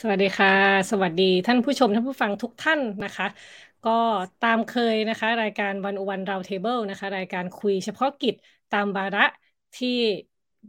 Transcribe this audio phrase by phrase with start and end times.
[0.00, 0.50] สวัสดีค่ะ
[0.90, 3.26] สวัสดีท่านผู้ชมท่านผู้ฟังทุกท่านนะคะ
[3.86, 3.90] ก็
[4.44, 8.34] ตามเคยนะคะ รายการ101 Roundtable นะคะ รายการคุยเฉพาะกิจ
[8.74, 9.24] ตามวาระ
[9.78, 9.98] ที่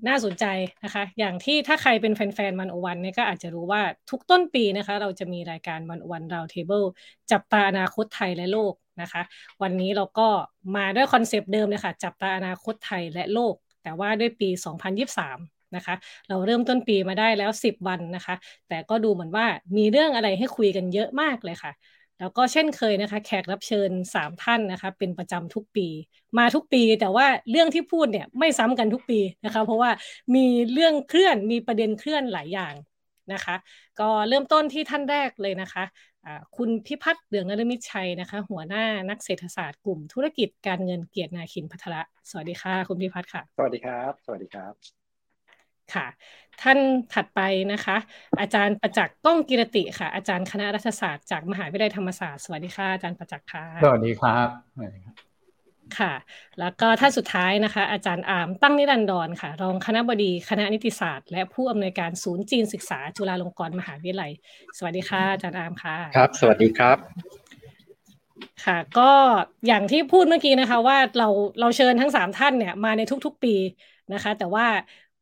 [0.07, 0.45] น่าสนใจ
[0.83, 6.83] นะคะ อย่างที่ถ้าใครเป็นแฟนๆวันโอวันเนี่ยก็อาจจะรู้ว่าทุกต้นปีนะคะ เราจะมีรายการ101 Roundtable
[7.31, 9.21] จับตาอนาคตไทยและโลกนะคะ
[9.61, 10.27] วันนี้เราก็
[10.75, 13.53] มาด้วย concept เดิมเลยค่ะจับตาอนาคตไทยและโลก
[13.83, 15.95] แต่ว่าด้วยปี 2023 นะคะ
[16.29, 18.35] เราเริ่มต้นปีมาได้แล้ว 10 วันนะคะ
[18.69, 19.45] แต่ก็ดูเหมือนว่า
[19.77, 21.71] มีเรื่องอะไรให้คุยกันเยอะมากเลยค่ะ
[22.19, 25.87] แล้วก็เช่นเคยนะคะ แขกรับเชิญ 3 ท่านนะคะ เป็นประจำทุกปี
[26.37, 29.91] มาทุกปี แต่ว่าเรื่องที่พูดเนี่ยไม่ซ้ำกันทุกปีนะคะ เพราะว่า
[30.35, 32.73] มีเรื่องเคลื่อนมีประเด็นเคลื่อนหลายอย่าง
[33.33, 33.55] นะคะ
[33.99, 35.83] ก็เริ่มต้นที่ท่านแรกเลยนะคะ
[36.57, 44.98] คุณพิพัฒน์เดืองนรมิตชัยนะคะ หัวหน้านักเศรษฐศาสตร์กลุ่มธุรกิจการเงินเกียรตินาคินพัทระสวัสดีค่ะ คุณพิพัฒน์ค่ะ สวัสดีครับ สวัสดีครับ
[45.95, 46.07] ค่ะ
[46.61, 46.79] ท่าน
[47.13, 47.97] ถัดไปนะคะ
[48.39, 54.47] อาจารย์ประจักษ์ก้องกิรติค่ะ อาจารย์คณะรัฐศาสตร์จากมหาวิทยาลัยธรรมศาสตร์สวัสดีค่ะอาจารย์ประจักษ์ค่ะสวัสดีครับ
[55.99, 56.13] ค่ะ
[56.59, 64.31] แล้วก็ท่านสุดท้ายนะคะ อาจารย์อามตั้งนิรันดรค่ะ รองคณะบดีคณะนิติศาสตร์ และผู้อำนวยการศูนย์จีนศึกษา จุฬาลงกรณ์มหาวิทยาลัย
[64.77, 66.97] สวัสดีค่ะอาจารย์อามค่ะ ครับ สวัสดีครับ
[68.65, 69.11] ค่ะ ก็
[69.67, 71.27] อย่างที่พูดเมื่อกี้นะคะ ว่าเรา
[71.59, 73.55] เราเชิญทั้งสามท่านเนี่ยมาในทุก ๆ ปี
[74.13, 74.65] นะคะ แต่ว่า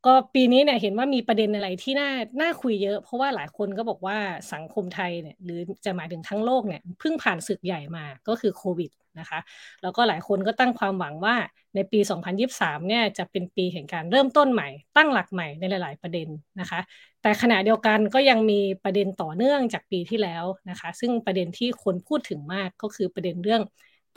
[0.07, 2.09] ก็ปีนี้เนี่ยเห็นว่ามีประเด็นอะไรที่น่า
[2.41, 4.17] น่าคุยเยอะ เพราะว่าหลายคนก็บอกว่า
[4.53, 9.39] สังคมไทยเนี่ยหรือจะหมายถึงทั้งโลกเนี่ยเพิ่งผ่านศึกใหญ่มาก็คือโควิดนะคะ
[9.81, 11.35] แล้วก็หลายคนก็ตั้งความหวังว่า
[11.75, 16.27] ในปี 2023 เนี่ยจะเป็นปีแห่งการเริ่มต้นใหม่ ตั้งหลักใหม่ในหลาย ๆ ประเด็น
[16.59, 16.79] นะคะ
[17.21, 23.61] แต่ขณะเดียวกันก็ยังมีประเด็นต่อเนื่องจากปีที่แล้วนะคะ ซึ่งประเด็นที่คนพูดถึงมากก็คือประเด็นเรื่อง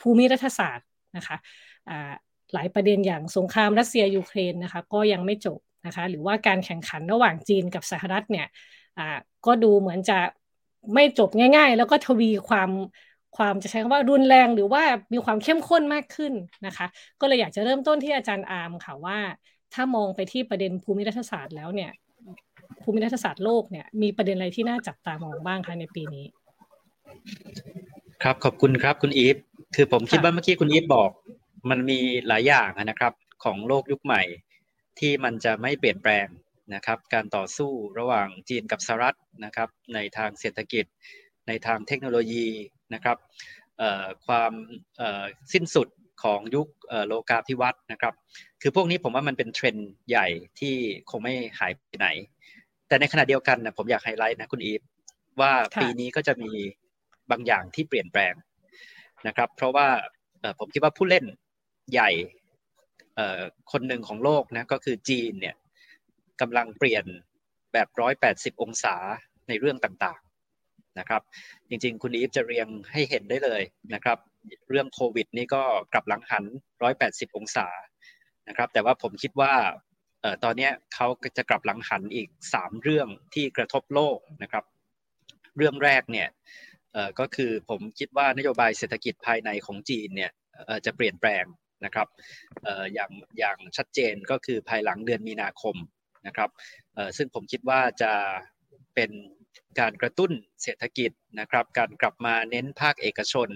[0.00, 1.36] ภูมิรัฐศาสตร์นะคะ
[2.54, 8.46] หลายประเด็นอย่างสงครามรัสเซียยูเครนนะคะก็ยังไม่จบ นะคะหรือว่าการแข่งขันระหว่างจีนกับสหรัฐเนี่ย
[8.98, 9.08] อ่า
[9.46, 10.18] ก็ดูเหมือนจะ
[10.94, 12.70] ไม่จบง่าย ๆ แล้วก็ทวีความ
[13.36, 14.82] ความจะใช้คำว่ารุนแรงหรือว่า
[15.12, 16.32] มีความเข้มข้นมากขึ้น
[16.66, 16.86] นะคะ
[17.20, 19.18] ก็เลยอยากจะเริ่มต้นที่อาจารย์อาร์มค่ะว่า
[19.74, 21.90] ถ้ามองไปที่ประเด็นภูมิรัฐศาสตร์แล้วเนี่ย
[22.82, 26.26] ภูมิรัฐศาสตร์โลกเนี่ยมีประเด็นอะไรที่น่าจับตามองบ้างคะในปีนี้
[28.22, 29.36] ครับขอบคุณครับคุณอีฟ
[29.74, 31.10] คือผมคิดว่าเมื่อกี้คุณอีฟบอก
[31.70, 31.98] มันมี
[32.28, 33.12] หลายอย่างนะครับ
[33.44, 34.22] ของโลกยุคใหม่
[35.00, 36.26] ที่มันจะไม่เปลี่ยนแปลง
[36.74, 40.84] นะครับ การต่อสู้ระหว่างจีนกับสหรัฐนะครับ ในทางเศรษฐกิจ
[41.48, 42.46] ในทางเทคโนโลยี
[42.94, 43.16] นะครับ
[44.26, 44.52] ความ
[45.52, 45.88] สิ้นสุด
[46.22, 46.68] ของยุค
[47.06, 48.14] โลกาภิวัตน์นะครับ
[48.62, 50.28] คือพวกนี้ผมว่ามันเป็นเทรนด์ใหญ่
[50.60, 50.74] ที่
[51.10, 52.08] คงไม่หายไปไหน
[52.88, 54.80] แต่ในขณะเดียวกันนะผมอยากไฮไลท์นะคุณอีฟ
[55.40, 56.50] ว่าปีนี้ก็จะมี
[57.30, 58.34] บางอย่างที่เปลี่ยนแปลง
[59.26, 59.88] นะครับ เพราะว่า
[60.58, 61.24] ผมคิดว่าผู้เล่น
[61.92, 62.10] ใหญ่
[63.72, 65.56] คนหนึ่งของโลกนะก็คือจีนเนี่ย
[66.40, 67.04] กำลังเปลี่ยน
[67.72, 68.96] แบบร้อยแปดสิบองศา
[69.48, 71.22] ในเรื่องต่างๆนะครับ
[71.68, 73.62] จริงๆ คุณอีฟจะเรียงให้เห็นได้เลย
[73.94, 74.18] นะครับ
[74.70, 76.44] เรื่องโควิดนี่ก็กลับหลังหัน
[76.82, 77.66] ร้อยแปดสิบองศา
[78.48, 79.54] นะครับ แต่ว่าผมคิดว่า
[80.44, 84.64] ตอนนี้เขาจะกลับหลังหันอีกสามเรื่องที่กระทบโลกนะครับ
[85.56, 86.28] เรื่องแรกเนี่ย
[87.20, 90.32] ก็คือผมคิดว่านโยบายเศรษฐกิจภายในของจีนเนี่ย
[90.86, 91.44] จะเปลี่ยนแปลง
[91.84, 92.08] นะครับ
[92.94, 95.76] อย่างอย่างชัดเจนก็คือภายหลังเดือนมีนาคม
[96.26, 96.50] นะครับ
[97.16, 98.12] ซึ่งผมคิดว่าจะ
[98.94, 99.10] เป็น
[99.80, 100.32] การกระตุ้น
[100.62, 101.10] เศรษฐกิจ
[101.40, 103.48] นะครับ การกลับมาเน้นภาคเอกชน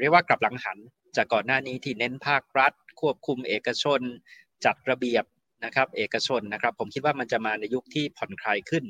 [0.00, 0.78] เรียกว่ากลับหลังหัน
[1.16, 4.00] จากก่อนหน้านี้ที่เน้นภาครัฐ ควบคุมเอกชน
[4.64, 5.24] จัดระเบียบ
[5.64, 8.84] นะครับ เอกชนนะครับ ผมคิดว่ามันจะมาในยุคที่ผ่อนคลายขึ้น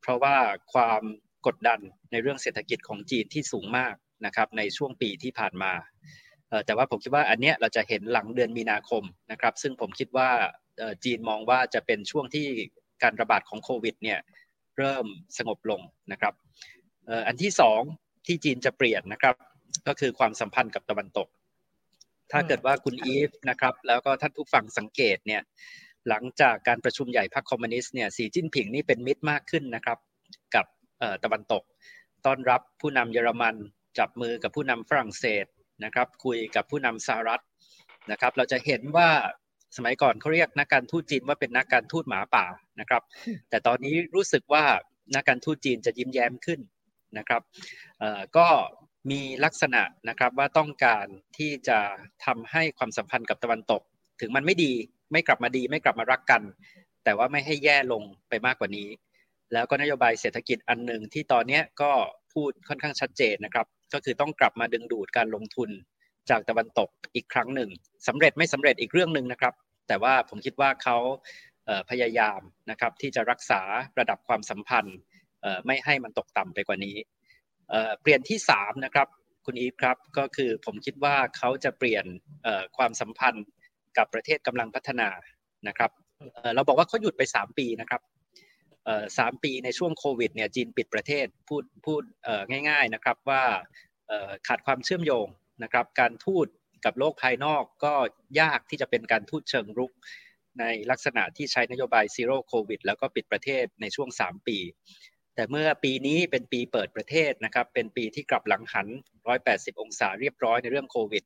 [0.00, 0.36] เพราะว่า
[0.72, 1.02] ความ
[1.46, 1.80] กดดัน
[2.10, 3.94] ในเรื่องเศรษฐกิจของจีนที่สูงมาก
[4.26, 5.72] นะครับในช่วงปีที่ผ่านมา
[6.66, 10.28] แต่ว่าผมคิดว่าอันเนี้ยเราจะเห็นหลังเดือนมีนาคมนะครับ ซึ่งผมคิดว่า
[11.04, 12.46] จีนมองว่าจะเป็นช่วงที่
[13.02, 14.18] การระบาดของโควิดเนี่ย
[14.78, 15.06] เริ่ม
[15.38, 15.80] สงบลง
[16.12, 16.34] นะครับ
[17.26, 17.80] อันที่สอง
[18.26, 19.34] ที่จีนจะเปลี่ยนนะครับ
[19.88, 21.28] ก็คือความสัมพันธ์กับตะวันตก
[22.32, 25.42] ถ้าเกิดว่าคุณอีฟนะครับ แล้วก็ท่านผู้ฟังสังเกตเนี่ย
[26.08, 29.98] หลังจากการประชุมใหญ่พรรคคอมมิวนิสต์เนี่ยสีจิ้นผิงนี่เป็นมิตรมากขึ้นนะครับ
[30.54, 30.66] กับ
[31.24, 31.62] ตะวันตก
[32.26, 33.54] ต้อนรับผู้นำเยอรมัน
[33.98, 35.46] จับมือกับผู้นำฝรั่งเศส
[35.84, 37.42] นะครับคุยกับผู้นำสหรัฐ
[38.10, 39.08] นะครับ เราจะเห็นว่า
[39.76, 42.46] สมัยก่อนเขาเรียกนักการทูตจีนว่าเป็นนักการทูตหมาป่า
[42.80, 43.02] นะครับ
[43.50, 44.64] แต่ตอนนี้รู้สึกว่า
[45.14, 46.60] นักการทูตจีนจะยิ้มแย้มขึ้น
[47.18, 47.42] นะครับ
[48.36, 48.48] ก็
[49.10, 51.06] มีลักษณะนะครับว่าต้องการ
[51.38, 51.78] ที่จะ
[52.24, 53.82] ทำให้ความสัมพันธ์กับตะวันตก
[54.20, 54.72] ถึงมันไม่ดี
[55.12, 56.42] ไม่กลับมาดี ไม่กลับมารักกัน
[57.04, 58.88] แต่ว่าไม่ให้แย่ลงไปมากกว่านี้
[59.52, 61.92] แล้วก็นโยบายเศรษฐกิจอันหนึ่งที่ตอนนี้ก็
[62.32, 65.70] พูดค่อนข้างชัดเจนนะครับ ก็คือต้องกลับมาดึงดูดการลงทุน
[66.30, 67.70] จากตะวันตกอีกครั้งหนึ่ง
[68.08, 69.54] สำเร็จไม่สำเร็จอีกเรื่องหนึ่งนะครับ
[69.88, 70.96] แต่ว่าผมคิดว่าเขา
[71.90, 72.40] พยายาม
[72.70, 73.62] นะครับที่จะรักษา
[73.98, 74.96] ระดับความสัมพันธ์
[75.66, 76.96] ไม่ให้มันตกต่ำไปกว่านี้
[78.02, 79.08] เปลี่ยนที่3นะครับ
[79.46, 82.04] คุณอีฟครับก็คือผมคิดว่าเขาจะเปลี่ยน
[82.76, 83.46] ความสัมพันธ์
[83.98, 85.08] กับประเทศกำลังพัฒนา
[85.68, 85.90] นะครับ
[86.54, 88.00] เราบอกว่าเขาหยุดไป 3 ปีนะครับ
[89.18, 92.02] สามปีในช่วงโควิดเนี่ยจีนปิดประเทศพูดพูด
[92.68, 93.42] ง่ายๆนะครับว่า
[94.46, 95.26] ขาดความเชื่อมโยง
[95.62, 96.46] นะครับการทูต
[96.84, 97.94] กับโลกภายนอกก็
[98.40, 99.92] ยากที่จะเป็นการทูตเชิงรุก
[100.60, 104.58] ในลักษณะที่ใช้นโยบายซีโร่โควิดแล้วก็ปิดประเทศในช่วง 3 ปี
[105.34, 108.88] แต่เมื่อปีนี้เป็นปีเปิดประเทศนะครับเป็นปีที่กลับหลังหัน
[109.34, 111.24] 180 องศาเรียบร้อยในเรื่องโควิด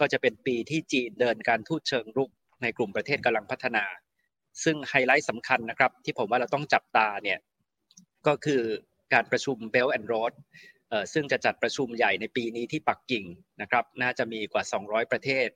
[0.00, 2.30] ก็จะเป็นปีที่จีนเดินการทูตเชิงรุก
[2.62, 3.84] ในกลุ่มประเทศกำลังพัฒนา
[4.64, 7.38] ซึ่งไฮไลท์สำคัญนะครับ ที่ผมว่าเราต้องจับตาเนี่ย
[8.26, 8.62] ก็คือ
[9.12, 10.32] การประชุม Belt and Road
[11.12, 13.24] ซึ่งจะจัดประชุมใหญ่ในปีนี้ที่ปักกิ่ง
[13.60, 15.48] นะครับ น่าจะมีกว่า 200 ประเทศ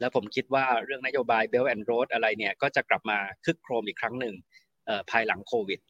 [0.00, 4.34] แล้วผมคิดว่าเรื่องนโยบาย Belt and Road อะไรเนี่ยก็จะกลับมาคึกโครมอีกครั้งหนึ่ง
[5.10, 5.80] ภายหลังโควิด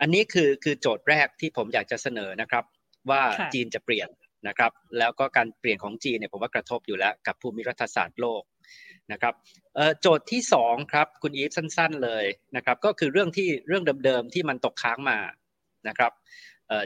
[0.00, 2.64] อันนี้คือคือโจทย์แรกที่ผมอยากจะเสนอนะครับ
[3.10, 3.22] ว่า
[3.54, 4.08] จีนจะเปลี่ยน
[4.48, 8.42] นะครับ แล้วก็การเปลี่ยนของจีนเนี่ยผมว่ากระทบอยู่แล้วกับภูมิรัฐศาสตร์โลก
[9.12, 9.34] นะครับ
[10.00, 12.24] โจทย์ที่2ครับคุณอีฟสั้น ๆเลย
[12.56, 15.18] นะครับก็คือเรื่องที่เรื่องเดิมๆที่มันตกค้างมา
[15.88, 16.12] นะครับ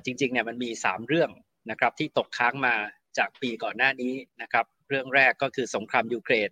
[0.04, 1.30] จริงๆเนี่ยมันมี 3 เรื่อง
[1.70, 2.74] นะครับที่ตกค้างมา
[3.18, 6.50] จากปีก่อนหน้านี้นะครับเรื่องแรกก็คือสงครามยูเครน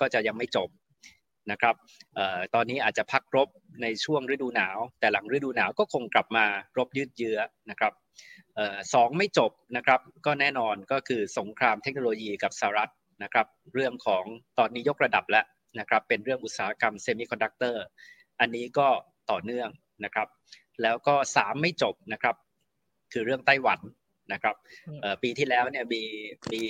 [0.00, 0.68] ก็จะยังไม่จบ
[1.50, 1.74] นะครับ
[2.18, 3.48] ออตอนนี้อาจจะพักรบ
[3.82, 6.44] ในช่วงฤดูหนาว แต่หลังฤดูหนาวก็คงกลับมา
[6.76, 7.38] รบยืดเยื้อ
[7.70, 7.92] นะครับ
[8.94, 12.90] สองไม่จบนะครับก็แน่นอนก็คือสงครามเทคโนโลยีกับสหรัฐ
[13.22, 14.24] นะครับเรื่องของ
[14.58, 15.44] ตอนนี้ยกระดับแล้ว
[15.78, 17.84] นะครับเป็นเรื่องอุตสาหกรรม semiconductor
[18.40, 18.88] อันนี้ก็
[19.30, 19.68] ต่อเนื่อง
[20.04, 20.28] นะครับ
[20.82, 22.36] แล้วก็สามไม่จบนะครับ
[23.12, 23.80] คือเรื่องไต้หวัน
[24.32, 24.56] นะครับ
[25.22, 26.02] ปีที่แล้วเนี่ยมี
[26.52, 26.62] มี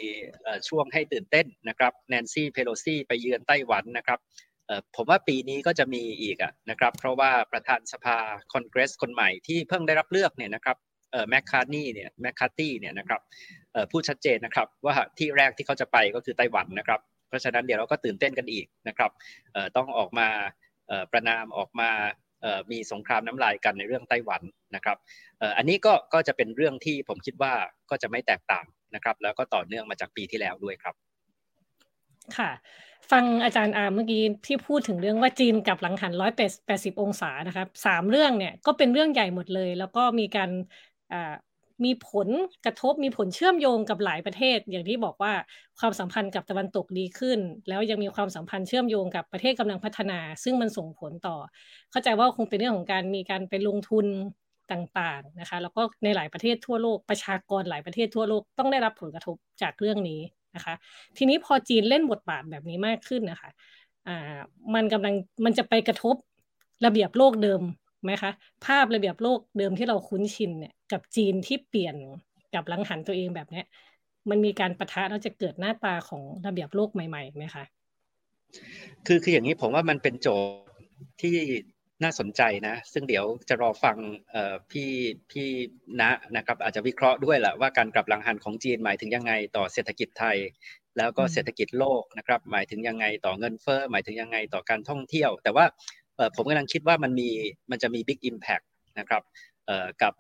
[0.69, 4.19] ช่วงให้ตื่นเต้นนะครับแนนซี่เพโลซี่ไปเยือนไต้หวันนะครับ
[4.97, 8.17] ผมว่าปีนี้ก็จะมีอีกอะนะครับเพราะว่าประธานสภา
[8.53, 10.77] คอนเกรสคนใหม่ที่เพิ่งได้รับเลือกเนี่ยนะครับ
[11.29, 13.21] แมคคาร์นี่เนี่ยแมคคาร์ตี้เนี่ยนะครับ
[13.91, 19.11] พูดชัดเจนนะครับว่าที่แรกที่เขาจะไปก็คือไต้หวันนะครับ เพราะฉะนั้นเดี๋ยวเราก็ตื่นเต้นกันอีกนะครับ
[19.77, 20.29] ต้องออกมา
[21.13, 21.91] ประนามออกมา
[22.71, 24.43] มีสงครามน้ำลายกันในเรื่องไต้หวัน
[24.75, 24.97] นะครับ
[25.57, 27.53] อันนี้ก็ก็จะเป็นเรื่องที่ผมคิดว่า
[27.91, 30.95] ก็จะไม่แตกต่างนะครับ แล้วก็ต่อเนื่องมาจากปีที่แล้วด้วยครับ
[32.37, 32.51] ค่ะ
[33.11, 36.33] ฟังอาจารย์อาเมื่อกี้ที่พูดถึงเรื่องว่าจีนกับหลังหันร้อย
[36.67, 40.51] แปดสิบองศานะครับสามเรื่องเนี่ยก็เป็นเรื่องใหญ่หมดเลย แล้วก็มีการ
[41.85, 42.29] มีผล
[42.67, 45.33] กระทบมีผลเชื่อมโยงกับหลายประเทศ อย่างที่บอกว่า
[45.81, 47.39] ความสัมพันธ์กับตะวันตกดีขึ้น
[47.69, 51.37] แล้วยังมีความสัมพันธ์เชื่อมโยงกับประเทศกำลังพัฒนา ซึ่งมันส่งผลต่อ
[51.91, 54.07] เข้าใจว่าคงเป็นเรื่องของการมีการไปลงทุน
[54.73, 60.21] ต่างๆนะคะ แล้วก็ในหลายประเทศทั่วโลกประชากรหลายประเทศทั่วโลกต้องได้รับผลกระทบจากเรื่องนี้
[60.57, 60.75] นะคะ
[61.17, 63.51] ทีนี้พอจีนเล่นบทบาทแบบนี้มากขึ้นนะคะ
[64.09, 64.39] อ่า
[64.75, 65.15] มันกำลัง
[65.45, 66.15] มันจะไปกระทบ
[66.85, 67.63] ระเบียบโลกเดิม
[68.05, 68.31] ไหมคะ
[68.67, 71.97] ภาพระเบียบโลกเดิมที่เราคุ้นชินเนี่ยกับจีนที่เปลี่ยน
[72.55, 73.67] กับลังหันตัวเองแบบเนี้ย
[74.31, 77.65] มันมีการประทะแล้วจะเกิดหน้าตาของระเบียบโลกใหม่ๆไหมคะ
[79.07, 80.51] คือคืออย่างนี้ผมว่ามันเป็นโจทย์
[81.23, 81.37] ที่
[82.03, 83.97] น่าสนใจนะ ซึ่งเดี๋ยวจะรอฟัง
[84.71, 84.91] พี่
[85.31, 85.49] พี่
[86.01, 90.37] นะนะครับ อาจจะวิเคราะห์ด้วยแหละว่าการกลับหลังหันของจีนหมายถึงยังไงต่อเศรษฐกิจไทย
[90.97, 95.65] แล้วก็เศรษฐกิจโลกนะครับ หมายถึงยังไงต่อเงินเฟ้อหมายถึงยังไงต่อการท่องเที่ยว แต่ว่า
[96.37, 97.29] ผมกำลังคิดว่ามันมี
[97.71, 98.67] มันจะมี Big Impact
[98.99, 99.23] นะครับ
[100.03, 100.13] กับ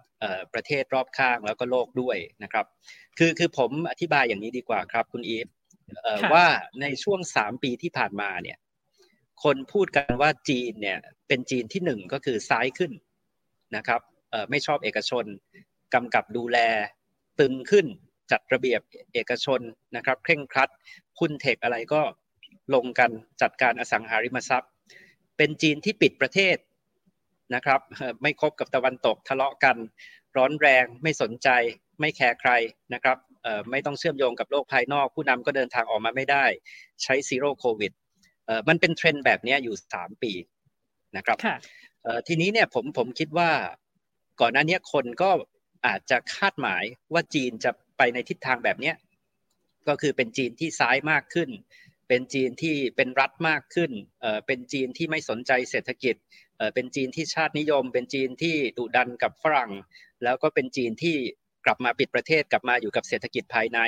[0.55, 2.67] ประเทศรอบข้างแล้วก็โลกด้วยนะครับ
[3.19, 5.47] คือคือผมอธิบายอย่างนี้ดีกว่าครับคุณอีฟ
[6.35, 6.47] ว่า
[6.81, 8.59] ในช่วง 3 ปีที่ผ่านมาเนี่ย
[9.45, 12.93] คนพูดกันว่าจีนเนี่ยเป็นจีนที่หนึ่งก็คือซ้ายขึ้น
[13.77, 14.01] นะครับ
[14.51, 15.25] ไม่ชอบเอกชน
[15.95, 16.59] กำกับดูแล
[17.41, 17.87] ตึงขึ้น
[18.31, 18.81] จัดระเบียบ
[19.15, 19.61] เอกชน
[19.97, 20.69] นะครับเคร่งครัด
[21.19, 22.01] คุม tech อะไรก็
[22.75, 23.11] ลงกัน
[23.43, 24.73] จัดการอสังหาริมทรัพย์
[25.39, 26.57] เป็นจีนที่ปิดประเทศ
[27.55, 27.81] นะครับ
[28.23, 29.77] ไม่คบกับตะวันตกทะเลาะกัน
[30.37, 31.49] ร้อนแรงไม่สนใจ
[32.01, 32.51] ไม่แคร์ใคร
[32.95, 33.17] นะครับ
[33.71, 36.45] ไม่ต้องเชื่อมโยงกับโลกภายนอก ผู้นำก็เดินทางออกมาไม่ได้
[37.03, 37.93] ใช้ zero โควิด
[38.69, 40.33] มันเป็นเทรนด์แบบนี้อยู่ 3 ปี
[41.17, 41.39] นะครับ
[42.27, 43.51] ทีนี้เนี่ยผมผมคิดว่า
[44.41, 45.31] ก่อนหน้านี้คนก็
[45.87, 48.93] อาจจะคาดหมายว่าจีนจะไปในทิศทางแบบนี้
[49.89, 51.49] ก็คือเป็นจีนที่ซ้ายมากขึ้น
[52.09, 53.91] เป็นจีนที่เป็นรัฐมากขึ้น
[54.47, 56.17] เป็นจีนที่ไม่สนใจเศรษฐกิจ
[56.75, 59.73] เป็นจีนที่ชาตินิยม เป็นจีนที่ดุดันกับฝรั่ง
[60.25, 61.17] แล้วก็เป็นจีนที่
[61.65, 63.79] กลับมาปิดประเทศกลับมาอยู่กับเศรษฐกิจภายใน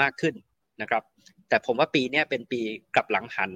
[0.00, 0.34] มากขึ้น
[0.80, 1.02] นะครับ
[1.48, 2.60] แต่ผมว่าปีนี้เป็นปี
[2.94, 3.50] กลับหลังหัน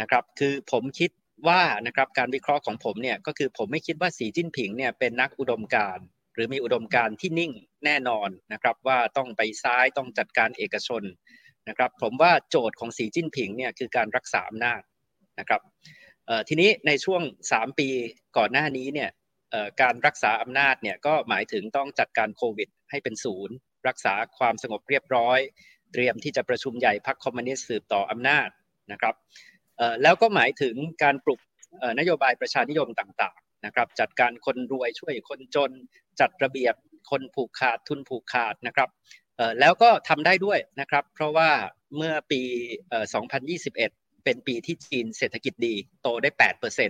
[0.00, 1.10] นะครับ คือผมคิด
[1.48, 5.98] ว่านะครับการวิเคราะห์ของผมเนี่ยก็คือผมไม่คิดว่าสีจิ้นผิงเนี่ยเป็นนักอุดมการ
[6.34, 7.52] หรือมีอุดมการที่นิ่ง
[7.84, 11.02] แน่นอนนะครับว่าต้องไปซ้ายต้องจัดการเอกชน
[11.68, 14.82] นะครับผมว่าโจทย์ของสีจิ้นผิงเนี่ยคือการรักษาอำนาจ
[15.40, 15.60] นะครับ
[16.48, 17.88] ทีนี้ในช่วง 3 ปี
[18.36, 19.10] ก่อนหน้านี้เนี่ย
[19.82, 23.54] การรักษาอำนาจเนี่ยก็หมายถึงต้องจัดการโควิด ให้เป็นศูนย์
[23.88, 25.38] รักษาความสงบเรียบร้อย
[25.92, 28.48] เตรียมที่จะประชุมใหญ่พรรคคอมมิวนิสต์สืบต่ออำนาจ
[28.92, 29.14] นะครับ
[30.02, 31.40] แล้วก็หมายถึงการปลุก
[31.98, 35.70] นโยบายประชานิยมต่างๆนะครับจัดการคนรวยช่วยคนจน
[36.20, 36.74] จัดระเบียบ
[37.10, 38.88] คนผูกขาดทุนผูกขาดนะครับ
[39.60, 41.50] แล้วก็ทำได้ด้วยนะครับ เพราะว่า
[41.96, 42.40] เมื่อปี
[43.12, 46.30] 2021 เป็นปีที่จีนเศรษฐกิจดีโตได้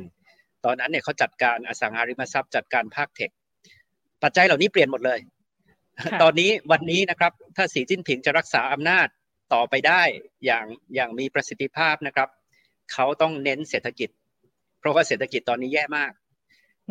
[0.03, 3.31] 8%ตอนนั้นเนี่ยเขาจัดการอสังหาริมทรัพย์จัดการภาคเทค
[4.23, 5.19] ปัจจัยเหล่านี้เปลี่ยนหมดเลย
[6.23, 9.07] ตอนนี้วันนี้นะครับ ถ้าสีจิ้นผิงจะรักษาอำนาจ
[9.55, 10.03] ต่อไปได้
[10.45, 12.29] อย่างอย่างมีประสิทธิภาพนะครับ
[12.93, 14.11] เขาต้องเน้นเศรษฐกิจ
[14.81, 16.13] เพราะว่าเศรษฐกิจตอนนี้แย่มาก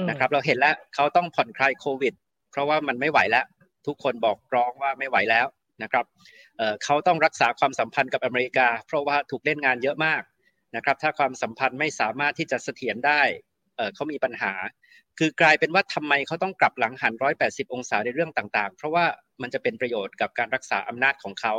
[0.10, 2.14] นะครับ เราเห็นแล้วเขาต้องผ่อนคลายโควิด
[2.52, 3.46] เพราะว่ามันไม่ไหวแล้ว
[3.88, 5.48] ทุกคนบอกร้องว่าไม่ไหวแล้ว
[5.84, 6.06] นะครับ
[6.84, 10.22] เขาต้องรักษาความสัมพันธ์กับอเมริกา เพราะว่าถูกเล่นงานเยอะมาก
[10.76, 13.22] นะครับ ถ้าความสัมพันธ์ไม่สามารถที่จะเสถียรได้
[13.96, 14.54] เขามีปัญหา
[15.20, 17.14] คือกลายเป็นว่าทำไมเขาต้องกลับหลังหัน
[17.44, 19.06] 180 องศาในเรื่องต่างๆ เพราะว่า
[19.42, 21.54] มันจะเป็นประโยชน์กับการรักษาอำนาจของเขา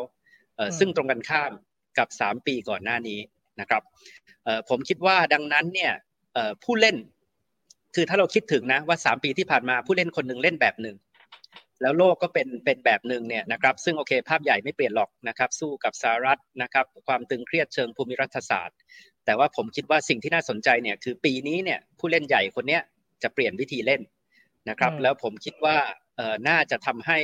[0.79, 1.53] ซึ่งตรงกันข้าม
[1.99, 3.21] กับ 3 ปีก่อนหน้านี้
[3.61, 3.83] นะครับ
[4.69, 5.93] ผมคิดว่าดังนั้นเนี่ย
[6.65, 6.97] ผู้เล่น
[7.95, 10.97] คือถ้าเราคิดถึงนะว่า 3 ปีที่ผ่านมาผู้เล่นคนหนึ่งเล่นแบบหนึ่ง
[11.83, 18.79] แล้วโลกก็เป็นเป็นแบบหนึ่งเนี่ยนะครับซึ่งโอเค ภาพใหญ่ไม่เปลี่ยนหรอกนะครับ สู้กับสหรัฐนะครับความตึงเครียดเชิงภูมิรัฐศาสตร์
[19.25, 22.79] แต่ว่าผมคิดว่าสิ่งที่น่าสนใจเนี่ยคือปีนี้เนี่ยผู้เล่นใหญ่คนนี้
[23.23, 24.03] จะเปลี่ยนวิธีเล่น
[24.69, 25.77] นะครับ แล้วผมคิดว่า
[26.17, 27.19] เอ่อน่าจะทำให้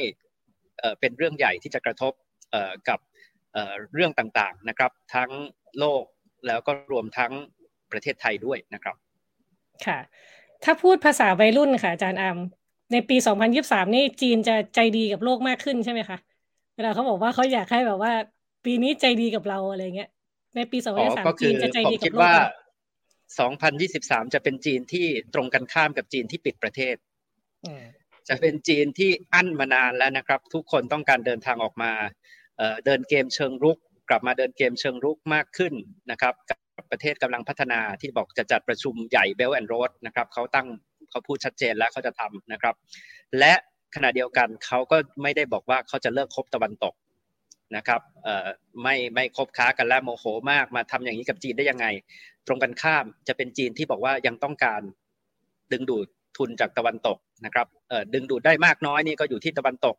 [0.81, 2.13] เอ่อเป็นเรื่องใหญ่ที่จะกระทบ
[2.53, 2.99] เอ่อกับ
[3.53, 5.31] เอ่อเรื่องต่างๆนะครับ ทั้ง
[5.79, 6.05] โลก
[6.47, 7.33] แล้วก็รวมทั้ง
[7.93, 8.97] ประเทศไทยด้วยนะครับ
[9.87, 9.99] ค่ะ
[10.65, 12.39] ถ้าพูดภาษาวัยรุ่นค่ะอาจารย์อาม
[12.93, 13.17] ในปี
[13.57, 16.19] 2023 นี่จีนจะใจดีกับโลกมากขึ้นใช่ไหมคะ
[16.77, 18.13] เวลาเขาบอกว่าเขาอยากให้แบบว่า
[18.65, 20.11] ปีนี้ใจดีกับเราอะไรเงี้ย
[20.57, 22.35] ในปี 2023 จีนจะใจดีกับโลกว่า
[23.59, 26.97] 2023 จะเป็นจีนที่ตรงกันข้ามกับจีนที่ปิดประเทศ
[28.29, 31.93] จะเป็นจีนที่อั้นมานานแล้วนะครับ ทุกคนต้องการเดินทางออกมา
[32.85, 33.79] เดินเกมเชิงรุก
[34.09, 35.75] กลับมาเดินเกมเชิงรุกมากขึ้น
[36.11, 36.59] นะครับ กับ
[36.91, 40.69] ประเทศกำลังพัฒนาที่บอกจะจัดประชุมใหญ่เบลแอนด์โรดนะครับเขาตั้ง
[41.11, 42.75] เขาพูดชัดเจนแล้วเขาจะทำนะครับ
[43.39, 43.53] และ
[43.95, 46.95] ขณะเดียวกันเขาก็ไม่ได้บอกว่าเขาจะเลิกคบตะวันตก
[47.77, 48.01] นะครับ
[48.83, 51.87] ไม่ไม่คบค้ากันแล้วโมโหมากมาทำอย่างนี้กับจีนได้ยังไง
[52.47, 54.83] ตรงกันข้ามจะเป็นจีนที่บอกว่ายังต้องการ
[55.73, 57.67] ดึงดูดทุนจากตะวันตกนะครับ
[58.15, 59.97] ดึงดูดได้มากน้อยนี่ก็อยู่ที่ตะวันตก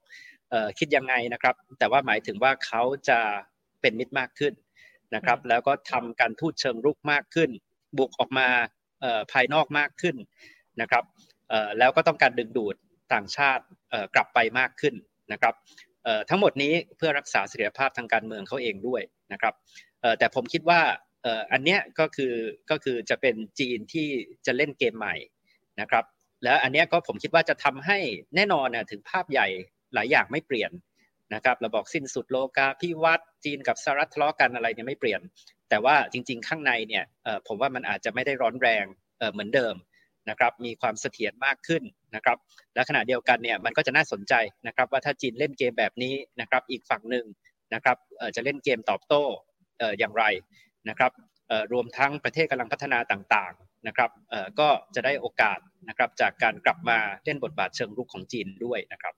[0.79, 3.19] คิดยังไงนะครับ แต่ว่าหมายถึงว่าเขาจะ
[3.81, 4.53] เป็นมิตรมากขึ้น
[5.15, 7.49] นะครับ แล้วก็ทำการทูตเชิงรุกมากขึ้น
[7.97, 8.47] บุกออกมา
[9.31, 10.15] ภายนอกมากขึ้น
[10.81, 11.03] นะครับ
[11.77, 12.75] แล้วก็ต้องการดึงดูด
[13.13, 13.63] ต่างชาติ
[14.15, 14.95] กลับไปมากขึ้น
[15.31, 15.53] นะครับ
[16.29, 19.01] ทั้งหมดนี้เพื่อรักษาเสถียรภาพทางการเมืองเขาเองด้วย
[19.33, 19.53] นะครับ
[20.19, 20.81] แต่ผมคิดว่า
[21.51, 22.33] อันเนี้ยก็คือ
[22.71, 24.07] ก็คือจะเป็นจีนที่
[24.45, 25.15] จะเล่นเกมใหม่
[25.81, 26.05] นะครับ
[26.43, 27.97] แล้วอันเนี้ยก็ผมคิดว่าจะทำให้
[28.35, 29.47] แน่นอนนะถึงภาพใหญ่
[29.93, 30.71] หลายอย่างไม่เปลี่ยน
[31.33, 35.21] นะครับเราบอกสิ้นสุดโลกาพิวัตรจีนกับสหรัฐทะเลาะกันอะไรเนี่ยไม่เปลี่ยน
[35.69, 37.03] แต่ว่าจริง ๆ ข้างในเนี่ย
[37.47, 38.85] ผมว่ามันอาจจะไม่ได้ร้อนแรง
[39.33, 39.75] เหมือนเดิม
[40.29, 41.83] นะครับมีความเสถียรมากขึ้น
[42.15, 42.37] นะครับ
[42.75, 44.33] และขณะเดียวกันเนี่ยมันก็จะน่าสนใจ
[44.67, 47.25] นะครับว่าถ้าจีนเล่นเกมแบบนี้นะครับอีกฝั่งหนึ่ง
[47.73, 47.97] นะครับ
[48.35, 49.23] จะเล่นเกมตอบโต้
[49.99, 50.23] อย่างไร
[50.89, 51.11] นะครับ
[51.73, 54.09] รวมทั้งประเทศกำลังพัฒนาต่างๆนะครับ
[54.59, 55.59] ก็จะได้โอกาส
[55.89, 59.13] นะครับจากการกลับมาเล่นบทบาทเชิงรุกของจีนด้วยนะครับ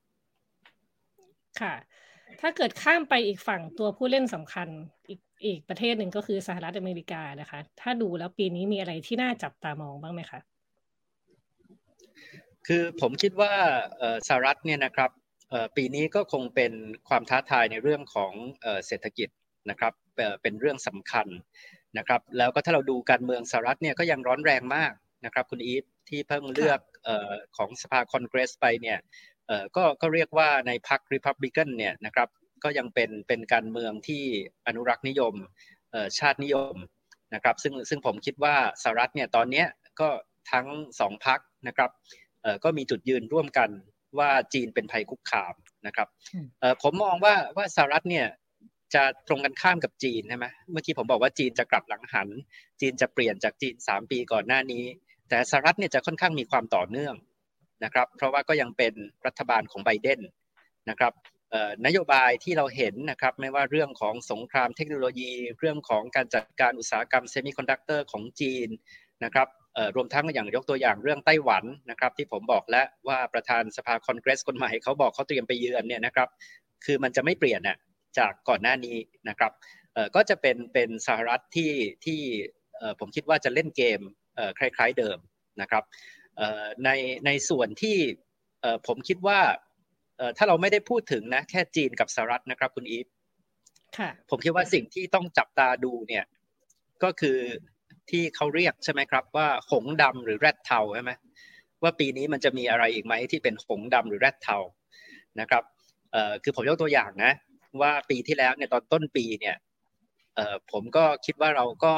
[1.62, 1.74] ค่ะ
[2.41, 4.67] ถ้าเกิดข้ามไปอีกฝั่งตัวผู้เล่นสำคัญ
[5.10, 10.39] อีกอีกประเทศหนึ่งก็คือสหรัฐอเมริกานะคะ ถ้าดูแล้วปีนี้มีอะไรที่น่าจับตามองบ้างไหมคะ
[12.67, 13.53] คือผมคิดว่า
[14.27, 15.12] สหรัฐเนี่ยนะครับ
[15.75, 16.74] ปีนี้ก็คงเป็น
[17.10, 18.34] ความท้าทายในเรื่องของ
[18.88, 19.29] เศรษฐกิจ
[19.70, 19.93] นะครับ
[20.41, 21.27] เป็นเรื่องสำคัญ
[21.98, 24.93] นะครับ แล้วก็ถ้าเราดูการเมืองสหรัฐเนี่ยก็ยังร้อนแรงมาก
[25.25, 26.79] นะครับคุณอีฟที่เพิ่งเลือก
[27.58, 28.98] ของสภาคอนเกรสไปเนี่ย
[29.75, 32.29] ก็ก็เรียกว่าในพรรคริพับลิกันเนี่ยนะครับ
[32.63, 34.24] ก็ยังเป็นเป็นการเมืองที่
[34.67, 35.36] อนุรักษ์นิยม
[36.20, 36.75] ชาตินิยม
[37.34, 39.65] นะครับ ซึ่งซึ่งผมคิดว่าสหรัฐเนี่ยตอนนี้
[40.00, 40.10] ก็
[40.51, 40.67] ทั้ง
[41.00, 41.89] สองพรรคนะครับ
[42.63, 43.69] ก็มีจุดยืนร่วมกัน
[44.19, 45.53] ว่าจีนเป็นภัยคุกคาม
[45.88, 46.07] นะครับ
[46.81, 48.27] ผมมองว่าว่าสหรัฐเนี่ย
[48.93, 52.29] จะตรงกันข้ามกับจีนใช่ไหมเมื่อกี้ผมบอกว่าจีนจะกลับหลังหัน
[52.81, 54.83] จีนจะเปลี่ยนจากจีน 3 ปีก่อนหน้านี้
[55.29, 57.15] แต่สหรัฐเนี่ยจะค่อนข้างมีความต่อเนื่อง
[57.83, 58.93] นะครับ เพราะว่าก็ยังเป็น
[59.25, 60.19] รัฐบาลของไบเดน
[60.89, 61.13] นะครับ
[61.85, 68.69] นโยบายที่เราเห็นนะครับไม่ว่าเรื่องของสงครามเทคโนโลยี เรื่องของการจัดการอุตสาหกรรม semiconductor ของจีน
[69.23, 69.47] นะครับ
[69.96, 76.30] รวมทั้งอย่างยกตัวอย่างเรื่องไต้หวันนะครับ ที่ผมบอกแล้วว่าประธานสภาคอนเกรสคนใหม่เขาบอกเขาเตรียมไปเยือนเนี่ยนะครับ
[76.86, 77.77] คือมันจะไม่เปลี่ยนน่ะ
[78.18, 78.98] จากก่อนหน้านี้
[79.30, 79.51] นะครับ
[80.15, 81.72] ก็จะเป็นเป็นสหรัฐที่
[82.06, 82.22] ที่
[83.00, 84.00] ผมคิดว่าจะเล่นเกม
[84.58, 85.18] คล้าย ๆเดิม
[85.62, 85.84] นะครับ
[86.86, 86.89] ใน
[87.25, 87.98] ในส่วนที่
[88.88, 89.39] ผมคิดว่า
[90.38, 93.08] ถ้าเราไม่ได้พูดถึงนะแค่จีนกับสหรัฐนะครับ คุณอีฟ
[94.30, 96.25] ผมคิดว่าสิ่งที่ต้องจับตาดูเนี่ย
[97.03, 97.38] ก็คือ
[98.10, 101.12] ที่เขาเรียกใช่ไหมครับ ว่าหงดำหรือแรดเทาใช่ไหม
[101.83, 104.57] ว่าปีนี้มันจะมีอะไรอีกไหมที่เป็นหงดำหรือแรดเทา
[105.39, 105.63] นะครับ
[106.12, 107.33] เอ่อคือผมยกตัวอย่างนะ
[107.81, 109.55] ว่าปีที่แล้วเนี่ยตอนต้นปีเนี่ย
[110.36, 111.93] เอ่อผมก็คิดว่าเราก็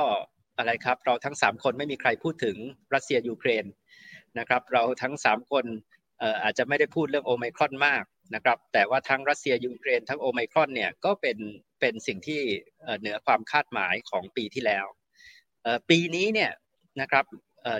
[0.57, 2.57] อะไรครับ เราทั้งสามคนไม่มีใครพูดถึง
[2.93, 3.65] รัสเซียยูเครน
[4.39, 5.65] นะครับ เราทั้งสามคน
[6.19, 8.03] เอ่ออาจจะไม่ได้พูดเรื่องโอไมครอนมาก
[8.35, 11.37] นะครับ แต่ว่าทั้งรัสเซียยูเครนทั้งโอไมครอนเนี่ยก็เป็น
[11.79, 12.41] เป็นสิ่งที่
[12.99, 14.85] เหนือความคาดหมายของปีที่แล้ว
[15.89, 16.51] ปีนี้เนี่ย
[17.01, 17.25] นะครับ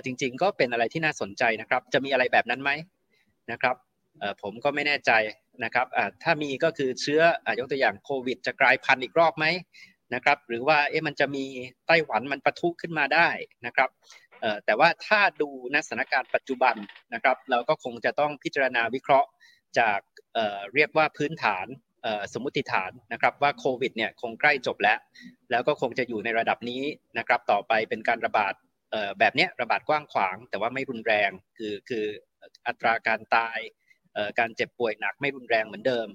[0.04, 2.70] จริง ๆ ก็เป็นอะไรที่น่าสนใจนะครับ จะมีอะไรแบบนั้นไหม
[3.52, 3.76] นะครับ
[4.42, 5.12] ผมก็ไม่แน่ใจ
[5.64, 5.86] นะครับ
[6.22, 7.22] ถ้ามีก็คือเชื้อ
[7.58, 9.46] ยกตัวอย่างโควิด จะกลายพันธุ์อีกรอบไหม
[10.14, 11.44] นะครับหรือว่าเอ๊ะมันจะมี
[11.86, 13.28] ไต้หวันมันปะทุขึ้นมาได้
[13.66, 13.90] นะครับ
[14.64, 16.74] แต่ว่าถ้าดูนสถานการณ์ปัจจุบัน
[17.14, 19.28] นะครับ เราก็คงจะต้องพิจารณาวิเคราะห์
[19.78, 20.00] จาก
[20.74, 21.66] เรียกว่าพื้นฐาน
[22.32, 24.98] สมมติฐานนะครับว่าโควิดเนี่ยคงใกล้จบแล้ว
[25.50, 26.82] แล้วก็คงจะอยู่ในระดับนี้
[27.18, 28.54] นะครับต่อไปเป็นการระบาด
[29.18, 32.04] แบบนี้ระบาดกว้างขวาง แต่ว่าไม่รุนแรงคือคือ
[32.66, 33.58] อัตราการตาย
[34.38, 36.08] การเจ็บป่วยหนักไม่รุนแรงเหมือนเดิม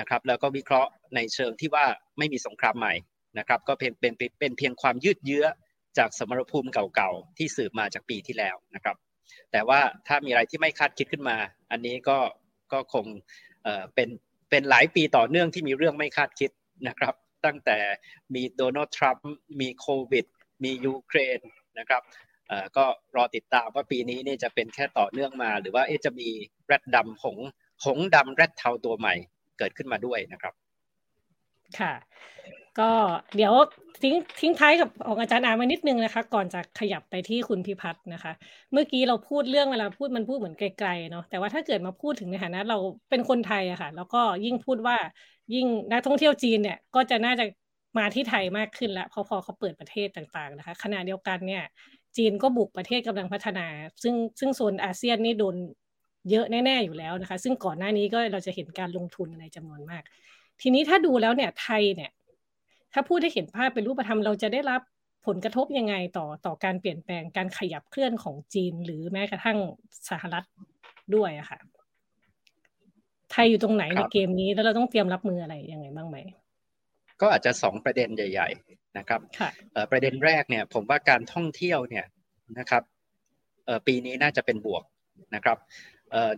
[0.00, 1.86] นะครับแล้วก็วิเคราะห์ในเชิงที่ว่า
[2.18, 2.94] ไม่มีสงครามใหม่
[3.38, 5.46] นะครับก็เป็นเป็นเป็นเพียงความยืดเยื้อ
[5.98, 8.96] จากสมรภูมิเก่าๆที่สืบมาจากปีที่แล้วนะครับ
[9.52, 11.36] แต่ว่าถ้ามีอะไรที่ไม่คาดคิดขึ้นมา
[11.70, 12.18] อันนี้ก็
[12.72, 13.06] ก็คง
[13.94, 14.08] เป็น
[14.54, 16.50] เป็นหลายปีต่อเนื่องที่มีเรื่องไม่คาดคิด
[16.88, 17.78] นะครับ ตั้งแต่
[18.34, 20.26] มีโดนัลด์ทรัมป์มีโควิด
[20.64, 21.40] มียูเครน
[21.78, 22.02] นะครับ
[22.76, 22.84] ก็
[23.16, 26.28] รอติดตามว่าปีนี้นี่จะเป็นแค่ต่อเนื่องมา หรือว่าจะมี
[26.66, 27.38] แรดดำหง
[27.84, 29.14] หงดำแรดเทาตัวใหม่
[29.58, 30.54] เกิดขึ้นมาด้วยนะครับ
[31.78, 31.92] ค่ะ
[32.80, 32.90] ก็
[33.36, 33.54] เดี๋ยว
[34.02, 38.32] ทิ้งทิ้งท้ายกับของอาจารย์อามานิดนึงนะคะ ก่อนจะขยับไปที่คุณพิพัฒน์นะคะ
[38.72, 42.78] เมื่อกี้เราพูดเรื่องเวลาพูดมันพูดเหมือนไกลๆเนาะแต่ว่าถ้าเกิดมาพูดถึงในฐานะเรา
[43.10, 44.96] เป็นคนไทยอะค่ะ แล้วก็ยิ่งพูดว่า
[45.54, 47.44] ยิ่งนักท่องเที่ยวจีนเนี่ยก็จะน่าจะ
[47.98, 51.62] มาที่ไทยมากขึ้นล้วพอพอเขาเปิดประเทศต่างๆนะคะ ขณะเดียวกันเนี่ย
[52.16, 53.66] จีนก็บุกประเทศกำลังพัฒนา
[54.02, 55.56] ซึ่งซึ่งโซนอาเซียนนี่โดน
[56.30, 60.02] เยอะแน่ๆอยู่แล้วนะคะ ซึ่งก่อนหน้านี้ก็เราจะเห็นการลงทุนในจำนวนมาก
[60.60, 62.10] ทีนี้ถ้าดูแล้วเนี่ยไทยเนี่ย
[62.94, 64.80] ถ้าพูดให้เห็นภาพเป็นรูปธรรมเราจะได้รับ
[65.26, 69.58] ผลกระทบยังไงต่อต่อการเปลี่ยนแปลงการขยับเคลื่อนของจีน หรือแม้กระทั่ง
[70.10, 70.44] สหรัฐ
[71.14, 71.58] ด้วยอะค่ะ
[73.30, 76.16] ไทยอยู่ตรงไหนในเกมนี้แล้วเราต้องเตรียมรับมืออะไรยังไงบ้างไหม
[77.20, 79.20] ก็อาจจะสองประเด็นใหญ่ ๆ นะครับ
[79.90, 82.06] ประเด็นแรกเนี่ย ผมว่าการท่องเที่ยวเนี่ย
[82.58, 82.82] นะครับ
[83.86, 84.82] ปีนี้น่าจะเป็นบวก
[85.34, 85.58] นะครับ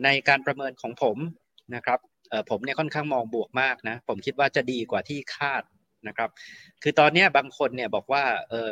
[0.04, 1.16] ในการประเมินของผม
[1.74, 1.98] นะครับ
[2.50, 5.62] ผมเนี่ยค่อนข้างมองบวกมากนะ ผมคิดว่าจะดีกว่าที่คาด
[6.08, 6.30] นะครับ
[6.82, 8.70] คือตอนนี้บางคนเนี่ยบอกว่าเออ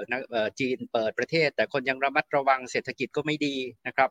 [0.61, 4.11] จีนเปิดประเทศ แต่คนยังระมัดระวังเศรษฐกิจก็ไม่ดีนะครับ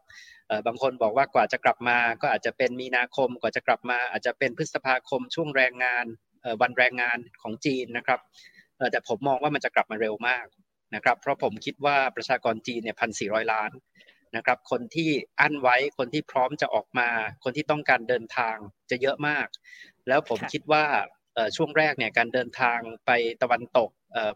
[0.67, 6.05] บางคนบอกว่ากว่าจะกลับมาก็อาจจะเป็นมีนาคมกว่าจะกลับมา อาจจะเป็นพฤษภาคมช่วงแรงงาน
[6.62, 8.19] วันแรงงานของจีนนะครับ
[8.91, 10.45] แต่ผมมองว่ามันจะกลับมาเร็วมาก
[10.95, 13.71] นะครับ เพราะผมคิดว่าประชากรจีนเนี่ยพันสี่ร้อยล้าน
[14.36, 15.09] นะครับ คนที่
[15.39, 17.09] อั้นไว้คนที่พร้อมจะออกมา
[17.43, 18.57] คนที่ต้องการเดินทาง
[18.91, 19.47] จะเยอะมาก
[20.07, 20.86] แล้วผมคิดว่า
[21.56, 23.89] ช่วงแรกเนี่ยการเดินทางไปตะวันตก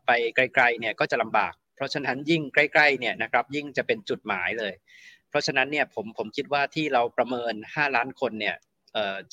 [0.05, 4.73] ไปไกลๆเนี่ยก็จะลำบาก เพราะฉะนั้นยิ่งใกล้ๆเนี่ยนะครับยิ่งจะเป็นจุดหมายเลย
[5.29, 8.55] เพราะฉะนั้นเนี่ยผมผมคิดว่าที่เราประเมิน 5 ล้านคนเนี่ย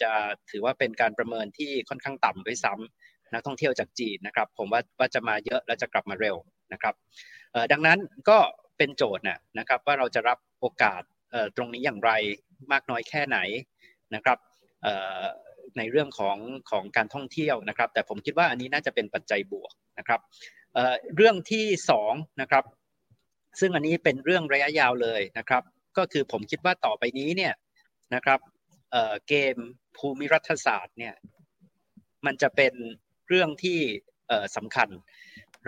[0.02, 0.12] จะ
[0.50, 6.36] ถือว่าเป็นการประเมินที่ค่อนข้างต่ำด้วยซ้ำนักท่องเที่ยวจากจีนนะครับ ผมว่าว่าจะมาเยอะและจะกลับมาเร็ว
[6.72, 6.94] นะครับ
[7.72, 7.98] ดังนั้น
[8.28, 8.38] ก็
[8.78, 9.24] เป็นโจทย์
[9.58, 11.02] นะครับว่าเราจะรับโอกาส
[11.56, 12.10] ตรงนี้อย่างไร
[12.72, 13.38] มากน้อยแค่ไหน
[14.14, 14.38] นะครับ
[15.78, 16.38] ในเรื่องของ
[16.70, 20.20] ของการท่องเที่ยวนะครับ แต่ผมคิดว่าอันนี้น่าจะเป็นปัจจัยบวกนะครับ
[21.16, 21.66] เรื่องที่
[22.04, 22.64] 2นะครับ
[23.60, 25.62] ซึ่งอันนี้เป็นเรื่องระยะยาวเลยนะครับ
[25.96, 27.54] ก็คือผมคิดว่าต่อไปนี้เนี่ย
[28.14, 28.40] นะครับ
[29.28, 29.56] เกม
[29.96, 31.14] ภูมิรัฐศาสตร์เนี่ย
[32.26, 32.74] มันจะเป็น
[33.28, 33.80] เรื่องที่
[34.56, 34.88] สำคัญ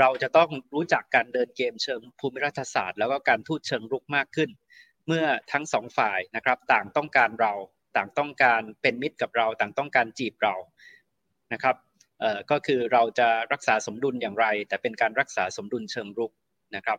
[0.00, 4.50] เราจะต้องรู้จักการเดินเกมเชิงภูมิรัฐศาสตร์ แล้วก็การทูตเชิงรุกมากขึ้น
[5.06, 7.52] เมื่อทั้งสองฝ่ายนะครับต่างต้องการเรา
[7.96, 10.54] ต่างต้องการเป็นมิตรกับเรา ต่างต้องการจีบเรา
[11.52, 11.76] นะครับ
[12.50, 16.32] ก็คือเราจะรักษาสมดุลอย่างไร แต่เป็นการรักษาสมดุลเชิงรุก
[16.76, 16.98] นะครับ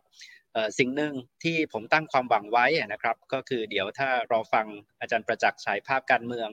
[0.78, 1.12] สิ่งหนึ่ง
[1.44, 4.66] ที่ผมตั้งความหวังไว้นะครับ ก็คือเดี๋ยวถ้าเรอฟัง
[5.00, 6.48] อาจารย์ประจักษ์ฉายภาพการเมือง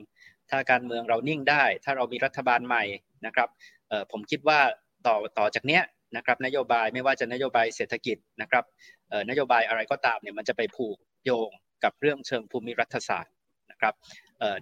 [0.50, 2.84] ถ้าการเมืองเรานิ่งได้ ถ้าเรามีรัฐบาลใหม่
[3.26, 3.48] นะครับ
[4.12, 4.60] ผมคิดว่า
[5.06, 5.82] ต่อต่อจากเนี้ย
[6.16, 8.64] นะครับนโยบายไม่ว่าจะนโยบายเศรษฐกิจนะครับ
[9.30, 11.50] นโยบายอะไรก็ตามเนี่ยมันจะไปผูกโยง
[11.84, 13.34] กับเรื่องเชิงภูมิรัฐศาสตร์
[13.70, 13.94] นะครับ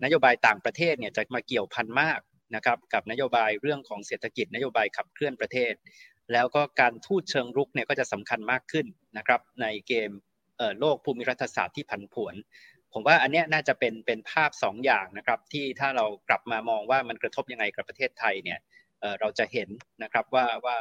[0.05, 2.21] นโยบายต่างประเทศเนี่ยจะมาเกี่ยวพันมาก
[2.57, 5.75] นะครับกับนโยบายเรื่องของเศรษฐกิจนโยบายขับเคลื่อนประเทศ
[6.33, 8.87] แล้วก็การทูตเชิงรุกเนี่ยก็จะสำคัญมากขึ้น
[9.19, 10.11] นะครับในเกม
[10.81, 12.35] โลกภูมิรัฐศาสตร์ที่ผันผวน
[12.93, 18.59] ผมว่าอันนี้น่าจะเป็นเป็นภาพ2ออย่างนะครับที่ถ้าเรากลับมามองว่ามันกระทบยังไงกับประเทศไทยเนี่ย
[19.21, 19.69] เราจะเห็น
[20.03, 20.79] นะครับว่าว่า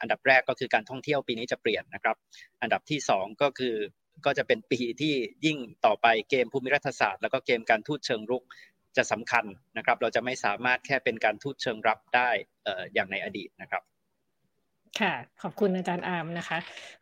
[0.00, 2.16] อันดับแรกก็คือการท่องเที่ยวปีนี้จะเปลี่ยนนะครับ
[2.62, 3.76] อันดับที่ 2 ก็คือ
[4.24, 5.14] ก็จะเป็นปีที่
[5.46, 8.42] ยิ่งต่อไปเกมภูมิรัฐศาสตร์ แล้วก็เกมการทูตเชิงรุก
[8.96, 9.44] จะสำคัญ
[9.76, 12.30] นะครับ เราจะไม่สามารถแค่เป็นการทูตเชิงรับได้
[12.94, 13.82] อย่างในอดีตนะครับ
[15.00, 16.58] ค่ะ ขอบคุณอาจารย์อาร์มนะคะ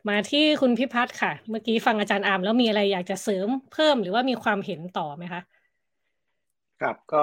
[0.09, 5.41] มาที่คุณพิพัฒน์ค่ะ เมื่อกี้ฟังอาจารย์อาร์มแล้วมีอะไรอยากจะเสริมเพิ่มหรือว่ามีความเห็นต่อไหมคะ
[6.81, 7.21] ครับก็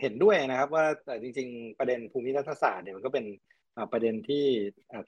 [0.00, 0.86] เห็นด้วยนะครับว่า
[1.22, 3.24] จริง ๆ ประเด็นภูมิรัฐศาสตร์เนี่ยมันก็เป็น
[3.92, 4.44] ประเด็นที่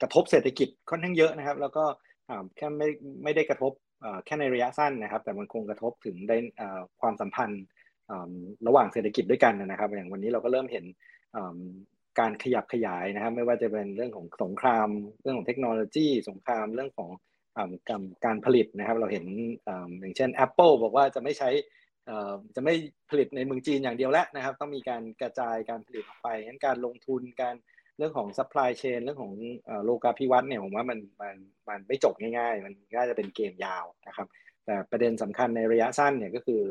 [0.01, 1.83] กระทบเศรษฐกิจค่อนข้างเยอะนะครับ แล้วก็
[2.57, 2.89] แค่ไม่
[3.23, 3.71] ไม่ได้กระทบ
[4.25, 6.37] แค่ในระยะสั้นนะครับ แต่มันคงกระทบถึงได้
[7.01, 7.63] ความสัมพันธ์
[8.67, 10.85] ระหว่างเศรษฐกิจด้วยกันนะครับ อย่างวันนี้เราก็เริ่มเห็น
[12.19, 14.87] การขยับขยายนะครับ ไม่ว่าจะเป็นเรื่องของสงคราม
[15.21, 17.09] เรื่องของเทคโนโลยี สงครามเรื่องของ
[18.25, 19.25] การผลิตนะครับ เราเห็น
[19.99, 21.49] อย่างเช่น Apple บอกว่าจะไม่ใช้
[22.55, 22.73] จะไม่
[23.09, 27.55] ผลิตในเมืองจีนอย่างเดียวแล้วนะครับ ต้องมีการกระจายการผลิตออกไปงั้นการลงทุนการ
[27.97, 29.33] เรื่องของ supply chain เรื่องของ
[29.83, 31.35] โลกาภิวัตน์เนี่ยผมว่ามันมัน
[31.69, 34.27] มันไม่จบง่ายๆ มันน่าจะเป็นเกมยาวนะครับ
[34.65, 36.61] แต่ประเด็นสำคัญในระยะสั้นเนี่ยก็คือ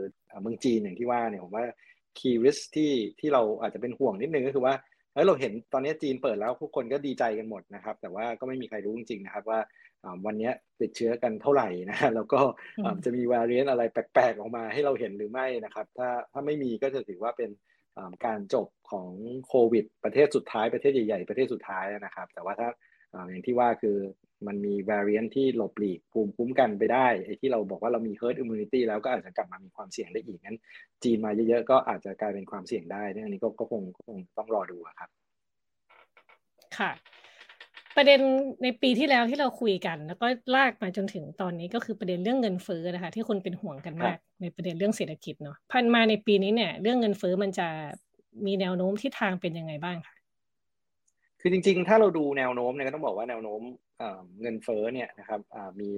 [0.42, 1.64] เมืองจีนอย่างที่ว่าเนี่ยผมว่า
[2.18, 4.74] key risk ที่ที่เราอาจจะเป็นห่วงนิดนึงก็คือว่า
[5.12, 9.60] เฮ้ยเราเห็นตอนนี้จีนเปิดแล้วทุกคนก็ดีใจกันหมดนะครับ แต่ว่าก็ไม่มีใครรู้จริงๆนะครับว่า
[10.26, 12.40] วันนี้ติดเชื้อกันเท่าไหร่นะแล้วก็
[13.04, 17.50] จะมีวาเรียนอะไรแปลกๆออกมาให้เราเห็นหรือไม่นะครับ ถ้าถ้าไม่มีก็จะถือว่าเป็น
[18.26, 19.10] การจบของ
[19.46, 22.68] โควิด ประเทศสุดท้ายประเทศใหญ่ๆ ประเทศสุดท้ายนะครับ แต่ว่าถ้า
[23.28, 23.96] อย่างที่ว่าคือ
[24.46, 30.58] มันมี variant ที่หลบหลีกภูมิคุ้มกันไปได้ไอ้ที่เราบอกว่าเรามี herd immunity แล้วก็อาจจะกลับมามีความเสี่ยงได้อีกงั้น
[31.02, 35.10] จีนมาเยอะๆ ก็อาจจะกลายเป็นความเสี่ยงได้นี่อันนี้ก็คงคงต้องรอดูครับ
[36.78, 36.90] ค่ะ
[37.96, 38.20] ประเด็น
[38.62, 47.68] ในปีที่แล้วที่เราคุยกัน แล้วก็ลากมาจนถึงตอนนี้ก็คือประเด็นเรื่องเงินเฟ้อนะคะ ที่คนเป็นห่วงกันมากในประเด็นเรื่องเศรษฐกิจเนาะพันมาในปีนี้เนี่ย เรื่องเงินเฟ้อมันจะ
[48.46, 50.16] มีแนวโน้มที่ทางเป็นยังไงบ้างคะ
[51.40, 53.62] คือจริง ๆ ถ้าเราดูแนวโน้มเนี่ยก็ต้องบอกว่าแนวโน้ม
[54.40, 55.40] เงินเฟ้อเนี่ยนะครับ
[55.80, 55.90] มี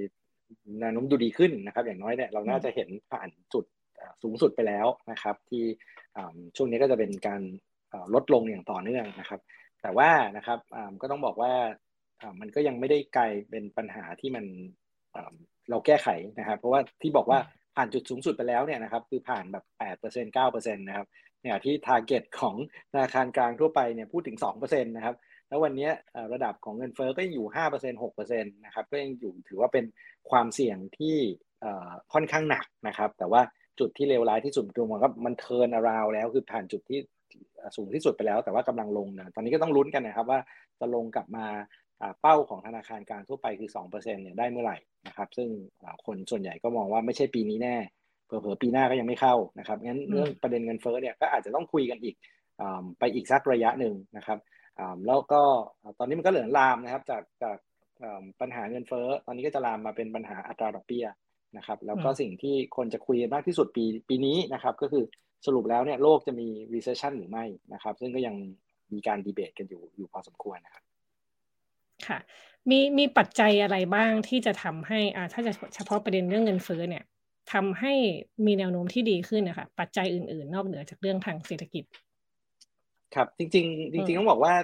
[0.80, 3.64] แนวโน้มดูดีขึ้นนะครับ อย่างน้อยเนี่ยเราน่าจะเห็นผ่านจุด
[4.22, 5.64] สูงสุดไปแล้วนะครับ ที่
[6.56, 7.42] ช่วงนี้ก็จะเป็นการ
[8.14, 9.40] ลดลงอย่างต่อเนื่องนะครับ
[9.82, 10.58] แต่ว่านะครับ
[11.00, 11.52] ก็ต้องบอกว่า
[12.40, 14.44] มันก็ยังไม่ได้ไกลเป็นปัญหาที่มัน
[15.70, 17.38] เราแก้ไขนะครับ เพราะว่าที่บอกว่า
[17.76, 19.64] ผ่านจุดสูงสุดไปแล้วเนี่ยนะครับคือผ่านแบบ
[20.02, 21.06] 8% 9%นะครับ
[21.42, 22.56] เนี่ยที่ target ของ
[22.92, 25.16] ธนาคารกลางทั่วไปเนี่ยพูดถึง2%นะครับ
[25.48, 25.88] แล้ววันนี้
[26.32, 29.84] ระดับของเงินเฟ้อก็ยังอยู่ 5% 6%นะครับก็ยังอยู่ถือว่าเป็น
[30.30, 31.16] ความเสี่ยงที่
[32.12, 33.42] ค่อนข้างหนักนะครับ แต่ว่า
[33.80, 36.98] จุดที่เลวร้ายที่สุดตัวมันก็มันเทิร์นอราวแล้วคือผ่านจุดที่
[37.76, 40.40] สูงที่สุดไปแล้ว แต่ว่ากำลังลงนะตอนนี้ก็ต้องลุ้นกันนะครับว่า
[40.80, 41.46] จะลงกลับมา
[42.20, 45.48] เป้าของธนาคารกลางทั่วไปคือ2%เนี่ยได้เมื่อไหร่นะครับซึ่ง
[46.06, 47.76] คนส่วนใหญ่ก็มองว่าไม่ใช่ปีนี้แน่
[48.26, 52.14] เผลอๆปีหน้าก็ยังไม่เข้านะครับงั้นเรื่องประเด็นเงินเฟ้อเนี่ยก็อาจจะต้องคุยกันอีก
[52.98, 54.38] ไปอีกสักระยะหนึ่งนะครับ
[55.06, 55.42] แล้วก็
[55.98, 57.56] ตอนนี้มันก็เหลือลามนะครับจากจาก
[58.40, 61.06] ปัญหาเงินเฟ้อตอนนี้ก็จะลามมาเป็นปัญหาอัตราดอกเบี้ย
[61.56, 65.04] นะครับแล้วก็สิ่งที่คนจะคุยมากที่สุดปีปีนี้นะครับก็คือ
[65.46, 68.34] สรุปแล้วเนี่ยโลกจะมี recession หรือไม่นะครับซึ่งก็ยัง
[68.92, 70.84] มีการดีเบตกันอยู่อยู่พอสมควรนะครับ
[72.08, 72.18] ค่ะ
[72.70, 77.04] มีมีปัจจัยอะไรบ้างที่จะทำให้อ่าถ้าจะเฉพาะประเด็นเรื่องเงินเฟ้อเนี่ย
[77.52, 77.92] ทำให้
[78.46, 81.84] มีแนวโน้มที่ดีขึ้นนะคะปัจจัยอื่น ๆ นอกเหนือจากเรื่องทางเศรษฐกิจ
[83.14, 84.54] ครับจริง ๆ จริง ๆ ต้องบอกว่า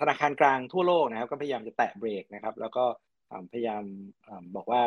[0.00, 2.84] ธนาคารกลางทั่วโลกนะครับ ก็พยายามจะแตะเบรกนะครับ แล้วก็
[3.52, 3.84] พยายาม
[4.56, 4.82] บอกว่า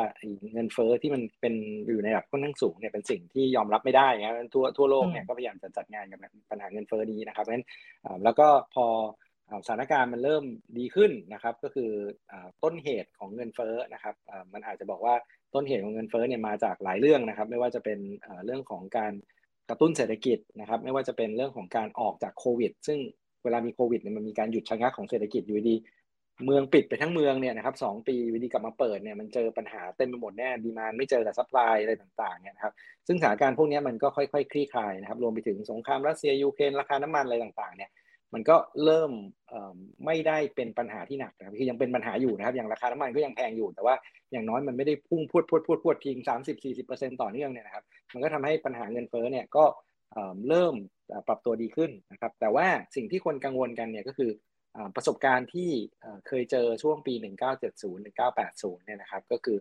[0.53, 1.53] เงินเฟอ้อที่มันเป็น
[1.87, 7.67] อยู่ในระดับค่อนข้างสูงเนี่ยเป็นสิ่งที่ยอมรับไม่ได้นะทั่วทั่วโลกเนี่ยก็พยายามจะจัดงานกับปัญหาเงินเฟ้อนี้นะครับเพราะฉะนั้น
[8.23, 8.85] แล้วก็พอ
[9.65, 10.43] สถานการณ์มันเริ่ม
[10.77, 11.91] ดีขึ้นนะครับ ก็คือ
[12.63, 14.15] ต้นเหตุของเงินเฟ้อนะครับ
[14.53, 15.15] มันอาจจะบอกว่า
[15.53, 17.99] ต้นเหตุของเงินเฟ้อเนี่ยมาจากหลายเรื่องนะครับ ไม่ว่าจะเป็น
[18.45, 19.13] เรื่องของการ
[19.69, 22.99] กระตุ้นเศรษฐกิจนะครับ ไม่ว่าจะเป็นเรื่องของการออกจากโควิด ซึ่ง
[23.43, 25.75] เวลามีโควิดเนี่ยมันมีการหยุดชะงักของเศรษฐกิจอยู่ดีๆ
[26.45, 32.73] เมืองปิดไปทั้งเมืองเนี่ยนะครับสองปีอยู่ดีๆกลับมาเปิดเนี่ยมันเจอปัญหาเต็มไปหมดแน่ demand ไม่เจอกับ supply อะไรต่างๆเนี่ยนะครับ
[33.07, 37.91] ซึ่งสถานการณ์พวกนี้มันก็ค่อยๆคลี่คลายนะครับรวมไปถึงสงครามรัสเซียยูเครนราคาน้ำมันอะไรต่างๆเนี่ย
[38.35, 39.11] มันก็เริ่ม
[40.05, 43.95] ไม่ได้เป็นปัญหาที่หนักนะครับคือยังเป็นปัญหาอยู่นะครับ อย่างราคาน้ำมันก็ยังแพงอยู่ แต่ว่า
[44.31, 49.65] อย่างน้อยมันไม่ได้พุ่งพวดพวดพวดพวดทิ้งสามสิบสี่สิบเปอร์เซ็นต์ต่อเนื่องเนี่ยนะครับ มันก็ทำให้ปัญหาเงินเฟ้อเนี่ยก็
[50.49, 50.75] เริ่ม
[51.27, 54.31] ปรับตัวดีขึ้นนะครับ แต่ว่าสิ่งที่คนกังวลกันเนี่ยก็คือ
[54.95, 55.69] ประสบการณ์ที่
[56.27, 57.13] เคยเจอช่วงปี
[57.59, 59.57] 1970 1980 เนี่ยนะครับ ก็คือ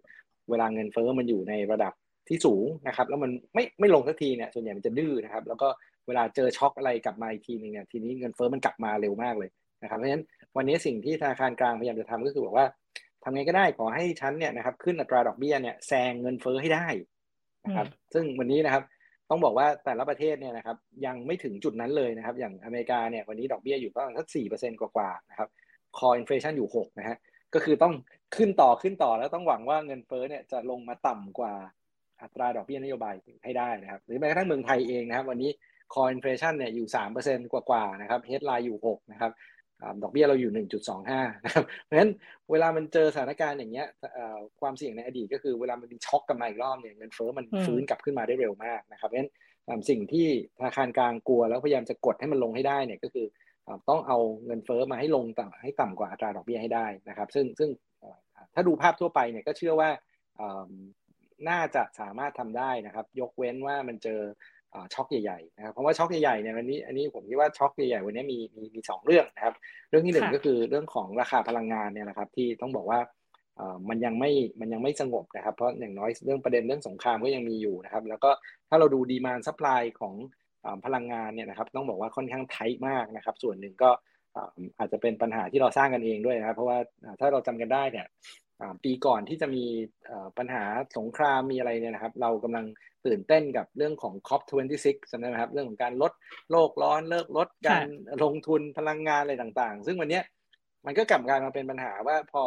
[0.50, 1.92] เวลาเงินเฟ้อมันอยู่ในระดับ
[2.28, 5.68] ที่สูงนะครับ แล้วมันไม่ไม่ลงสักทีเนี่ยส่วนใหญ่มันจะดื้อนะครับ แล้วก็
[6.06, 9.50] เวลาเจอช็อคอะไรกลับมาอีกทีนึงเนี่ยทีนี้เงินเฟ้อมันกลับมาเร็วมากเลย
[9.82, 10.24] นะครับเพราะฉะนั้น
[10.56, 12.66] วันนี้สิ่งที่ธนาคารกลางพยายามจะทำก็คือบอกว่า
[13.24, 16.86] ทำไงก็ได้ขอให้ชั้นเนี่ยนะครับขึ้นอัตราดอกเบี้ยเนี่ยแซงเงินเฟ้อให้ได้
[17.64, 18.82] นะครับซึ่งวันนี้นะครับ
[19.30, 25.48] ต้องบอกว่าแต่ละประเทศเนี่ยนะครับยังไม่ถึงจุดนั้นเลยนะครับ อย่างอเมริกาเนี่ยวันนี้ดอกเบี้ยอยู่ประมาณสักสี่เปอร์เซ็นต์กว่าๆนะครับ
[25.98, 27.16] core inflation อยู่หกนะฮะ
[27.54, 27.94] ก็คือต้อง
[28.36, 31.54] ขึ้นต่อขึ้นต่อแล้วต้องหวังว่าเงินเฟ้อเนี่ยจะลงมาต่ำกว่า
[32.22, 33.14] อัตราดอกเบี้ยนโยบาย
[33.44, 35.50] ให้ได้นะครับ หรือแม้กระทั่งเมืองไทยเองนะครับ วันนี้
[35.92, 39.32] core inflation เนี่ยอยู่สามเปอร์เซ็นต์กว่าๆนะครับ headline อยู่หกนะครับ
[40.02, 40.64] ดอกเบี้ยเราอยู่
[41.02, 42.10] 1.25 นะครับ เพราะฉะนั้น
[42.50, 43.86] เวลามันเจอสถานการณ์อย่างเงี้ย
[44.60, 49.30] ความเสี่ยงในอดีตก็คือเวลามันมีช็อกกลับมาอีกรอบเนี่ยเงินเฟ้อมันฟื้นกลับขึ้นมาได้เร็วมากนะครับ เพราะฉะนั้น
[49.90, 50.26] สิ่งที่
[50.58, 53.26] ธนาคารกลางกลัวแล้วพยายามจะกดให้มันลงให้ได้เนี่ยก็คือ
[53.88, 57.70] ต้องเอาเงินเฟ้อมาให้ลงต่ำให้ต่ำกว่าอัตราดอกเบี้ยให้ได้นะครับ ซึ่งซึ่ง
[58.54, 59.90] ถ้าดูภาพทั่วไปเนี่ยก็เชื่อว่า
[61.48, 64.20] น่าจะสามารถทำได้นะครับ ยกเว้นว่ามันเจอ
[64.94, 69.54] ช็อคใหญ่ๆนะครับเพราะว่าช็อคใหญ่ๆเนี่ยวันนี้อันนี้ผมคิดว่าช็อคใหญ่ๆวันนี้มีมีมีสองเรื่องนะครับ
[69.90, 73.00] เรื่องที่หนึ่งก็คือเรื่องของราคาพลังงานเนี่ยนะครับที่ต้องบอกว่า
[73.88, 78.30] มันยังไม่มันยังไม่สงบนะครับเพราะอย่างน้อยเรื่องประเด็นเรื่องสงครามก็ยังมีอยู่นะครับ แล้วก็
[78.68, 80.14] ถ้าเราดู demand supply ของ
[80.84, 82.56] พลังงานเนี่ยนะครับต้องบอกว่าค่อนข้าง tight
[82.88, 83.90] มากนะครับ ส่วนหนึ่งก็
[84.78, 86.78] อาจจะเป็นปัญหาที่เราสร้างกันเองด้วยนะครับ เพราะว่า
[87.20, 88.06] ถ้าเราจำกันได้เนี่ย
[88.84, 89.64] ปีก่อนที่จะมี
[90.38, 90.64] ปัญหา
[90.98, 92.64] สงครามมีอะไรเนี่ยนะครับ เรากำลัง
[93.06, 96.12] ตื่นเต้นกับเรื่องของ COP26 ใช่ไหมครับ เรื่องของการลด
[96.50, 97.86] โลกร้อนเลิกลดการ
[98.22, 100.20] ลงทุนพลังงานอะไรต่างๆ ซึ่งวันนี้
[100.86, 102.42] มันก็กลับกลายมาเป็นปัญหาว่าพอ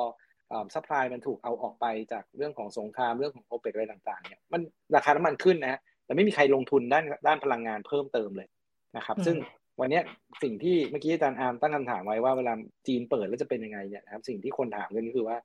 [0.74, 4.62] supply มันถูกเอาออกไปจากเรื่องของสงครามเรื่องของโอเปกอะไรต่างๆเนี่ยมัน
[4.96, 8.48] ราคาน้ำมันขึ้นนะแต่ไม่มีใครลงทุนด้านด้านพลังงานเพิ่มเติมเลย
[8.98, 9.38] นะครับ ซึ่ง
[9.82, 10.02] วันนี้
[10.44, 12.54] สิ่งที่เมื่อกี้อาจารย์อาร์มตั้งคำถามไว้ว่าเวลา
[12.88, 15.38] จีนเปิดแล้วจะเป็นยังไงเนี่ยนะครับสิ่งที่คนถามกันก็คือว่า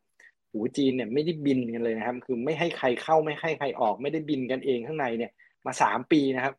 [0.53, 5.33] หูจีนเนี่ยไม่ได้บินกันเลยนะครับ คือไม่ให้ใครเข้าไม่ให้ใครออก ไม่ได้บินกันเองข้างในเนี่ย
[5.67, 6.55] มาสามปีนะครับ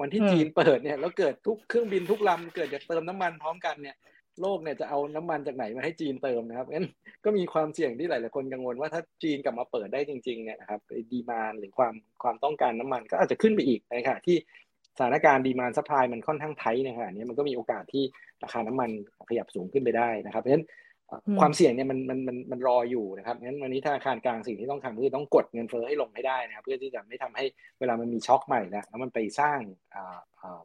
[0.00, 3.96] วันที่จีนเปิดเนี่ยแล้วเกิดทุกเครื่องบินทุกลำเกิดจะเติมน้ำมันพร้อมกันเนี่ย
[4.40, 6.88] โลกเนี่ยจะเอาน้ำมันจากไหนมาให้จีนเติมนะครับงั้น
[7.24, 10.80] ก็มีความเสี่ยงที่หลาย ๆ คนกังวลว่าถ้าจีนกลับมาเปิดได้จริง ๆ เนี่ยนะครับ
[11.12, 14.36] demand หรือความความต้องการน้ำมันก็อาจจะขึ้นไปอีกนะครับที่
[14.98, 18.04] สถานการณ์ demand supply มันค่อนข้าง tight ในขณะนี้มันก็มีโอกาสที่
[18.42, 18.90] ราคาน้ำมัน
[19.28, 20.64] ขยับสูงขึ้นไปได้นะครับเพราะฉะนั้น
[21.40, 27.44] ความเสี่ยงเนี่ยมันมันมันมันรออยู่นะครับงั้นวันนี้ธนาคารกลางสิ่งที่ต้องทำคือต้องกดเงินเฟ้อให้ลงให้ได้นะครับเพื่อที่จะไม่ทำให้
[27.80, 29.58] เวลามันมีช็อคใหม่นะแล้วมันไปสร้าง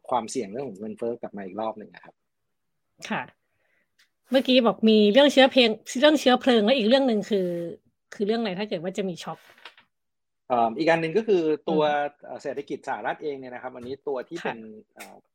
[0.08, 2.14] ความเสี่ยงเรื่องของเงินเฟ้อกลับมาอีกรอบหนึ่งนะครับ
[3.10, 3.22] ค่ะ
[4.30, 7.48] เมื่อกี้บอกมีเรื่องเชื้อเพลิงเรื่องเชื้อเพลิงและอีกเรื่องหนึ่งคือ
[8.14, 9.38] คือเรื่องอะไรถ้าเกิดว่าจะมีช็อค
[10.76, 11.82] อีกการหนึ่งก็คือตัว
[12.42, 14.58] เศรษฐกิจสหรัฐเองเนี่ยนะครับวันนี้ตัวที่เป็น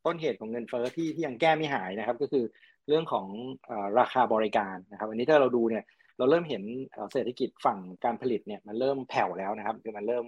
[0.06, 2.44] ต้นเหตุของเงินเฟ้อที่ที่ยังแก้ไม่หายนะครับ ก็คือ
[2.88, 3.28] เรื่องของ
[4.00, 5.84] ราคาบริการนะครับวันนี้ถ้าเราดูเนี่ย
[6.18, 6.64] เราเริ่มเห็น
[7.14, 10.26] เศรษฐกิจฝั่งการผลิตเนี่ยมันเริ่มแผ่วแล้วนะครับคือมันเริ่ม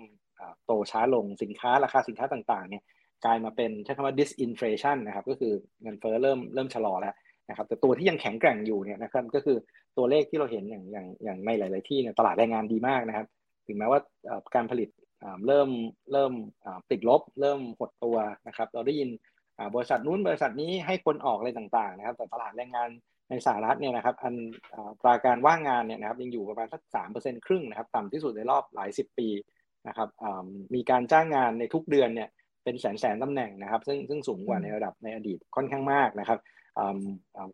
[0.66, 2.84] โตช้าลงสินค้าราคาสินค้าต่างๆเนี่ย
[3.26, 7.16] กลายมาเป็นใช้คำว่า disinflation นะครับก็คือเงินเฟ้อเริ่มเริ่มชะลอแล้ว
[7.50, 9.58] นะครับแต่ตัวที่ยังแข็งแกร่งอยู่เนี่ยนะครับก็คือ
[9.98, 13.28] ตัวเลขที่เราเห็นอย่างอย่างอย่างในหลาย ๆ ที่เนี่ยตลาดแรงงานดีมากนะครับ
[13.68, 14.00] ถึงแม้ว่า
[14.56, 14.90] การผลิต
[15.48, 15.70] เริ่ม
[16.12, 16.34] เริ่ม
[16.92, 18.18] ติดลบ เริ่มหดตัว
[18.48, 19.10] นะครับ เราได้ยิน
[19.76, 22.90] บริษัทนู้นบริษัทนี้ให้คนออกอะไรต่างๆนะครับ แต่ตลาดแรงงาน
[23.30, 24.36] ในสหรัฐเนี่ยนะครับ อัน
[25.04, 29.30] ปราการว่างงานเนี่ยนะครับยังอยู่ประมาณสักสามเปอร์เซ็นต์ครึ่งนะครับ ต่ำที่สุดในรอบหลายสิบปี
[29.88, 30.10] นะครับ
[30.76, 32.30] มีการจ้างงานในทุกเดือนเนี่ย
[32.64, 36.40] เป็นแสนแสนตำแหน่งนะครับ ซึ่งซึ่งสูงกว่าในระดับในอดีตค่อนข้างมากนะครับ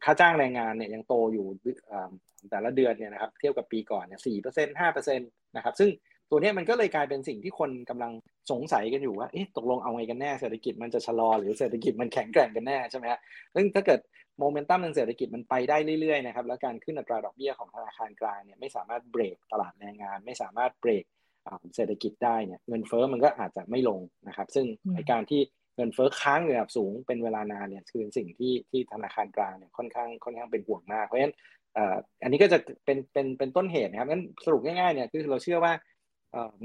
[0.03, 1.47] ค่าจ้างแรงงานเนี่ยยังโตอยู่
[2.51, 5.89] แต่ละเดือนเนี่ยนะครับ เทียบกับปีก่อนเนี่ยสี่เปอร์เซ็นต์ห้าเปอร์เซ็นต์นะครับ ซึ่ง
[6.29, 8.11] ตัวนี้มันก็เลยกลายเป็นสิ่งที่คนกำลัง
[8.51, 13.19] สงสัยกันอยู่ว่าเอ๊ะตกลงเอาไงกันแน่เศรษฐกิจมันจะชะลอหรือเศรษฐกิจมันแข็งแกร่งกันแน่ใช่ไหมฮะ
[13.55, 13.99] ซึ่งถ้าเกิด
[14.39, 21.03] โมเมนตัมทางเศรษฐกิจมันไปได้เรื่อยๆนะครับแล้วการขึ้นอัตราดอกเบี้ยของธนาคารกลางเนี่ยไม่สามารถเบรกตลาดแรงงาน ไม่สามารถเบรก
[21.75, 25.41] เศรษฐกิจได้เนี่ยเงินเฟ้อมันก็อาจจะไม่ลงนะครับ ซึ่งในการที่
[25.75, 31.35] เงินเฟ้อค้างระดับสูงเป็นเวลานานเนี่ยคือสิ่งที่ที่ธนาคารกลางเนี่ยค่อนข้างค่อนข้างเป็นห่วงมากเพราะฉะนั้น
[32.23, 35.73] อันนี้ก็จะเป็นเป็นเป็นต้นเหตุนะครับงั้นสรุปง่ายๆเนี่ยคือเราเชื่อว่า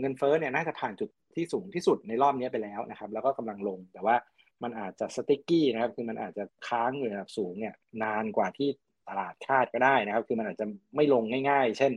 [0.00, 4.16] เงินเฟ้อเนี่ยน่าจะผ่านจุดที่สูงที่สุดในรอบนี้ไปแล้วนะครับ แล้วก็กำลังลงแต่ว่า
[4.62, 8.68] มันอาจจะสติ๊กกี้นะครับ คือมันอาจจะค้างอยู่ระดับสูงเนี่ยนานกว่าที่
[9.08, 11.92] ตลาดคาดก็ได้นะครับ คือมันอาจจะไม่ลงง่าย ๆ เช่น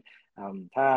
[0.75, 0.87] ถ้า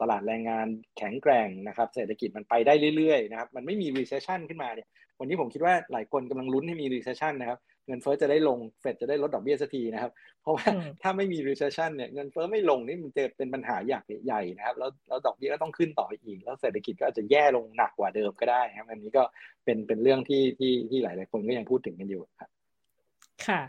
[0.00, 0.66] ตลาดแรงงาน
[0.98, 4.88] แข็งแกร่งนะครับ เศรษฐกิจมันไปได้เรื่อยๆนะครับ มันไม่มี recession ขึ้นมาเนี่ย
[5.20, 10.66] วันนี้ผมคิดว่าหลายคนกำลังลุ้นให้มี recession นะครับ เงินเฟ้อจะได้ลงเฟดจะได้ลดดอกเบี้ยสักทีนะครับ เพราะว่า
[11.02, 19.22] ถ้าไม่มี recession เนี่ยเงินเฟ้อไม่ลงนี่มันจะเป็นปัญหาใหญ่ใหญ่นะครับแล้วแล้วดอกเบี้ยก็ต้องขึ้นต่ออีก แล้วเศรษฐกิจก็อาจจะแย่ลงหนักกว่าเดิมก็ได้ครับอันนี้ก็
[19.64, 22.50] เป็นเป็นเรื่องที่ที่ที่หลายหลายคนก็ยังพูดถึงกันอยู่ครับ
[23.46, 23.60] ค่ะ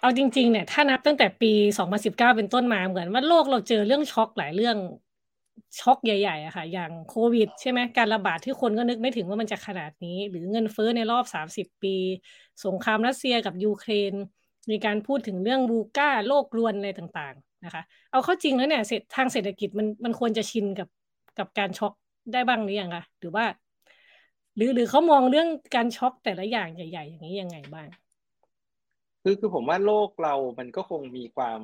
[0.00, 1.52] เอาจริงๆเนี่ยถ้านับตั้งแต่ปี
[1.88, 4.76] 2019 เป็นต้นมาเหมือนว่าโลกเราเจอเรื่องช็อคหลายเรื่อง
[5.80, 11.96] ช็อกใหญ่ๆอะค่ะ อย่างโควิด ใช่ไหมการระบาดที่คนก็นึกไม่ถึงว่ามันจะขนาดนี้ หรือเงินเฟ้อในรอบสามสิบปี
[12.64, 14.12] สงครามรัสเซียกับยูเครน
[14.70, 18.82] มีการพูดถึงเรื่องบูก้าโลกรวนอะไรต่างๆนะคะ เอาเข้าจริงแล้วเนี่ย
[19.14, 20.88] ทางเศรษฐกิจมันมันควรจะชินกับ
[21.38, 21.92] กับการช็อก
[22.32, 23.44] ได้บ้างหรือยังคะหรือว่า
[24.56, 27.88] หรือหรือเขามองเรื่องการช็อกแต่ละอย่างใหญ่ ๆ อย่างนี้ยังไงบ้าง
[29.22, 31.60] คือคือผมว่าโลกเรามันก็คงมีความ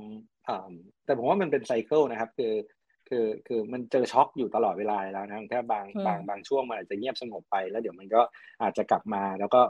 [1.04, 2.52] แต่ผมว่ามันเป็นไซเคิลนะครับ คือ
[3.10, 8.20] คือคือมันเจอช็อกอยู่ตลอดเวลาแล้วนะแค่บางบางบางช่วงมันอาจจะเงียบสงบไปแล้วเดี๋ยวมันก็
[8.62, 9.60] อาจจะกลับมาแล้วก็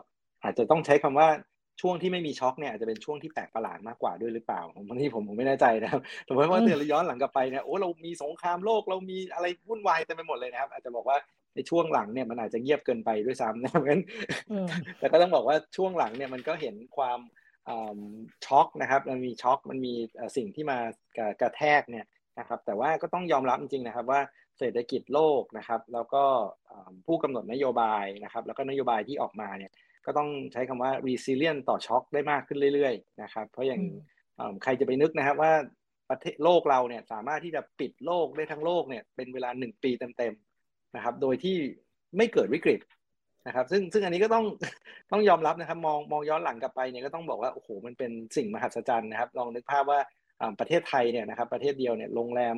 [0.42, 1.28] อาจจะต้องใช้คำว่า
[1.80, 11.16] ช่วงที่ไม่มีช็อกเนี่ยอาจจะเป็นช่วงที่แปลกประหลาดมากกว่าด้วยหรือเปล่าผมบางทีผมผมไม่แน่ใจนะครับแต่ว่าเดี๋ยวย้อนหลังกลับไปเนี่ยโอ้เรามีสงครามโลกเรามีอะไรวุ่นวายเต็มไปหมดเลยนะครับ อาจจะบอกว่า
[11.54, 14.00] ในช่วงหลังเนี่ยมันอาจจะเงียบเกินไปด้วยซ้ำนะงั้น
[14.98, 17.20] แต่ก็ต้องบอกว่าช่วงหลังเนี่ยมันก็เห็นความ
[18.46, 19.94] ช็อกนะครับมันมีช็อกมันมี
[20.36, 20.78] สิ่งที่มา
[21.40, 22.06] กระแทกเนี่ย
[22.40, 24.20] นะครับแต่ว่าก็ต้องยอมรับจริงๆนะครับว่า
[24.58, 26.24] เศรษฐกิจโลกนะครับแล้วก็
[27.06, 29.72] ผู้กำหนดนโยบายนะครับแล้วก็นโยบายที่ออกมาเนี่ย
[30.06, 33.82] ก็ต้องใช้คำว่า resilient ต่อช็อคได้มากขึ้นเรื่อยๆนะครับเพราะอย่าง
[34.62, 35.52] ใครจะไปนึกนะครับว่า
[36.10, 41.56] ประเทศโลกเราเนี่ยสามารถที่จะปิดโลกได้ทั้งโลกเนี่ยเป็นเวลาหนึ่งปีเต็มๆนะครับโดยที่
[42.16, 42.80] ไม่เกิดวิกฤต
[43.46, 44.44] นะครับซึ่งซึ่งอันนี้ก็ต้อง
[45.12, 50.00] ต้องยอมรับนะครับมองมองย้อนหลังกลับไปเนี่ยก็ต้องบอกว่าโอ้โหมันเป็นสิ่งมหัศจรรย์นะครับ ลองนึกภาพว่า
[50.60, 52.56] ประเทศไทยเนี่ยนะครับประเทศเดียวเนี่ยโรงแรม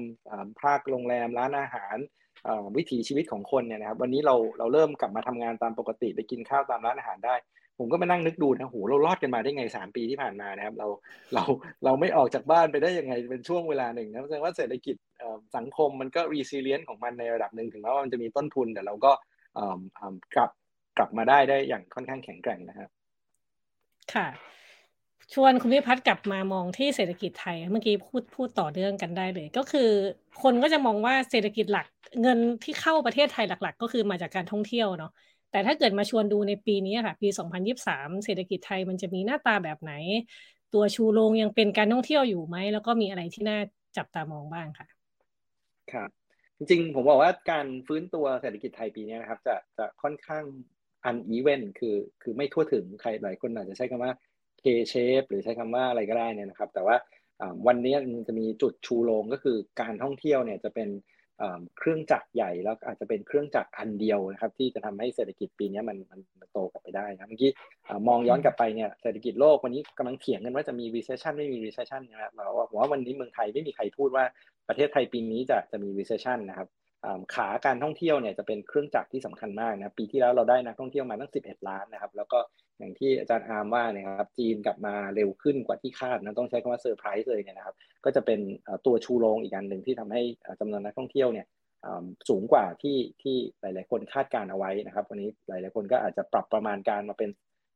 [0.60, 1.96] ภาคโรงแรมร้านอาหาร
[2.76, 7.34] วิถีชีวิตของคนเนี่ยนะครับวันนี้เราเราเริ่มกลับมาทำงานตามปกติไปกินข้าวตามร้านอาหารได้
[7.78, 10.88] ผมก็มานั่งนึกดูนะโหเรารอดกันมาได้ไงสามปีที่ผ่านมานะครับเรา
[11.34, 11.42] เรา
[11.84, 14.96] เราไม่ออกจากบ้านไปได้ยังไงเป็นช่วงเวลาหนึ่งนะแสดงว่าเศรษฐกิจ
[15.56, 19.12] สังคมมันก็รีซิเลียนของมันในระดับหนึ่งถึงแม้ว่ามันจะมีต้นทุนแต่เราก็
[20.36, 20.50] กลับ
[20.98, 22.88] กลับมาได้ได้อย่างค่อนข้างแข็งแกร่งนะครับ
[24.14, 24.26] ค่ะ
[25.34, 29.88] ชวนคุณพิพัฒน์กลับมามองที่เศรษฐกิจไทย เมื่อกี้พูดพูดต่อเนื่องกันได้เลย ก็คือ
[30.42, 31.86] คนก็จะมองว่าเศรษฐกิจหลัก
[32.22, 35.12] เงินที่เข้าประเทศไทยหลัก ๆ ก็คือมาจากการท่องเที่ยวเนาะ
[35.50, 37.28] แต่ถ้าเกิดมาชวนดูในปีนี้ค่ะ ปี
[37.76, 39.92] 2023 เศรษฐกิจไทยมันจะมีหน้าตาแบบไหน
[40.74, 43.58] ตัวชูโรงยังเป็นการท่องเที่ยวอยู่ไหม แล้วก็มีอะไรที่น่า
[43.96, 44.86] จับตามองบ้างค่ะ
[45.92, 46.10] ครับ
[46.56, 50.44] จริงๆ ผมบอกว่าการฟื้นตัวเศรษฐกิจไทยปีนี้นะครับ จะจะค่อนข้าง
[51.04, 54.12] อันอีเวนคือคือไม่ทั่วถึงใครหลายคนอาจจะใช้คำว่า
[54.64, 56.96] K shape หรือใช้คำว่าอะไรก็ได้เนี่ยนะครับ แต่ว่า
[57.66, 60.90] วันนี้มันจะมีจุดชูโรงก็คือการท่องเที่ยวเนี่ยจะเป็น
[61.78, 65.96] เครื่องจักรใหญ่แล้วอาจจะเป็นเครื่องจักรอันเดียวนะครับ ที่จะทำให้เศรษฐกิจปีนี้มัน
[66.40, 67.50] มันโตกลับไปได้นะเมื่อกี้
[68.08, 74.24] มองย้อนกลับไปเนี่ยเศรษฐกิจโลกวันนี้กำลังเถียงกันว่าจะมี recession ไม่มี recession นะครับเราว่าผมว่าวันนี้เมืองไทยไม่มีใครพูดว่า
[74.68, 76.68] ประเทศไทยปีนี้จะจะมี recession นะครับ
[77.34, 82.38] ขาการท่องเที่ยวเนี่ยจะเป็นเครื่องจักรที่สำคัญมากนะปีที่แล้วเราได้นักท่องเที่ยวมาตั้ง 11 ล้านนะครับ แล้วก็
[82.78, 88.40] อย่างที่อาจารย์อาร์มว่านะครับจีนกลับมาเร็วขึ้นกว่าที่คาดนะต้องใช้คำว่าเซอร์ไพรส์เลยเนี่ยนะครับก็จะเป็น
[88.86, 90.22] ตัวชูโรงอีกอันหนึ่งที่ทำให้
[90.60, 91.46] จำนวนนักท่องเที่ยวเนี่ย
[92.28, 97.30] สูงกว่าที่ที่หลาย ๆ คนคาดการเอาไว้นะครับ วันนี้หลาย ๆ คนก็อาจจะปรับประมาณการมาเป็น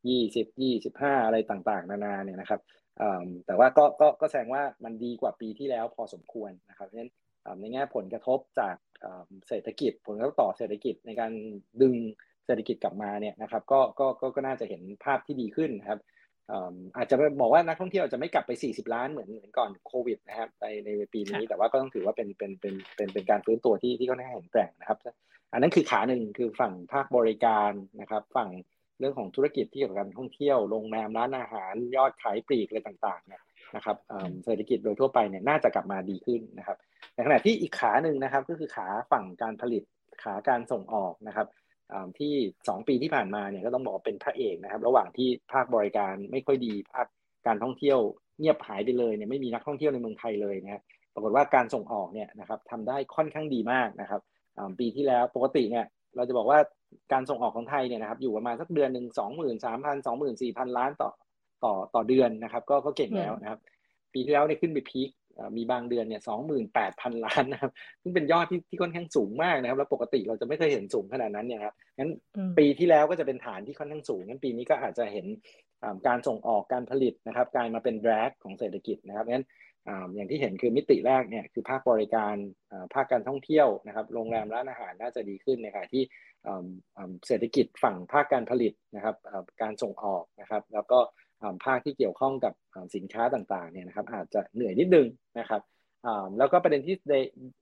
[0.04, 2.60] 20 25 อะไรต่าง ๆ นานาเนี่ยนะครับ
[3.46, 7.12] แต่ว่าก็ก็ก็แสดงว่ามันดีกว่าปีที่แล้วพอสมควรนะครับเพราะฉะนั้น
[7.60, 8.76] ในแง่ผลกระทบจาก
[9.48, 11.32] เศรษฐกิจผลกระทบต่อเศรษฐกิจในการ
[11.82, 11.94] ดึง
[12.46, 16.00] เศรษฐกิจกลับมาเนี่ยนะครับก็ก็ก็ก็น่าจะเห็นภาพที่ดีขึ้นนะครับ
[16.96, 24.98] อาจจะบอกว่านักท่องเที่ยวจะไม่กลับไป 40 ล้านเหมือนเหมือนก่อนโควิดนะครับในในปีนี้แต่ว่าก็ต้องถือว่าเป็นเป็นเป็นเป็นเป็นการฟื้นตัวที่ที่ค่อนข้างแข็งแกร่งนะครับ
[25.52, 28.50] อันนั้นคือขาหนึ่งคือฝั่งภาคบริการนะครับ ฝั่ง
[28.98, 33.42] เรื่องของธุรกิจที่เกี่ยวกับการท่องเที่ยวโรงแรมร้านอาหารยอดขายปลีกอะไรต่างๆเนี่ย
[33.76, 33.96] นะครับ
[34.44, 36.76] เศรษฐกิจโดยทั่วไปเนี่ยน่าจะกลับมาดีขึ้นนะครับ
[37.14, 39.82] ในขณะที่อีกขาหนึ่งนะครับก็คือขาฝั่งการผลิต
[40.22, 41.46] ขาการส่งออกนะครับ
[42.18, 47.06] ที่ 2 ปีที่ผ่านมาเนี่ยก็ต้องบอกเป็นพระเอกนะครับ ระหว่างที่ภาคบริการไม่ค่อยดีภาค
[47.46, 47.98] การท่องเที่ยว
[48.38, 50.82] เงียบหายไปเลยเนี่ยไม่มีนักท่องเที่ยวในเมืองไทยเลยนะครับ
[51.14, 54.20] ปรากฏว่าการส่งออกเนี่ยนะครับทำได้ค่อนข้างดีมากนะครับ
[54.78, 55.84] ปีที่แล้วปกติเนี่ย
[56.16, 56.58] เราจะบอกว่า
[57.12, 61.10] การส่งออกของไทยเนี่ยนะครับอยู่ประมาณสักเดือนหนึ่งสองหมื่นสามพันสองหมื่นสี่พันล้านต่อ
[61.64, 63.60] ต่อต่อเดือนนะครับ ก็ก็เก่งแล้วนะครับ
[64.14, 65.10] ปีที่แล้วเนี่ยขึ้นไปพีค
[65.56, 67.72] มีบางเดือนเนี่ยสองหมื่นแปดพันล้านนะครับ
[68.02, 72.10] ซึ่งเป็นยอดที่ที่ค่อนข้างสูงมากนะครับ แล้วปกติเราจะไม่เคยเห็นสูงขนาดนั้นเนี่ยครับงั้น
[72.58, 75.26] ปีที่แล้วก็จะเป็นฐานที่ค่อนข้างสูงงั้นปีนี้ก็อาจจะเห็น
[76.06, 79.46] การส่งออกการผลิตนะครับกลายมาเป็นแรกของเศรษฐกิจนะครับงั้น
[80.14, 82.34] อย่างที่เห็นคือมิติแรกเนี่ยคือภาคบริการ
[82.94, 86.02] ภาคการท่องเที่ยวนะครับโรงแรมร้านอาหารน่าจะดีขึ้นในขณะที่
[87.26, 89.16] เศรษฐกิจฝั่งภาคการผลิตนะครับ
[89.62, 90.98] การส่งออกนะครับ แล้วก็
[91.64, 92.54] ภาคที่เกี่ยวข้องกับ
[92.94, 95.06] สินค้าต่างๆเนี่ยนะครับอาจจะเหนื่อยนิดนึง
[95.40, 95.62] นะครับ
[96.38, 97.14] แล้วก็ประเด็นที่ใน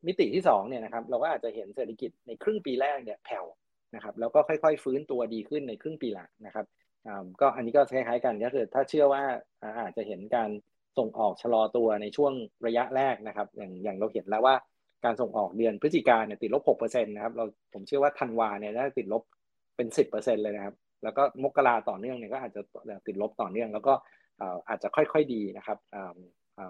[0.07, 3.47] มิติที่2เนี่ยนะครับเราก็อาจจะเห็นเศรษฐกิจในครึ่งปีแรกเนี่ยแผ่ว
[3.95, 6.66] นะครับแล้วก็ค่อยๆ ฟื้นตัวดีขึ้นในครึ่งปีหลังนะครับ
[7.41, 9.22] ก็อันนี้ก็คล้ายๆกันก็คือถ้าเชื่อว่า
[9.80, 10.51] อาจจะเห็นการ
[10.99, 12.32] ส่งออกชะลอตัวในช่วง
[12.66, 14.55] ระยะแรกนะครับ อย่างอย่างเราเห็นแล้วว่า
[15.05, 19.22] การส่งออกเดือนพฤศจิกาเนี่ยติดลบ6%นะครับเราผมเชื่อว่าธันวาเนี่ยน่าจะติดลบ
[19.76, 22.61] เป็น 10%เลยนะครับ แล้วก็มกราต่อเนื่องเนี่ยก็อาจจะ
[23.07, 23.95] ติดลบต่อเนื่อง แล้วก็
[24.69, 25.79] อาจจะค่อยๆดีนะครับ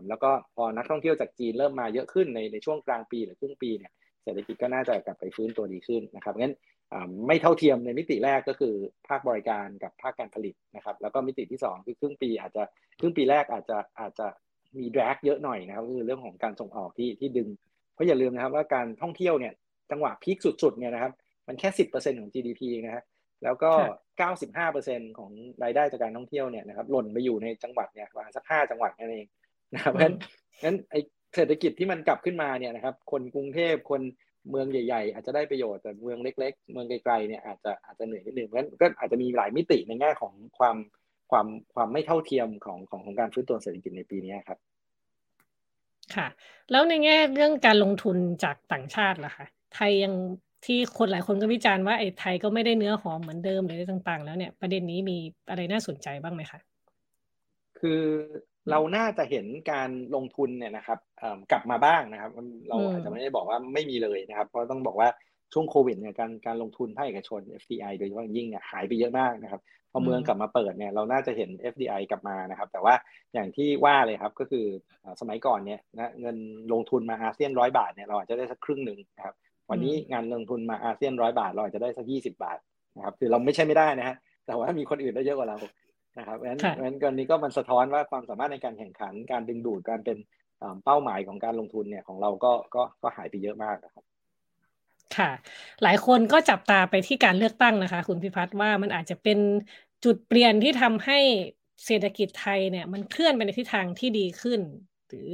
[0.08, 6.54] แล้วก็พอนักท่องเที่ยวจากจีนเริ่มมาเยอะขึ้นในในช่วงกลางปีหรือครึ่งปีเนี่ยเศรษฐกิจก็น่าจะกลับไปฟื้นตัวดีขึ้นนะครับงั้น
[7.26, 8.74] ไม่เท่าเทียมในมิติแรกก็คือ
[9.08, 12.62] ภาคบริการกับภาคการผลิตนะครับแล้วก็มิติที่ 2 คือครึ่งปีอาจจะ
[13.00, 14.26] ครึ่งปีแรกอาจจะอาจจะ
[14.78, 17.48] มีแดกเยอะหน่อยนะครับคือเรื่องของการส่งออกที่ที่ดึง
[17.94, 19.52] เพราะอย่าลืมนะครับว่าการท่องเที่ยวเนี่ย
[19.90, 21.12] จังหวะพีคสุดๆเนี่ยนะครับ
[21.48, 23.02] มันแค่สิบเปอร์เซ็นของ GDP นะฮะ
[23.44, 23.70] แล้วก็
[24.18, 25.30] เก้าสิบห้าเปอร์เซ็นของ
[25.62, 29.26] รายได้จากการท่องเที่ยวเนี่ยนะครับหล่นไปอยู่ในจังหวัดเนี่ยประมาณสักห้าจังหวัดนั่นเอง
[29.74, 30.94] นะครับเพราะฉะนั้นไอ
[31.34, 34.02] เศรษฐกิจที่มันกลับขึ้นมาเนี่ยนะครับ คนกรุงเทพคน
[34.50, 40.76] เมืองใหญ่ ๆ อาจจะได้ประโยชน์แต่เมืองเล็ก ๆ เมืองไกลๆเนี่ยอาจจะอาจจะเหนื่อยนิดนึงเพราะฉะนั้นก็อาจจะมีหลายมิติในแง่ของความ
[41.30, 44.58] ความความไม่เท่าเทียมของของของการฟื้นตัวเศรษฐกิจในปีนี้ครับ
[46.14, 46.26] ค่ะ
[46.70, 50.14] แล้วในแง่เรื่องการลงทุนจากต่างชาติล่ะคะไทยยัง
[50.64, 55.16] ที่คนหลายคนก็วิจารณ์ว่าไอ้ไทยก็ไม่ได้เนื้อหอมเหมือนเดิมหรืออะไรต่างๆ แล้วเนี่ยประเด็นนี้มี
[55.50, 56.60] อะไรน่าสนใจบ้างไหมคะ
[57.80, 58.02] คือ
[58.70, 60.98] เราน่าจะเห็นการลงทุนเนี่ยนะครับ
[61.52, 62.30] กลับมาบ้างนะครับ
[62.68, 65.08] เราอาจจะไม่ได้บอกว่าไม่มีเลยนะครับ เพราะต้องบอกว่า
[65.52, 69.60] ช่วงโควิดเนี่ยการการลงทุนภาคเอกชน FDI โดยเฉพาะยิ่งเนี่ยหายไปเยอะมากนะครับ
[69.92, 72.94] พอเมืองกลับมาเปิดเนี่ยเราน่าจะเห็น FDI กลับมานะครับ แต่ว่า
[73.34, 74.66] อย่างที่ว่าเลยครับก็คือ
[75.20, 76.36] สมัยก่อนเนี่ยนะเงิน
[76.72, 79.34] ลงทุนมาอาเซียนร้อยบาทเนี่ยเราอาจจะได้สักครึ่งหนึ่งนะครับ
[79.70, 82.58] วันนี้งานลงทุนมาอาเซียนร้อยบาท เราอาจจะได้สักยี่สิบาท
[82.96, 85.58] นะครับคือเราไม่ใช่ไม่ได้นะฮะแต่ว่ามีคนอื่นได้เยอะกว่าเรา
[86.18, 90.18] นะครับเพราะฉะนั้นเพราะฉะนั้นกรณีก็มันสะท้อนว่าความสามารถในการแข่งขันการดึงดูดการเป็น
[90.84, 94.04] เป้าหมายของการลงทุนเนี่ยของเราก็ก็ก็หายไปเยอะมากครับ
[95.16, 95.30] ค่ะ
[95.82, 99.38] หลายคนก็จับตาไปที่การเลือกตั้งนะคะ คุณพิพัฒน์ว่ามันอาจจะเป็น
[100.04, 101.18] จุดเปลี่ยนที่ทำให้
[101.86, 104.60] เศรษฐกิจไทยเนี่ย มันเคลื่อนไปในทิศทางที่ดีขึ้น
[105.08, 105.32] หรือ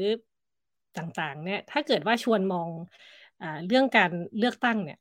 [0.99, 2.69] ต่างๆ เนี่ย ถ้าเกิดว่าชวนมอง
[3.43, 4.99] อ่าเรื่องการเลือกตั้งเนี่ย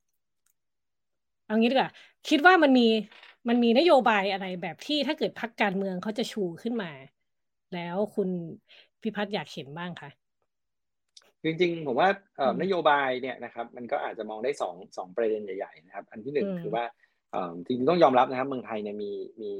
[1.45, 1.91] เอางี้ดีกว่า
[2.29, 2.87] คิดว่ามันมี
[3.47, 6.91] มันมีนโยบายอะไรแบบที่ถ้าเกิดพักการเมืองเขาจะชูขึ้นมา
[7.73, 8.29] แล้วคุณ
[9.01, 10.09] พิพัฒน์อยากเห็นบ้างคะ
[11.43, 12.09] จริงๆผมว่า
[12.61, 16.85] นโยบายเนี่ยนะครับ มันก็อาจจะมองได้สองสองประเด็นใหญ่ๆนะครับ อันที่หนึ่งคือว่า
[17.65, 19.11] จริงๆต้องยอมรับนะครับ เมืองไทยเนี่ยมี
[19.41, 19.51] มี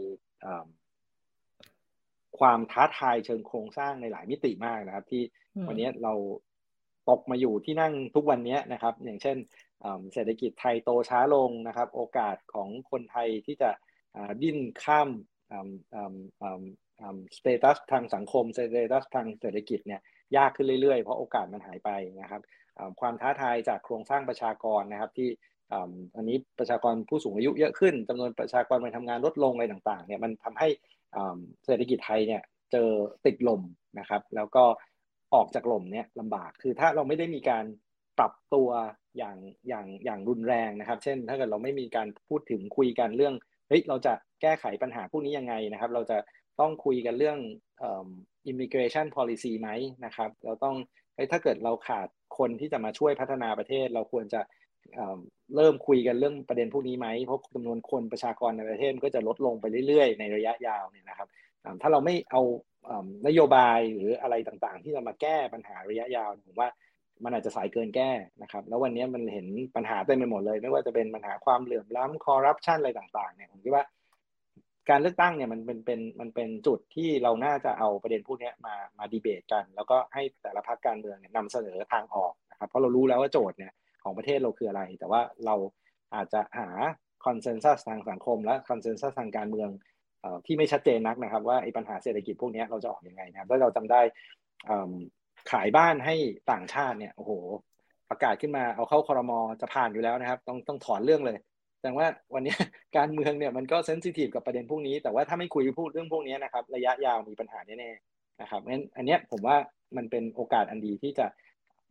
[2.40, 5.22] ความท้าทายเชิงโครงสร้างในหลายมิติมากนะครับ ที่
[5.68, 6.14] วันนี้เรา
[7.10, 9.38] ตกมาอยู่ที่นั่งทุกวันนี้นะครับ อย่างเช่น
[10.14, 13.70] เศรษฐกิจไทยโตช้าลงนะครับ โอกาสของคนไทยที่จะ
[14.41, 15.10] ดิ้นข้าม
[17.38, 20.01] status ทางสังคม status ทางเศรษฐกิจเนี่ย
[20.38, 21.89] ยากขึ้นเรื่อยๆ เพราะโอกาสมันหายไป
[22.22, 22.41] นะครับ
[22.99, 25.30] ความท้าทายจากโครงสร้างประชากรนะครับที่
[26.16, 30.68] อันนี้ประชากรผู้สูงอายุเยอะขึ้นจำนวนประชากรไปทำงานลดลงอะไรต่างๆเนี่ยมันทำให้
[31.66, 32.41] เศรษฐกิจไทยเนี่ย
[32.72, 32.89] เจอ
[33.26, 33.62] ติดลม
[33.99, 34.64] นะครับ แล้วก็
[35.34, 37.66] ออกจากหล่มเนี่ยลำบากคือถ้าเราไม่ได้มีการ
[38.18, 38.70] ปรับตัว
[39.18, 43.34] อย่างอย่างอย่างรุนแรงนะครับ เช่น ถ้าเกิดเราไม่มีการพูดถึงคุยกันเรื่อง
[43.70, 46.18] เฮ้ยเราจะแก้ไขปัญหาพวกนี้ยังไงนะครับ เราจะ
[46.60, 47.38] ต้องคุยกันเรื่อง
[48.52, 49.70] immigration policy ไหม
[50.06, 50.76] นะครับ เราต้อง
[51.32, 52.08] ถ้าเกิดเราขาด
[52.38, 54.42] คนที่จะมาช่วยพัฒนาประเทศ เราควรจะ
[55.56, 61.28] เริ่มคุยกันเรื่องประเด็นพวกนี้ไหมเพราะจำนวนคนประชากรในประเทศก็จะลดลงไปเรื่อยๆ ในระยะยาวเนี่ยนะครับ
[61.82, 62.42] ถ้าเราไม่เอา
[63.28, 66.70] นโยบายหรืออะไรต่างๆ ที่จะมาแก้ปัญหาระยะยาวผมว่า
[67.24, 68.12] มันอาจจะสายเกินแก้
[68.42, 73.84] นะครับ แล้ววันนี้มันเห็นปัญหาเต็มไปหมดเลย ไม่ว่าจะเป็นปัญหาความเหลื่อมล้ำคอร์รัปชันอะไรต่างๆเนี่ยผมคิดว่า
[74.90, 83.74] การเลือกตั้งเนี่ยมันเป็นเป็นมันเป็นจุดที่เราน่าจะเอาประเด็นพวกนี้มามาดีเบตกัน แล้วก็ให้แต่ละพรรคการเมืองเนี่ยนำเสนอทางออกนะครับเพราะเรารู้แล้วว่าโจทย์เนี่ย
[84.04, 85.56] ของประเทศเราคืออะไร แต่ว่าเรา
[86.16, 86.70] อาจจะหา
[87.26, 89.70] consensus ทางสังคมและ consensus ทางการเมือง
[90.45, 94.01] ที่ไม่ชัดเจนนักนะครับ ว่าไอ้ปัญหาเศรษฐกิจพวกนี้เราจะออกยังไงนะครับถ้าเราจำได้
[95.51, 96.15] ขายบ้านให้
[96.51, 97.32] ต่างชาติเนี่ยโอ้โห
[98.09, 101.38] ประกาศขึ้นมาเอาเข้าคอรมอจะผ่านอยู่แล้วนะครับ ต้องต้องถอนเรื่องเลย
[101.78, 102.55] แสดงว่าวันนี้
[102.97, 109.57] การเมืองเนี่ยมันก็ sensitive กับประเด็นพวกนี้ แต่ว่าถ้าไม่คุยพูดเรื่องพวกนี้นะครับ ระยะยาวมีปัญหาแน่ๆนะครับงั้นอันนี้ผมว่า
[109.97, 111.26] มันเป็นโอกาสอันดีที่จะ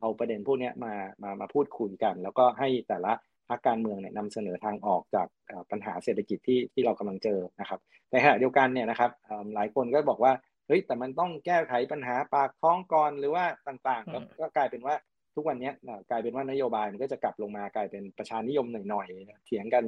[0.01, 3.13] เอาประเด็นพวกนี้มามามาพูดคุยกัน แล้วก็ให้แต่ละ
[3.49, 5.27] พรรคการเมืองเนี่ยนำเสนอทางออกจาก
[5.71, 7.81] ปัญหาเศรษฐกิจที่ที่เรากำลังเจอนะครับ
[8.11, 9.11] ในขณะเดียวกันเนี่ยนะครับ
[9.55, 10.33] หลายคนก็บอกว่า
[10.67, 14.95] เฮ้ยแต่มันต้องแก้ไขปัญหาปากท้องก่อนหรือว่าต่างๆ ก็กลายเป็นว่า
[15.35, 15.71] ทุกวันนี้
[16.11, 19.85] กลายเป็นว่านโยบายมันก็จะกลับลงมากลายเป็นประชานิยมหน่อยๆเถียงกัน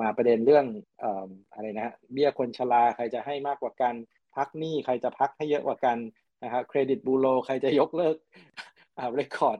[0.00, 0.66] มาประเด็นเรื่อง
[1.54, 3.94] อะไรนะเบี้ยคนชราใครจะให้มากกว่ากัน
[4.36, 5.98] พักหนี้ใครจะพักให้เยอะกว่ากัน
[6.44, 8.16] นะครับเครดิตบูโรใครจะยกเลิก
[8.98, 9.58] อ่า record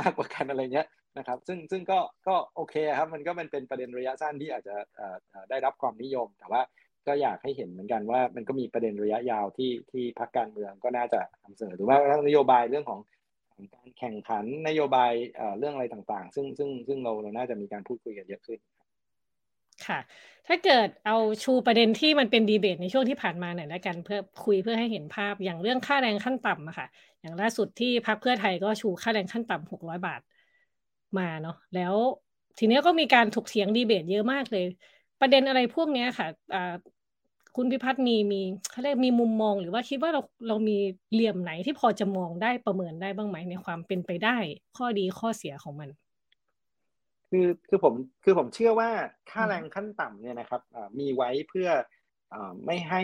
[0.00, 0.86] มากกว่ากันอะไรเงี้ย
[1.18, 4.76] นะครับซึ่งซึ่งก็ก็โอเคครับมันก็มันเป็นประเด็นระยะสั้นที่อาจจะ
[5.50, 6.62] ได้รับความนิยม แต่ว่า
[7.06, 13.00] ก็อยากให้เห็นเหมือนกันว่ามันก็มีประเด็นระยะยาวที่ที่พรรคการเมืองก็น่าจะนำเสนอหรือว่าทั้งนโยบายเรื่องของ
[13.74, 15.12] การแข่งขันนโยบาย
[15.58, 18.58] เรื่องอะไรต่างๆ ซึ่งซึ่งซึ่งเราเราน่าจะมีการพูดคุยกันเยอะขึ้น
[19.86, 19.98] ค่ะ
[20.46, 26.86] ถ้าเกิดเอาชูประเด็นที่มันเป็นดีเบตในช่วงที่ผ่านมาหน่อยละกันเพื่อคุยเพื่อให้เห็นภาพอย่างเรื่องค่าแรงขั้นต่ำอะค่ะ
[27.20, 30.20] อย่างล่าสุดที่พรรคเพื่อไทยก็ชูค่าแรงขั้นต่ำหกร้อยบาท
[31.20, 31.94] มาเนาะแล้ว
[32.58, 34.64] ทีนี้ก็มีการถกเถียงดีเบตเยอะมากเลย
[35.20, 36.28] ประเด็นอะไรพวกนี้ค่ะ
[37.56, 38.40] คุณพิพัฒน์มีมี
[38.70, 40.76] เขาเรียกมีมุมมองหรือว่าคิดว่าเราเรามี
[41.12, 44.36] เหลี่ยมไหนที่พอจะมองได้ประเมินได้บ้างไหมในความเป็นไปได้
[44.76, 45.88] ข้อดีข้อเสียของมัน
[47.30, 47.94] คือคือผม
[48.24, 48.90] คือผมเชื่อว่า
[49.30, 50.60] ค่าแรงขั้นต่ำเนี่ยนะครับ
[50.98, 51.68] มีไว้เพื่อ
[52.66, 53.02] ไม่ให้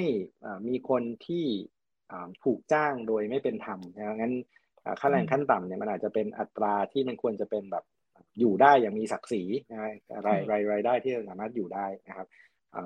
[0.69, 1.45] มีคนที่
[2.45, 4.35] ถูกจ้างโดยไม่เป็นธรรมนะงั้น
[5.01, 7.85] ค่าแรงขั้นต่ำเนี่ยมันอาจจะเป็นอัตราที่มันควรจะเป็นแบบ
[8.41, 9.81] อยู่ได้อย่างมีศักดิ์ศรีนะ
[10.27, 12.27] รายรายรายได้ที่สามารถอยู่ได้นะครับ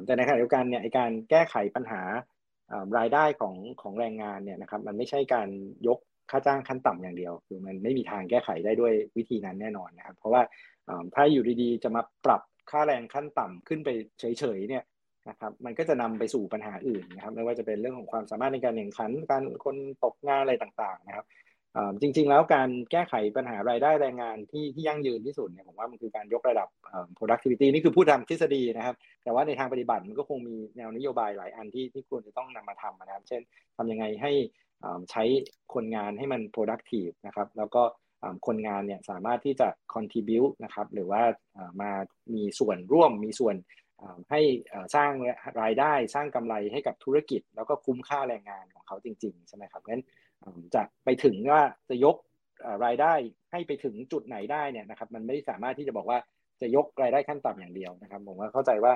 [0.05, 2.03] แต่ในขณะเดียวกันเนี่ยการแก้ไขปัญหา
[2.99, 5.49] รายได้ของของแรงงานเนี่ยนะครับ มันไม่ใช่การ
[5.87, 5.99] ยก
[6.31, 10.43] ค่าจ้างขั้นต่ำอย่างเดียว คือมันไม่มีทางแก้ไขได้ด้วยวิธีนั้นแน่นอนนะครับ เพราะว่า
[11.15, 13.89] ถ้าอยู่ดีๆ จะมาปรับค่าแรงขั้นต่ำขึ้นไป
[14.21, 14.85] เฉยๆเนี่ย
[15.29, 21.27] นะครับ มันก็จะนำไปสู่ปัญหาอื่นนะครับ ไม่ว่าจะเป็นเรื่องของความสามารถในการแข่งขัน การคนตกงานอะไรต่างๆนะครับ
[22.01, 26.69] จริง ๆ แล้วการแก้ไขปัญหารายได้แรงงานที่ที่ยั่งยืนที่สุดเนี่ยผมว่ามันคือการยกระดับ
[27.19, 33.43] productivity นี่คือพูดตามทฤษฎีนะครับ แต่ว่าในทางปฏิบัติมันก็คงมีแนวนโยบายหลายอันที่ที่ควรจะต้องนำมาทำนะครับ เช่น
[33.77, 34.33] ทำยังไงให้
[35.11, 35.25] ใช้
[35.75, 37.83] คนงานให้มัน productive นะครับ แล้วก็
[38.47, 41.23] คนงานเนี่ยสามารถที่จะ contribute นะครับ หรือว่า
[41.81, 41.93] มา
[42.35, 43.57] มีส่วนร่วมมีส่วน
[44.31, 44.41] ให้
[44.95, 45.13] สร้าง
[45.63, 50.05] รายได้สร้างกำไรให้กับธุรกิจ แล้วก็คุ้มค่าแรงงานของเขาจริงๆใช่ไหมครับงั้น
[50.75, 52.17] จะไปถึงว่าจะยก
[52.85, 53.13] รายได้
[53.53, 56.19] ให้ไปถึงจุดไหนได้เนี่ยนะครับ มันไม่สามารถที่จะบอกว่า
[56.61, 58.93] จะยกรายได้ขั้นต่ำอย่างเดียวนะครับ ผมว่าเข้าใจว่า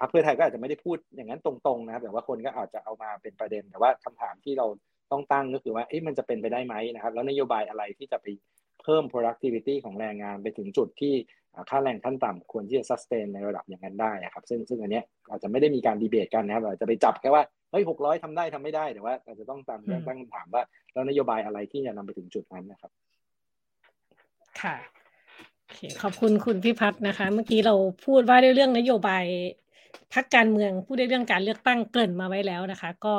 [0.00, 4.66] พรรคเพื่อไทยก็อาจจะไม่ได้พูดอย่างนั้นตรงๆนะครับ แต่ว่าคนก็อาจจะเอามาเป็นประเด็น แต่ว่าคำถามที่เรา
[5.12, 8.26] ต้องตั้งก็คือว่าเอ๊ะมันจะเป็นไปได้ไหมนะครับ แล้วนโยบายอะไรที่จะไป
[8.82, 11.14] เพิ่ม productivity ของแรงงานไปถึงจุดที่
[11.70, 17.42] ค่าแรงขั้นต่ำควรที่จะ sustain ในระดับอย่างนั้นได้ครับ ซึ่งซึ่งอันนี้อาจจะไม่ได้มีการดีเบตกันนะครับอาจจะไปจับแค่ว่า
[17.74, 20.62] เฮ้ยหกร้อยทำได้ทำไม่ได้แต่ว่าอาจจะต้องตั้งตั้งคำถามว่า
[20.92, 22.90] แล้วนโยบายอะไรที่จะนำไปถึงจุดนั้นนะครับ
[24.62, 24.76] ค่ะ
[25.62, 27.74] โอเคขอบคุณคุณพิพัฒน์นะคะ เมื่อกี้เรา
[28.06, 29.24] พูดว่าในเรื่องนโยบาย
[30.14, 33.16] พักการเมืองพูดในเรื่องการเลือกตั้งเกริ่นมาไว้แล้วนะคะ ก็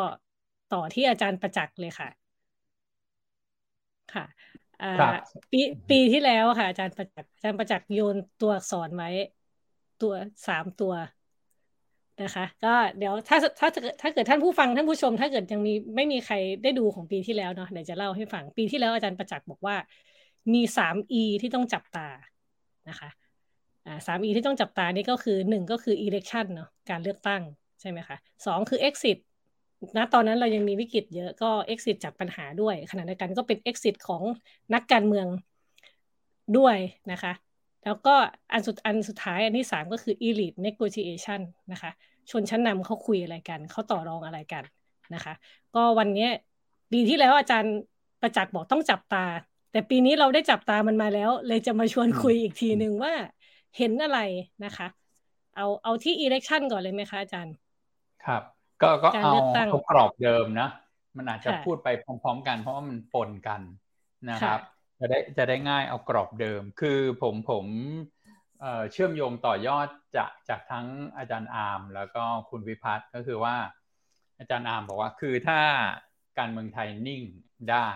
[0.74, 2.10] ต่อที่อาจารย์ประจักษ์เลยค่ะ
[4.14, 4.26] ค่ะ
[5.51, 9.10] ปีปีที่แล้วค่ะ อาจารย์ประจักษ์อาจารย์ประจักษ์โยนตัวอักษรไว้
[10.01, 10.14] ตัว
[10.47, 10.93] สามตัว
[12.24, 13.68] นะคะ ก็เดี๋ยวถ้าถ้า
[14.01, 19.76] ถ้าเกิดท่านผู้ฟังท่านผู้ชม ถ้าเกิดยังมีไม่มีใครได้ดูของปีที่แล้วเนาะเดี๋ยวจะเล่าให้ฟังปีที่แล้วอาจารย์ประจักษ์บอกว่า
[20.53, 22.07] มีสาม E ที่ต้องจับตา
[22.89, 23.09] นะคะ
[23.86, 27.41] อ่าสาม E ที่ต้องจับตานี่ก็คือหนึ่งก็คือ election เนาะการเลือกตั้ง
[27.82, 29.18] ใช่ไหมคะสองคือ exit
[29.97, 34.24] ณตอนนั้นเรายังมีวิกฤตเยอะก็ exit จากปัญหาด้วยขณะเดียวกันก็เป็น exit ของ
[34.74, 35.28] นักการเมือง
[36.57, 36.78] ด้วย
[37.11, 37.32] นะคะ
[37.86, 38.13] แล้วก็
[38.53, 41.91] อันสุดอันสุดท้ายอันที่สามก็คือ elite negotiation นะคะ
[42.31, 44.63] ชนชั้นนำเขาคุยอะไรกัน เขาต่อรองอะไรกัน
[45.13, 45.33] นะคะ
[45.75, 46.27] ก็วันนี้
[46.91, 47.75] ปีที่แล้วอาจารย์
[48.21, 49.25] ประจักษ์บอกต้องจับตา
[49.71, 53.13] แต่ปีนี้เราได้จับตามันมาแล้ว เลยจะมาชวนคุยอีกทีหนึ่งว่า
[53.77, 54.19] เห็นอะไร
[54.65, 54.88] นะคะ
[55.55, 57.55] เอาเอาที่ election ก่อนเลยไหมคะอาจารย์
[58.25, 58.41] ครับ
[58.81, 59.33] ก็ก็เอา
[59.71, 60.69] เอากรอบเดิมนะ
[61.17, 63.61] มันอาจจะพูดไปพร้อม ๆ กันเพราะว่ามันปนกัน
[64.29, 64.59] นะครับ
[64.99, 67.65] จะได้จะได้ง่ายเอากรอบเดิม คือผมผม
[68.91, 69.87] เชื่อมโยงต่อยอด
[70.17, 70.87] จากจากทั้ง
[71.17, 73.55] อาจารย์อาร์มแล้วก็คุณวิพัฒน์ก็คือว่า
[74.39, 75.59] อาจารย์อาร์มบอกว่าคือถ้า
[76.39, 77.21] การเมืองไทยนิ่ง
[77.71, 77.89] ได้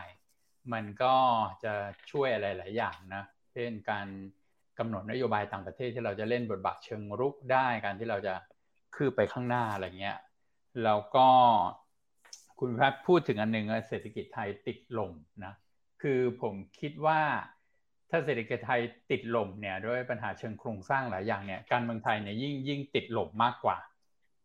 [0.73, 1.15] มันก็
[1.63, 1.73] จะ
[2.11, 3.23] ช่วยอะไรหลายอย่างนะ
[3.53, 4.07] เช่นการ
[4.79, 8.33] กำหนดนโยบายต่างประเทศที่เราจะเล่นบทบาทเชิงรุกได้การที่เราจะ
[8.95, 10.17] คืบไปข้างหน้าอะไรเงี้ย
[10.83, 11.27] แล้วก็
[12.59, 15.11] คุณพัฒพูดถึงอันหนึ่งเศรษฐกิจไทยติดลม
[15.45, 15.53] นะ
[16.01, 17.19] คือผมคิดว่า
[18.09, 18.81] ถ้าเศรษฐกิจไทย
[19.11, 23.77] ติดลมเนี่ยด้วยปัญหาเชิงโครงสร้างหลายอย่างเนี่ยการเมืองไทยเนี่ยยิ่งยิ่งติดลมมากกว่า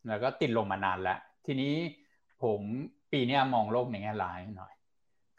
[0.09, 1.75] แล้วก็ติดลมมานานแล้ว ทีนี้
[2.43, 2.61] ผม
[3.13, 4.73] ปีนี้มองโลกในแง่ร้ายหน่อย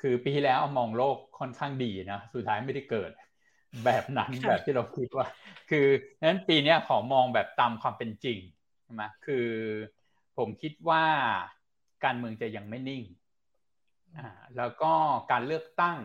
[0.02, 3.12] คือปีที่แล้วมองโลกค่อนข้างดีนะสุดท้ายไม่ได้เกิด
[3.86, 5.26] แบบนั้นแบบที่เราคิดว่า
[5.70, 5.88] คือ
[6.24, 8.40] นั้นปีนี้ขอมองแบบตามความเป็นจริง
[8.84, 9.48] ใช่ไหมคือ
[10.38, 11.04] ผมคิดว่า
[12.04, 13.04] การเมืองจะยังไม่นิ่ง
[14.18, 14.92] อ่าแล้วก็
[15.32, 15.98] การเลือกตั้ง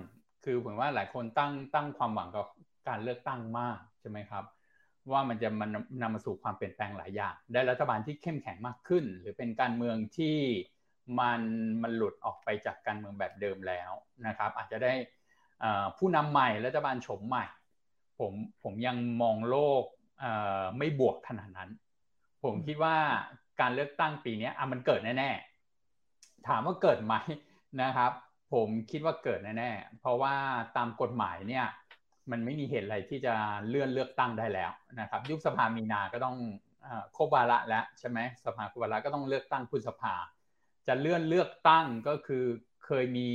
[0.44, 2.46] คือผมว่าหลายคนตั้งตั้งความหวังกับ
[2.88, 4.44] การเลือกตั้งมากใช่ไหมครับ
[5.12, 5.70] ว่ามันจะมัน
[6.02, 10.36] นำมาสู่ความเปลี่ยนแปลงหลายอย่าง ได้รัฐบาลที่เข้มแข็งมากขึ้น หรือเป็นการเมืองที่
[11.20, 11.42] มัน
[11.82, 13.90] มันหลุดออกไปจากการเมืองแบบเดิมแล้ว
[14.26, 14.92] นะครับ อาจจะได้
[15.98, 17.44] ผู้นำใหม่รัฐบาลโฉมใหม่
[18.18, 18.32] ผม
[18.62, 19.84] ผมยังมองโลก
[20.78, 21.70] ไม่บวกขนาดนั้น
[22.42, 22.96] ผมคิดว่า
[23.60, 27.14] การเลือกตั้งปีนี้อะมันเกิดแน่ๆถามว่าเกิดไหม
[27.82, 28.12] นะครับ
[28.52, 30.34] ผมคิดว่าเกิดแน่ๆ เพราะว่า
[30.76, 31.66] ตามกฎหมายเนี่ย
[32.30, 33.34] มันไม่มีเหตุอะไรที่จะ
[33.68, 36.36] เลื่อนเลือกตั้งได้แล้วนะครับ ยุคสภามีนาก็ต้อง
[37.16, 40.14] ครบวาระแล้วใช่ไหมสภาครบวาระก็ต้องเลือกตั้งพฤษภา
[40.88, 42.44] จะเลื่อนเลือกตั้งก็คือ
[42.84, 43.28] เคยมี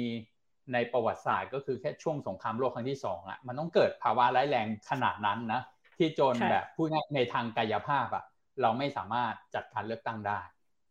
[0.73, 5.61] ในประวัติศาสตร์ก็คือแค่ช่วงสงครามโลกครั้งที่สองอะมันต้องเกิดภาวะร้ายแรงขนาดนั้นนะ
[5.97, 8.23] ที่จนแบบพูดง่ายในทางกายภาพอะ
[8.61, 10.39] เราไม่สามารถจัดการเลือกตั้งได้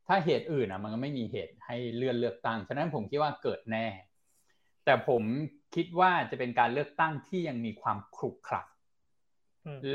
[0.07, 3.87] ถ้าเหตุอื่นอะ มันก็ไม่มีเหตุให้เลื่อนเลือกตั้ง ฉะนั้นผมคิดว่าเกิดแน่
[4.85, 5.23] แต่ผม
[5.75, 8.63] คิดว่าจะเป็นการเลือกตั้งที่ยังมีความครุขระ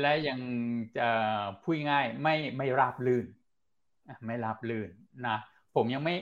[0.00, 0.40] และยัง
[0.98, 1.08] จะ
[1.62, 3.26] พูดง่ายไม่ไม่ราบลื่น
[4.26, 4.90] ไม่ราบลื่น
[5.26, 5.38] นะ
[5.74, 6.16] ผมยังไม่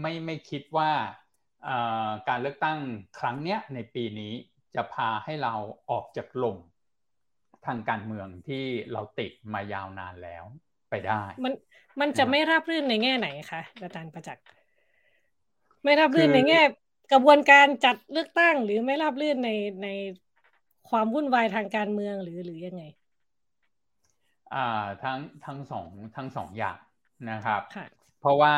[0.00, 0.90] ไม่ไม่คิดว่า
[2.28, 2.78] การเลือกตั้ง
[3.18, 4.32] ครั้งเนี้ยในปีนี้
[4.74, 5.54] จะพาให้เรา
[5.90, 6.56] ออกจากลม
[7.66, 10.44] ทางการเมืองที่เราติดมายาวนานแล้ว
[10.90, 11.52] ไปได้ มัน
[12.00, 14.44] มันจะไม่ราบรื่นในแง่ไหนคะอาจารย์ประจักษ์
[15.84, 16.60] ไม่ราบรื่นในแง่
[17.12, 19.50] กระบวนการจัดเลือกตั้ง หรือไม่ราบรื่นใน
[19.82, 19.88] ใน
[20.90, 22.84] ความวุ่นวายทางการเมืองหรือหรือยังไง
[24.54, 26.78] อ่าทั้งทั้งสองทั้งสองอย่าง
[27.30, 27.62] นะครับ
[28.20, 28.54] เพราะว่า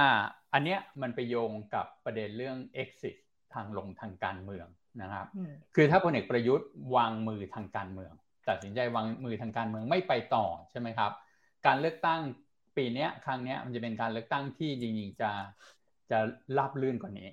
[0.53, 3.17] อันเนี้ยมันไปโยงกับประเด็นเรื่อง exit
[3.55, 4.67] ทางลงทางการเมือง
[5.03, 5.27] นะครับ
[5.75, 8.13] คือถ้าพลเอกประยุทธ์วางมือทางการเมือง
[8.49, 11.13] ตัดสินใจวางมือทางการเมืองไม่ไปต่อใช่ไหมครับ
[11.69, 12.21] การเลือกตั้ง
[12.77, 15.31] ปีนี้ครั้งนี้มันจะเป็นการเลือกตั้งที่จริงๆจะ
[16.11, 16.19] จะ
[16.57, 17.29] ราบลื่นกว่านี้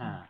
[0.00, 0.20] อ่า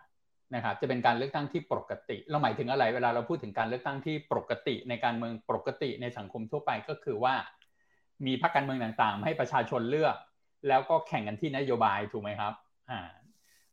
[0.54, 7.34] นะครับ จะเป็นการเลือกตั้งที่ปกติ เราหมายถึงอะไร เวลาเราพูดถึงการเลือกตั้งที่ปกติในการเมืองปกติในสังคมทั่วไปก็คือว่า
[8.26, 10.16] มีพรรคการเมืองต่างๆ ให้ประชาชนเลือก
[10.68, 12.52] แล้วก็แข่งกันที่นโยบายถูกไหมครับ
[12.90, 13.00] อ่า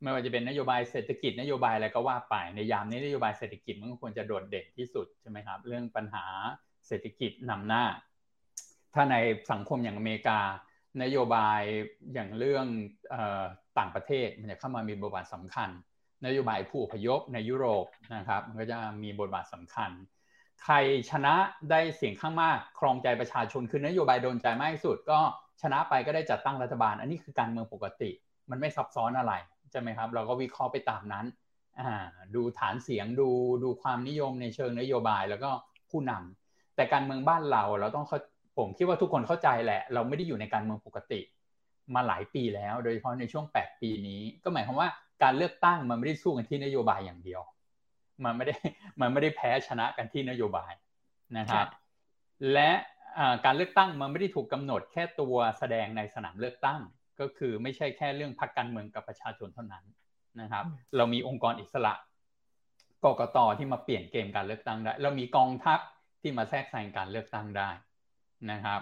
[0.02, 6.26] ไม่ว่าจะเป็นนโยบายเศรษฐกิจนโยบายอะไรก็ว่าไป ในยามนี้นโยบายเศรษฐกิจมันก็ควรจะโดดเด่นที่สุดใช่ไหมครับ เรื่องปัญหา
[6.88, 7.84] เศรษฐกิจนำหน้า
[8.94, 9.16] ถ้าใน
[9.52, 10.40] สังคมอย่างอเมริกา
[11.04, 11.62] นโยบาย
[12.14, 12.66] อย่างเรื่อง
[13.78, 15.70] ต่างประเทศมันจะเข้ามามีบทบาทสำคัญ
[16.26, 17.86] นโยบายผู้อพยพในยุโรป
[18.16, 19.92] นะครับ มันก็จะมีบทบาทสำคัญ
[20.64, 20.76] ใคร
[21.12, 21.36] ชนะ
[21.72, 25.20] ได้เสียงข้างมากครองใจประชาชนคือนโยบายโดนใจมากที่สุด ก็
[25.62, 28.10] ชนะไปก็ได้จัดตั้งรัฐบาล อันนี้คือการเมืองปกติ
[28.50, 29.34] มันไม่ซับซ้อนอะไร
[29.72, 31.26] ใช่ไหมครับ เราก็วิเคราะห์ไปตามนั้น
[32.36, 33.30] ดูฐานเสียงดู
[33.64, 35.50] ดูความนิยมในเชิงนโยบายแล้วก็
[35.90, 38.06] ผู้นำแต่การเมืองบ้านเราเราต้อง
[38.58, 41.20] ผมคิดว่าทุกคนเข้าใจแหละ เราไม่ได้อยู่ในการเมืองปกติ
[41.96, 44.90] มาหลายปีแล้ว โดยเฉพาะในช่วง 8 ปีนี้ ก็หมายความว่า
[45.24, 47.42] การเลือกตั้งมันไม่ได้สู้กันที่นโยบายอย่างเดียว
[48.26, 48.56] มันไม่ได้
[49.02, 50.72] มันไม่ได้แพ้ชนะกันที่นโยบาย
[51.38, 51.68] นะครับ
[52.54, 52.72] และ
[53.46, 56.80] การเลือกตั้งมันไม่ได้ถูกกาหนดแค่ตัวแสดงในสนามเลือกตั้ง
[57.20, 59.84] ก็คือไม่ใช่แค่เรื่องพรรคการเมืองกับประชาชนเท่านั้น
[60.42, 60.64] นะครับ
[60.96, 61.94] เรามีองค์กรอิสระ
[63.04, 65.80] กกตที่มาเปลี่ยนเกมการเลือกตั้งได้ เรามีกองทัพ
[66.22, 67.70] ที่มาแทรกแซงการเลือกตั้งได้
[68.52, 68.82] นะครับ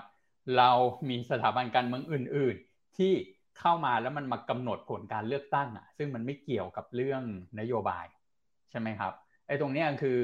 [0.57, 0.69] เรา
[1.09, 3.13] มีสถาบันการเมืองอื่น ๆ ที่
[3.59, 7.23] เข้ามาแล้วมันมากำหนดผลการเลือกตั้งอะ ซึ่งมันไม่เกี่ยวกับเรื่อง
[7.59, 8.05] นโยบาย
[8.71, 9.13] ใช่ไหมครับ
[9.47, 10.17] ไอ้ตรงนี้คือ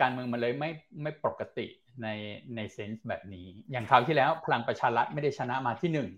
[0.00, 0.70] การเมืองมันเลยไม่
[1.02, 1.66] ไม่ปกติ
[2.02, 2.08] ใน
[2.56, 6.08] ในเซนส์แบบนี้ อย่างคราวที่แล้วพลังประชารัฐไม่ได้ชนะมาที่หนึ่ง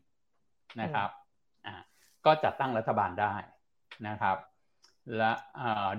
[0.81, 1.11] นะครับ
[1.67, 1.75] อ่า
[2.25, 3.35] ก็จัดตั้งรัฐบาลได้
[4.09, 4.37] นะครับ
[5.17, 5.33] และ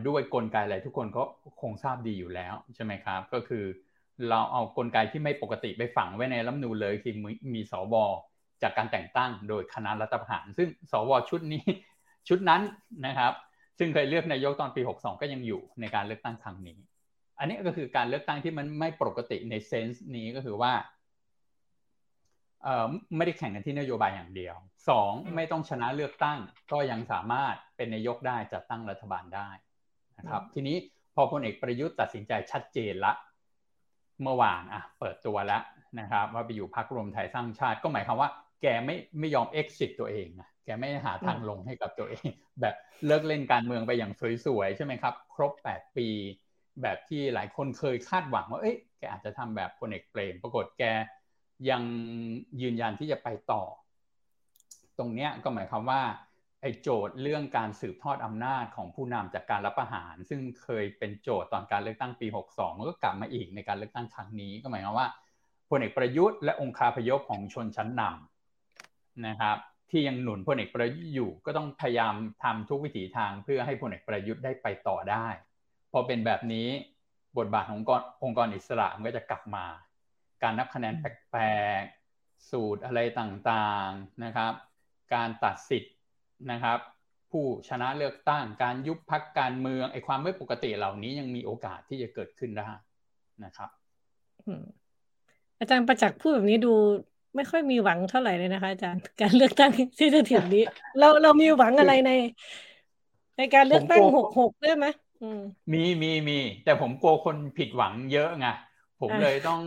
[0.07, 1.23] ด้วยกลไกอะไรทุกคนก็
[1.61, 3.63] คงทราบดีอยู่แล้วใช่ไหมครับ ก็คือ
[4.29, 7.13] เราเอากลไกที่ไม่ปกติไปฝังไว้ในรัฐนูลเลยคือ
[7.53, 7.95] มีสว
[8.63, 11.63] จากการแต่งตั้งโดยคณะรัฐประหาร ซึ่งสวชุดนี้
[12.27, 12.61] ชุดนั้น
[13.05, 13.33] นะครับ
[13.79, 16.77] ซึ่งเคยเลือกนายกตอนปี 62 ก็ยังอยู่ในการเลือกตั้งครั้งนี้
[17.39, 20.73] อันนี้ก็คือการเลือกตั้งที่มันไม่ปกติในเซนส์นี้ก็คือว่า
[22.63, 24.55] เอ่อไม่ได้แข่งกันที่นโยบายอย่างเดียว
[24.89, 26.39] สองไม่ต้องชนะเลือกตั้ง
[26.71, 29.49] ก็ยังสามารถเป็นนายกได้จัดตั้งรัฐบาลได้
[30.17, 30.75] นะครับ ทีนี้
[31.15, 33.13] พอพลเอกประยุทธ์ตัดสินใจชัดเจนละ
[34.21, 35.63] เมื่อวานอะเปิดตัวแล้ว
[35.99, 38.29] นะครับ ว่าไปอยู่พรรครวมไทยสร้างชาติ ก็หมายความว่า
[38.61, 42.29] แกไม่ไม่ยอม exit ตัวเองนะแกไม่หาทางลงให้กับตัวเอง
[42.61, 44.11] แบบเลิกเล่นการเมืองไปอย่าง
[44.45, 46.07] สวยๆใช่ไหมครับ ครบ 8 ปี
[46.81, 50.83] แบบที่หลายคนเคยคาดหวังว่าเอ๊ะแกอาจจะทำแบบพลเอกเปรมปรากฏแก
[51.69, 51.83] ยัง
[52.61, 53.63] ยืนยันที่จะไปต่อ
[54.97, 56.01] ตรงเนี้ยก็หมายความว่า
[56.63, 65.07] ไอ้โจทย์เรื่องการสืบทอดอำนาจของผู้นำจากการรับประหาร ซึ่งเคยเป็นโจทย์ตอนการเลือกตั้งปี 62 มันก็กลับมาอีกในการเลือกตั้งครั้งนี้ก็หมายความว่า
[65.69, 69.57] พลเอกประยุทธ์และองค์คาพยพของชนชั้นนำนะครับ
[69.89, 75.27] ที่ยังหนุนพลเอกประยุทธ์อยู่ก็ต้องพยายามทำทุกวิถีทางเพื่อให้พลเอกประยุทธ์ได้ไปต่อได้
[75.91, 76.67] พอเป็นแบบนี้
[77.37, 79.65] บทบาทขององค์กรองค์กรอิสระมันก็จะกลับมา
[80.43, 81.43] การนับคะแนนแปล
[81.81, 84.53] กๆสูตรอะไรต่างๆนะครับ
[85.13, 85.93] การตัดสิทธิ์
[86.51, 86.79] นะครับ
[87.31, 92.69] ผู้ชนะเลือกตั้งการยุบพักการเมืองไอ้ความไม่ปกติเหล่านี้ยังมีโอกาสที่จะเกิดขึ้นได้
[93.43, 93.69] นะครับ
[95.59, 96.73] อาจารย์ประจักษ์พูดแบบนี้ดู
[97.35, 100.63] ไม่ค่อยมีหวังเท่าไหร่เลยนะคะ อาจารย์การเลือกตั้งที่จะถึงนี้
[100.99, 102.11] เราเรามีหวังอะไรใน
[103.37, 104.85] ในการเลือกตั้งหกหกได้ไหม
[105.73, 108.47] มีมีมีแต่ผมกลัวคนผิดหวังเยอะไง
[109.03, 109.61] ผมเลยต้อง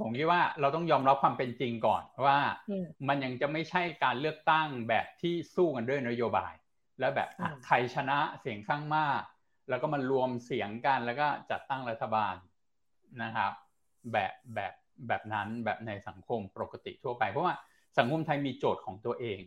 [0.00, 2.38] ผมคิดว่าเราต้องยอมรับความเป็นจริงก่อนว่า
[3.08, 6.54] มันยังจะไม่ใช่การเลือกตั้งแบบที่สู้กันด้วยนโยบาย
[7.00, 7.28] แล้วแบบ
[7.66, 9.22] ใครชนะเสียงข้างมาก
[9.68, 12.34] แล้วก็มันรวมเสียงกันแล้วก็จัดตั้งรัฐบาล
[13.22, 13.52] นะครับ
[14.12, 14.72] แบบแบบ
[15.08, 17.54] แบบนั้นแบบในสังคมปกติทั่วไป เพราะว่า
[17.98, 19.40] สังคมไทยมีโจทย์ของตัวเอง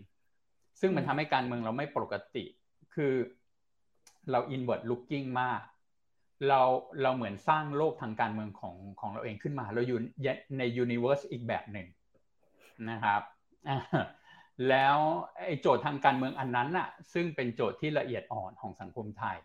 [0.81, 2.45] ซึ่งมันทำให้การเมืองเราไม่ปกติ
[2.95, 3.13] คือ
[4.31, 5.61] เรา inward looking มาก
[6.47, 6.61] เรา
[7.01, 9.99] เราเหมือนสร้างโลกทางการเมืองของของเราเองขึ้นมา เราอยู่
[10.57, 11.88] ใน universe อีกแบบหนึ่ง
[12.89, 13.21] นะครับ
[14.69, 14.97] แล้ว
[15.45, 19.38] ไอ้โจทย์ทางการเมืองอันนั้นน่ะ ซึ่งเป็นโจทย์ที่ละเอียดอ่อนของสังคมไทย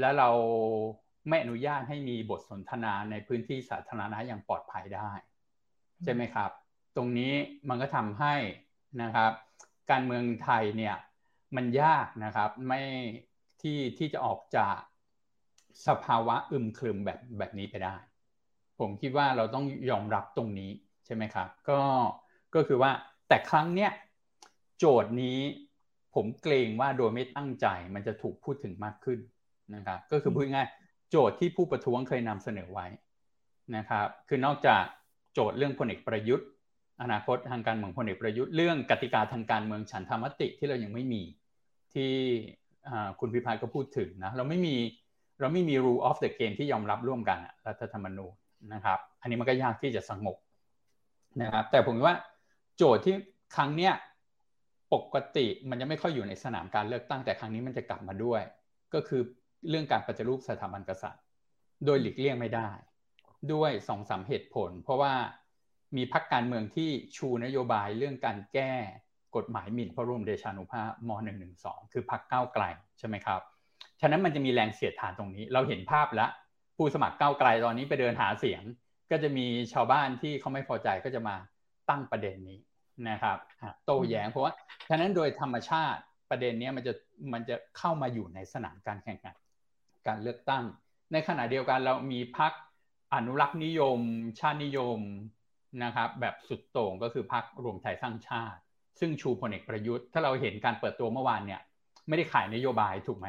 [0.00, 0.30] แล้วเรา
[1.28, 5.10] ไม่อนุญาตให้มีบทสนทนาในพื้นที่สาธารณะอย่างปลอดภัยได้
[6.02, 6.50] ใช่ไหมครับ
[6.96, 7.32] ตรงนี้
[7.68, 8.34] มันก็ทำให้
[9.02, 9.32] นะครับ
[9.90, 10.96] การเมืองไทยเนี่ย
[11.56, 12.80] มันยากนะครับไม่
[13.62, 14.76] ที่ที่จะออกจาก
[15.86, 17.96] สภาวะอึมครึมแบบแบบนี้ไปได้
[18.78, 20.70] ผมคิดว่าเราต้องยอมรับตรงนี้
[21.06, 21.80] ใช่ไหมครับ ก็
[22.54, 22.90] ก็คือว่า
[23.28, 23.90] แต่ครั้งเนี้ย
[24.78, 25.38] โจทย์นี้
[26.14, 29.18] ผมเกรงว่าโดยไม่ตั้งใจมันจะถูกพูดถึงมากขึ้น
[29.74, 30.68] นะครับ ก็คือพูดง่าย
[31.10, 32.86] โจทย์ที่ผู้ประท้วงเคยนำเสนอไว้
[33.76, 34.82] นะครับ คือนอกจาก
[35.32, 36.48] โจทย์เรื่องพลเอกประยุทธ์
[37.02, 41.22] อนาคตทางการเมืองพลเอกประยุทธ์เรื่องกติกาทางการเมืองฉันธรรมติที่เรายังไม่มี
[41.94, 42.10] ที่
[43.20, 44.76] คุณพิพัฒน์ก็พูดถึงนะเราไม่มี
[45.40, 48.32] เราไม่มี rule of the game ที่ยอมรับร่วมกันรัฐธรรมนูญ
[48.74, 50.36] นะครับ อันนี้มันก็ยากที่จะสงบ
[51.42, 52.16] นะครับ แต่ผมว่า
[52.76, 53.14] โจทย์ที่
[53.56, 53.94] ครั้งเนี้ย
[54.94, 58.42] ปกติมันจะไม่ค่อยอยู่ในสนามการเลือกตั้งแต่ครั้งนี้มันจะกลับมาด้วย
[58.94, 59.22] ก็คือ
[59.68, 61.22] เรื่องการปฏิรูปสถาบันกษัตริย์
[61.84, 62.68] โดยหลีกเลี่ยงไม่ได้
[63.52, 65.14] ด้วยสองสามเหตุผล เพราะว่า
[65.96, 68.72] มีพรรคการเมืองที่ชูนโยบายเรื่องการแก้
[69.36, 71.10] กฎหมายหมิ่นพระบรมเดชานุภาพม
[71.52, 72.64] .112 คือพรรคก้าวไกล
[72.98, 73.40] ใช่ไหมครับ
[74.00, 76.30] ฉะนั้นมันจะมีแรงเสียดทานตรงนี้ เราเห็นภาพแล้ว
[76.76, 78.62] ผู้สมัครก้าวไกลตอนนี้ไปเดินหาเสียง
[79.10, 81.36] ก็จะมีชาวบ้านที่เขาไม่พอใจก็จะมา
[81.90, 82.58] ตั้งประเด็นนี้
[83.08, 83.38] นะครับ
[83.84, 84.52] โต้แย้งเพราะว่า
[84.88, 86.92] ฉะนั้นโดยธรรมชาติประเด็นนี้มันจะ
[87.32, 89.36] มันจะเข้ามาอยู่ในสนามการแข่งขัน
[90.06, 90.64] การเลือกตั้ง
[91.12, 92.52] ในขณะเดียวกันเรามีพัก
[93.14, 93.98] อนุรักษ์นิยม
[94.40, 94.98] ชาตินิยม
[95.84, 98.60] นะครับแบบสุดโต่งก็คือพักรวมไทยสร้างชาติ
[99.00, 101.60] ซึ่งชูพลเอกประยุทธ์ ถ้าเราเห็นการเปิดตัวเมื่อวานเนี่ย
[102.08, 103.28] ไม่ได้ขายนโยบายถูกไหม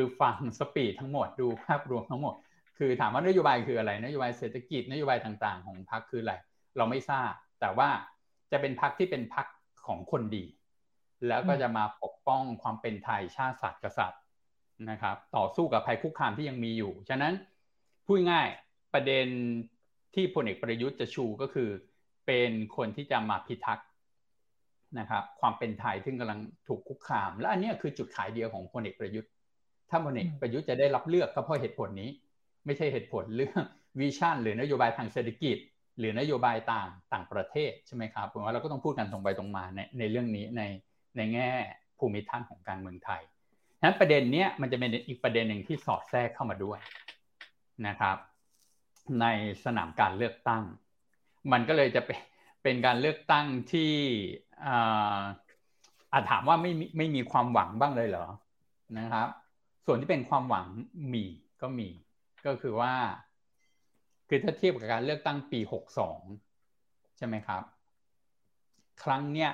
[0.00, 2.34] คือฟังสปีดทั้งหมดดูภาพรวมทั้งหมด
[2.78, 6.34] คือถามว่านโยบายคืออะไรนโยบายเศรษฐกิจนโยบายต่างๆ ของพรรคคืออะไร
[6.76, 7.88] เราไม่ทราบ แต่ว่า
[8.52, 9.46] จะเป็นพรรคที่เป็นพรรค
[9.86, 10.44] ของคนดี
[11.28, 14.22] แล้วก็จะมาปกป้องความเป็นไทยชาติศาสตร์กษัตริย์
[14.90, 17.32] นะครับ ต่อสู้กับภัยคุกคามที่ยังมีอยู่ ฉะนั้น
[18.06, 18.48] พูดง่าย
[18.94, 19.26] ประเด็น
[20.14, 21.68] ที่พลเอกประยุทธ์จะชูก็คือ
[22.26, 23.88] เป็นคนที่จะมาพิทักษ์
[24.98, 29.30] นะครับ ความเป็นไทยที่กำลังถูกคุกคาม และอันนี้คือจุดขายเดียวของพลเอกประยุทธ์
[29.90, 32.10] ถ้าพลเอกประยุทธ์จะได้รับเลือกก็เพราะเหตุผลนี้
[32.66, 33.62] ไม่ใช่เหตุผลเรื่อง
[34.00, 35.56] วิชั่น หรือนโยบายทางเศรษฐกิจ
[35.98, 40.62] หรือนโยบายต่างต่างประเทศใช่ไหมครับผมว่าเราก็ต้องพูดกันตรงไปตรงมาในในเรื่องนี้ใน
[41.16, 41.50] ในแง่
[41.98, 43.22] ภูมิทัศน์ของการเมืองไทย
[43.82, 46.78] นั้นประเด็นเนี้ยมันจะเป็นอีกประเด็นหนึ่งที่สอดแทรกเข้ามาด้วย
[47.86, 48.16] นะครับ
[49.20, 49.26] ใน
[49.64, 50.62] สนามการเลือกตั้ง
[51.52, 52.18] มันก็เลยจะเป็น
[52.62, 53.92] เป็นการเลือกตั้งที่
[56.12, 58.26] อาจถามว่าไม่ไม่มีความหวังบ้างเลยเหรอ
[58.98, 59.28] นะครับ
[59.90, 60.66] ส่วนที่เป็นความหวัง
[61.14, 61.26] มี
[61.62, 61.88] ก็มี
[62.46, 62.94] ก็คือว่า
[64.28, 66.20] คือถ้าเทียบกับการเลือกตั้งปีหกสอง
[67.16, 67.62] ใช่ไหมครับ
[69.02, 69.50] ครั้งเนี้ย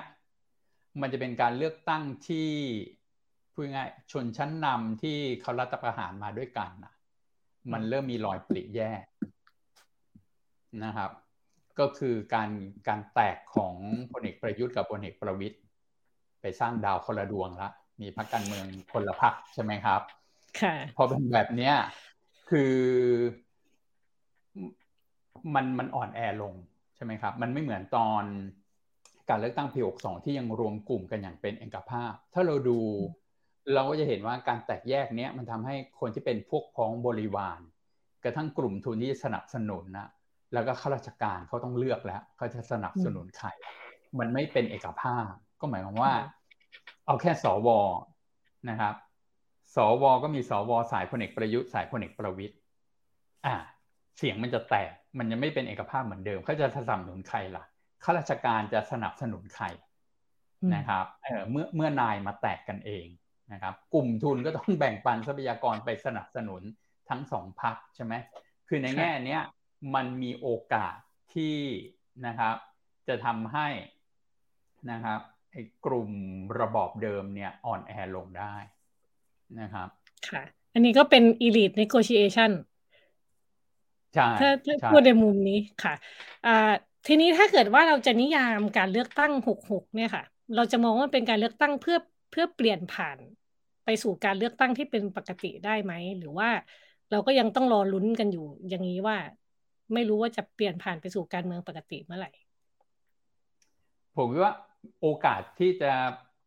[1.01, 2.49] มันจะเป็นการเลือกตั้งที่
[3.53, 6.93] พูดง่ายชนชั้นนำที่เขารัฐประหารมาด้วยกันนะ
[7.71, 9.03] มันเริ่มมีรอยปริแยก
[10.83, 11.11] นะครับ
[11.79, 12.49] ก็คือการ
[12.87, 13.73] การแตกของ
[14.11, 15.57] พลเอกประยุทธ์กับพลเอกประวิตย
[16.41, 17.69] ไปสร้างดาวคนละดวงละ
[18.01, 20.01] มีพรรคการเมืองคนละพรรคใช่ไหมครับ
[20.97, 21.75] พอเป็นแบบเนี้ย
[22.49, 22.75] คือ
[25.55, 26.55] มันมันอ่อนแอลง
[26.95, 28.23] ใช่ไหมครับ มันไม่เหมือนตอน
[29.29, 32.79] การเลือกตั้งปี62ที่ยังรวมกลุ่มกันอย่างเป็นเอกภาพ ถ้าเราดู
[33.73, 37.59] เราก็จะเห็นว่าการแตกแยกเนี้ยมันทำให้คนที่เป็นพวกพ้องบริวาร
[38.23, 40.09] กระทั่งกลุ่มทุนที่สนับสนุนนะ
[40.53, 43.47] แล้วก็ข้าราชการเขาต้องเลือกแล้วเขาจะสนับสนุนใคร
[44.19, 45.29] มันไม่เป็นเอกภาพ
[45.59, 46.13] ก็หมายความว่า
[47.05, 47.69] เอาแค่สว
[48.69, 48.95] นะครับ
[49.75, 52.55] สวก็มีสวสายพลเอกประยุทธ์สายพลเอกประวิตย
[53.45, 53.55] อ่า
[54.17, 57.63] เสียงมันจะแตก มันจะไม่เป็นเอกภาพเหมือนเดิมเขาจะสนับสนุนใครล่ะ
[58.03, 59.65] ข้าราชการจะสนับสนุนใคร
[60.75, 63.05] นะครับเออเมื่อเมื่อนายมาแตกกันเอง
[63.53, 66.61] นะครับ กลุ่มทุนก็ต้องแบ่งปันทรัพยากรไปสนับสนุน
[67.09, 68.13] ทั้งสองพักใช่ไหม
[68.67, 69.41] คือในแง่เนี้ย
[69.95, 70.95] มันมีโอกาส
[71.33, 71.57] ที่
[72.27, 72.55] นะครับ
[73.07, 73.67] จะทำให้
[74.91, 75.19] นะครับ
[75.51, 76.11] ไอ้กลุ่ม
[76.59, 78.55] ระบอบเดิมเนี่ยอ่อนแอลงได้
[79.59, 79.89] นะครับ
[80.29, 80.43] ค่ะ
[80.73, 82.51] อันนี้ก็เป็น elite negotiation
[84.13, 85.93] ใช่ถ้าถ้าพูดในมุมนี้ค่ะ
[86.45, 86.71] อ่า
[87.07, 90.23] ทีนี้ถ้าเกิดว่าเราจะนิยามการเลือกตั้งหกหกเนี่ยค่ะ
[90.55, 91.97] เราจะมองว่าเป็นการเลือกตั้งเพื่อ
[92.31, 93.17] เพื่อเปลี่ยนผ่าน
[93.85, 96.49] ไปสู่การเลือกตั้งที่เป็นปกติได้ไหม หรือว่า
[97.11, 99.17] เราก็ยังต้องรอลุ้นกันอยู่ อย่างนี้ว่า
[99.93, 102.31] ไม่รู้ว่าจะเปลี่ยนผ่านไปสู่การเมืองปกติเมื่อไหร่
[104.17, 104.53] ผมว่า
[105.01, 105.91] โอกาสที่จะ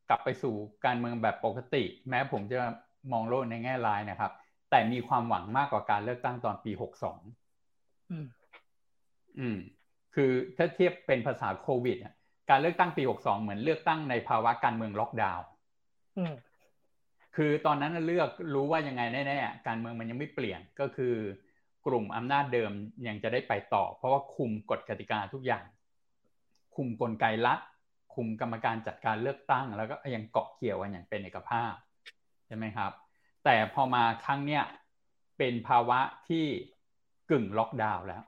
[0.09, 2.61] กลับไปสู่การเมืองแบบปกติ แม้ผมจะ
[3.12, 4.32] มองโลกในแง่ร้ายนะครับ
[4.70, 7.18] แต่มีความหวังมากกว่าการเลือกตั้งตอนปีหกสอง
[9.38, 9.59] อืม
[10.14, 11.96] คือถ้าเทียบเป็นภาษาโควิด
[12.50, 15.46] การเลือกตั้งปีหกสองเหมือนเลือกตั้งในภาวะการเมืองล็อกดาวน์
[17.36, 21.14] คือตอนนั้นเลือกรู้ว่ายังไงแน่ๆการเมืองมันยังไม่เปลี่ยนก็คือ
[21.86, 22.72] กลุ่มอำนาจเดิม
[23.06, 25.64] ยังจะได้ไปต่อ เพราะว่าคุมกฎกติกาทุกอย่าง
[26.74, 27.59] คุมกลไกรัฐ
[28.14, 31.72] คุมกรรมการจัดการเลือกตั้ง แล้วก็ยังเกาะเกี่ยวกันอย่างเป็นเอกภาพ
[32.49, 32.92] ใช่ไหมครับ
[33.44, 34.62] แต่พอมาครั้งเนี้ย
[35.38, 36.44] เป็นภาวะที่
[37.30, 38.22] กึ่งล็อกดาวน์แล้ว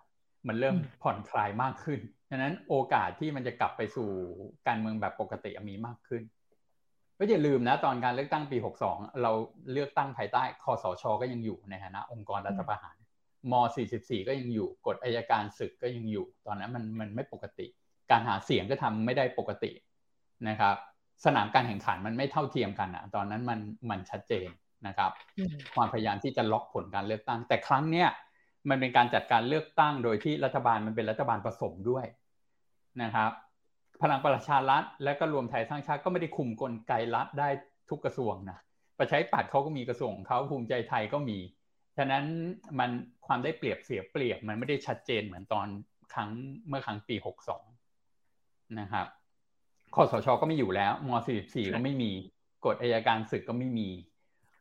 [0.46, 2.00] มันเริ่มผ่อนคลายมากขึ้น
[2.30, 4.08] ดังนั้นโอกาสที่มันจะกลับไปสู่
[4.66, 6.22] การเมืองแบบปกติมีมากขึ้น
[7.18, 8.56] ก็อย่าลืมนะตอนการเลือกตั้งปี
[8.88, 9.32] 62 เรา
[9.72, 12.96] เลือกตั้งภายใต้คอสชก็ยังอยู่ในฐานะองค์กรรัฐประหาร
[13.52, 13.54] ม
[13.90, 17.66] 44 ก็ยังอยู่กฎอายการศึกก็ยังอยู่ ตอนนั้นมันมันไม่ปกติ
[18.10, 19.70] การหาเสียงก็ทำไม่ได้ปกติ
[20.48, 20.76] นะครับ
[21.24, 23.60] สนามการแข่งขันมันไม่เท่าเทียมกันอะตอนนั้นมัน
[23.90, 24.48] มันชัดเจน
[24.86, 25.10] นะครับ
[25.74, 28.08] ความพยายามที่จะล็อกผลการเลือกตั้ง แต่ครั้งเนี้ย
[28.68, 32.04] มันเป็นการจัดการเลือกตั้งโดยที่รัฐบาลมันเป็นรัฐบาลผสมด้วย
[33.02, 33.30] นะครับ
[34.02, 37.48] พลังประชารัฐและก็รวมไทยสร้างชาติก็ไม่ได้คุมกลไกรัฐได้
[37.90, 38.58] ทุกกระทรวงนะ
[38.98, 41.38] ประชาธิปัตย์เขาก็มีกระทรวงเขาภูมิใจไทยก็มี
[41.96, 42.24] ฉะนั้น
[42.78, 42.90] มัน
[43.26, 45.66] ความได้เปรียบเสียเปรียบมันไม่ได้ชัดเจนเหมือนตอน
[46.14, 46.30] ครั้ง
[46.68, 47.64] เมื่อครั้งปีหกสอง
[48.80, 49.06] นะครับ
[49.94, 52.10] คอสชก็ไม่อยู่แล้วมสี่สี่ก็ไม่มี
[52.64, 53.88] กฎอายการศึกก็ไม่มี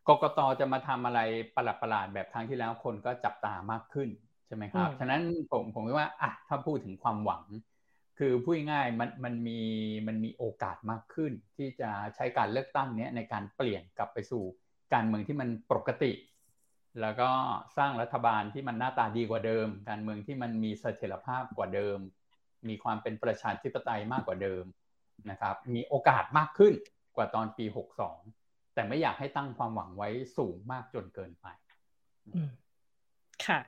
[0.07, 1.19] กกตจะมาทำอะไร
[1.55, 4.09] ประหลาดประหลาดแบบครั้งที่แล้วคนก็จับตามากขึ้น
[4.47, 5.21] ใช่ไหมครับ ฉะนั้น
[5.51, 7.43] ผมผมว่าอะถ้าพูดถึงความหวัง
[8.17, 9.59] คือพูดง่ายมันมันมี
[10.07, 14.43] มันมีโอกาสมากขึ้น ที่จะใช้การเลือกตั้งนี้ในการเปลี่ยนกลับไปสู่
[14.93, 16.11] การเมืองที่มันปกติ
[17.01, 17.29] แล้วก็
[17.77, 21.99] สร้างรัฐบาลที่มันหน้าตาดีกว่าเดิม การเมืองที่มันมีเสถียรภาพกว่าเดิม
[22.67, 24.63] มีความเป็นประชาธิปไตยมากกว่าเดิม
[25.31, 26.73] นะครับมีโอกาสมากขึ้น
[27.15, 31.47] กว่าตอนปี 62 แต่ไม่อยากให้ตั้งความหวังไว้สูงมากจนเกินไป
[33.45, 33.59] ค่ะ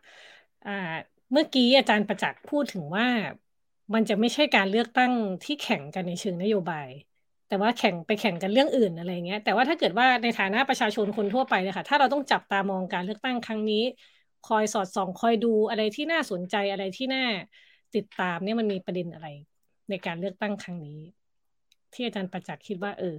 [1.31, 3.07] เมื่อกี้อาจารย์ประจักษ์พูดถึงว่า
[3.93, 5.11] มันจะไม่ใช่การเลือกตั้ง
[5.43, 6.89] ที่แข่งกันในเชิงนโยบาย
[7.47, 13.83] แต่ว่าแข่งไปแข่งกันเรื่องอื่นอะไรเงี้ยแต่ว่าถ้าเกิดว่าในฐานะประชาชนคนทั่วไปเลยค่ะถ้าเราต้องจับตามองการเลือกตั้งครั้งนี้
[14.47, 17.25] คอยสอดส่อง คอยดูอะไรที่น่าสนใจอะไรที่น่า
[17.95, 19.27] ติดตามเนี่ยมันมีประเด็นอะไร
[19.89, 20.99] ในการเลือกตั้งครั้งนี้
[21.93, 23.15] ที่อาจารย์ประจักษ์คิดว่า เออ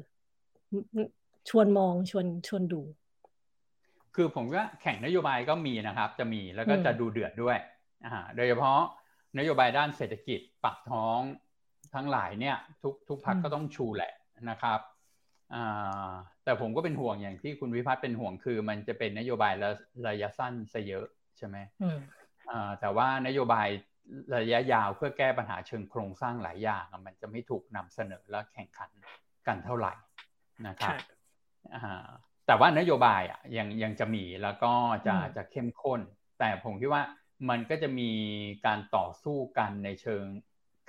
[1.49, 2.83] ชวนมองชวนชวนดู
[4.15, 7.59] คือผมว่าแข่งนโยบายก็มีนะครับ จะมีแล้วก็จะดูเดือดด้วย
[8.05, 8.81] อ่าโดยเฉพาะ
[9.39, 11.21] นโยบายด้านเศรษฐกิจปากท้อง
[11.95, 14.13] ทั้งหลายเนี่ย ทุกทุกพักก็ต้องชูแหละ
[14.51, 14.81] นะครับ
[16.45, 19.53] แต่ผมก็เป็นห่วงอย่างที่คุณวิพัฒน์เป็นห่วงคือ มันจะเป็นนโยบาย
[20.09, 21.07] ระยะสั้นซะเยอะ
[21.39, 21.57] ใช่ไหม
[22.81, 23.69] แต่ว่านโยบาย
[24.37, 28.91] ระยะยาวเพื่อแก้ปัญหาเชิงโครงสร้างหลายอย่าง มันจะไม่ถูกนำเสนอและแข่งขัน
[29.47, 29.93] กันเท่าไหร่
[30.67, 30.95] นะครับ
[32.47, 34.73] แต่ว่านโยบายอะยังยังจะมีแล้วก็
[35.07, 36.01] จะจะเข้มข้น
[36.39, 37.03] แต่ผมคิดว่า
[37.51, 38.11] มันก็จะมี
[38.67, 40.25] การต่อสู้กันในเชิง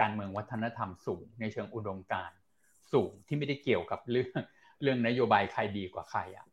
[0.02, 2.32] การเมืองวัฒนธรรมสูง ในเชิงอุดมการ
[2.94, 4.40] สูงที่ไม่ได้เกี่ยวกับเรื่อง
[4.82, 6.48] เรื่องนโยบายใครดีกว่าใครอะ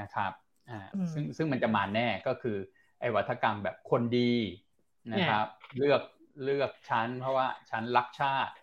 [0.00, 0.32] นะครับ
[0.70, 0.80] อ่า
[1.12, 2.56] ซึ่งซึ่งมันจะมาแน่ก็คือ
[3.00, 4.32] ไอ้วัฒกรรมแบบคนดี
[5.12, 5.46] นะครับ
[5.76, 6.02] เลือก
[6.44, 8.54] เลือกชั้น เพราะว่าชั้นรักชาติ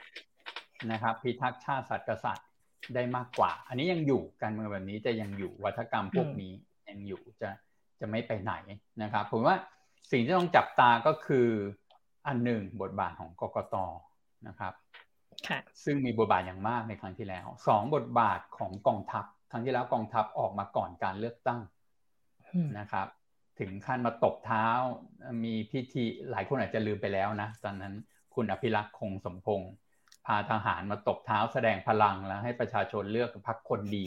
[0.92, 2.48] นะครับ พิทักษ์ชาติสัตว์กษัตริย์
[2.96, 6.54] ได้มากกว่า อันนี้ยังอยู่การเมืองแบบนี้จะยังอยู่วัฒกรรมพวกนี้
[6.89, 7.50] ยังอยู่จะ
[8.00, 8.54] จะไม่ไปไหน
[9.02, 9.56] นะครับผมว่า
[10.12, 11.48] สิ่งที่ต้องจับตาก็คือ
[12.28, 13.76] อันหนึ่งบทบาทของกกต
[14.48, 14.74] นะครับ
[15.84, 21.62] ซึ่งมีบทบาทอย่างมากในครั้งที่แล้วสองบทบาทของกองทัพ ครั้งที่แล้วกองทัพออกมาก่อนการเลือกตั้ง
[22.80, 23.08] นะครับ
[23.60, 24.68] ถึงขั้นมาตบเท้า
[25.43, 27.93] มีพิธีหลายคนอาจจะลืมไปแล้วนะตอนนั้น
[28.36, 29.72] คุณอภิรักษ์คงสมพงศ์
[30.26, 34.06] พาทหารมาตบเท้าแสดงพลังแล้ว ให้ประชาชนเลือกพรรคคนดี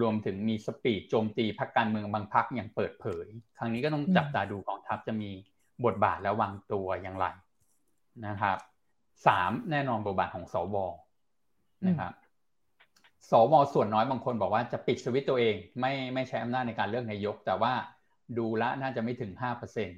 [0.00, 3.26] รวมถึงมีสปีดโจมตีพรรคการเมืองบางพรรคอย่างเปิดเผย
[3.58, 5.30] ครั้งนี้ก็ต้องจับตาดูกองทัพจะมี
[5.84, 7.26] บทบาทและวางตัวอย่างไร
[8.26, 8.58] นะครับ
[9.26, 10.76] สามแน่นอนบทบาทของสว
[11.86, 12.12] นะครับ
[13.30, 17.72] สวส่วนน้อยบางคนบอกว่าจะปิดสวิตตัวเอง ไม่ไม่ใช้อำนาจในการเลือกนายก แต่ว่า
[18.38, 19.90] ดูละน่าจะไม่ถึงห้าเปอร์เซ็น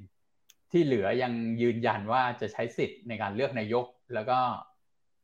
[0.71, 4.39] ที่เหลือยังยืนยันว่าจะใช้สิทธิ์ในการเลือกนายก แล้วก็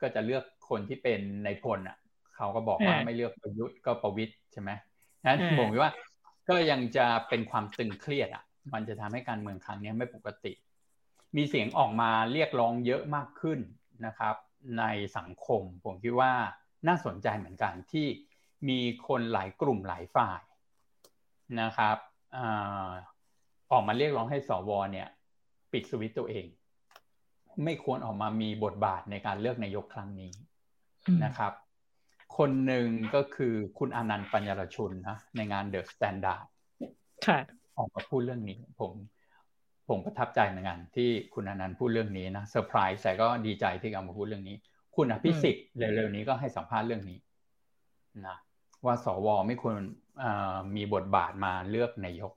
[0.01, 1.97] ก็จะเลือกคนที่เป็นในพลอะ
[2.37, 4.71] เขาก็บอกว่าไม่เลือกประยุทธ์ก็ประวิทย์ใช่ไหม
[5.27, 5.93] นั้นผมว่า
[6.49, 10.53] ก็ยังจะเป็นความตึงเครียดอะ มันจะทำให้การเมืองครั้งนี้ไม่ปกติ
[11.37, 13.61] มีเสียงออกมาเรียกร้องเยอะมากขึ้น
[14.07, 14.35] นะครับ
[14.79, 14.85] ใน
[15.17, 16.33] สังคม ผมคิดว่า
[16.89, 18.07] น่าสนใจเหมือนกันที่
[18.69, 20.41] มีคนหลายกลุ่มหลายฝ่าย
[21.61, 21.97] นะครับ
[23.73, 25.09] ออกมาเรียกร้องให้สว.เนี่ย
[25.73, 26.47] ปิดสวิตช์ตัวเอง
[27.65, 30.33] ไม่ควรออกมามีบทบาทในการเลือกนายกครั้งนี้
[31.25, 31.53] นะครับ
[32.39, 36.47] คนหนึ่งก็คือคุณอานันท์ปันยารชุนนะในงาน THE STANDARD
[37.77, 38.93] ออกมาพูดเรื่องนี้ ผม
[39.89, 44.57] ผมประทับใจเหมือนกันที่คุณอนันต์พูดเรื่องนี้นะเซอร์ไพรส์แต่ก็ดีใจที่เอามาพูดเรื่องนี้
[44.97, 47.19] คุณอภิสิทธิ์เร็วๆนี้ก็ให้สัมภาษณ์เรื่องนี้
[48.27, 48.37] นะ
[48.87, 49.75] ว่าสวไม่ควร
[50.77, 52.33] มีบทบาทมาเลือกนายก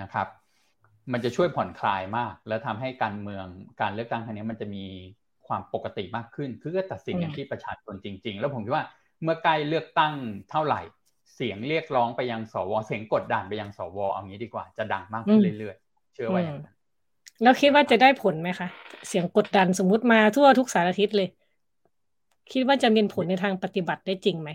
[0.00, 0.28] นะครับ
[1.12, 3.46] มันจะช่วยผ่อนคลายมาก และทำให้การเมือง
[3.80, 4.84] การเลือกตั้งครั้งนี้มันจะมี
[5.46, 8.84] ความปกติมากขึ้น คือก็ตัดสินอย่างที่ประชาชนจริง ๆ แล้วผมคิดว่า
[9.22, 10.14] เมื่อใกล้เลือกตั้ง
[10.50, 10.80] เท่าไหร่
[11.34, 16.74] เสียงเรียกร้องไปยังสวเสียงกดดันไปยังสวเอางี้ดีกว่าจะดังมากขึ้นเรื่อยๆ เชื่อว่าอย่างนั้น
[17.42, 18.68] แล้วคิดว่าจะได้ผลไหมคะ
[19.08, 21.28] เสียงกดดันสมมุติมาทั่วทุกสารทิศเลย
[22.52, 24.50] คิดว่าจะมีผลในทางปฏิบัติได้จริงไหม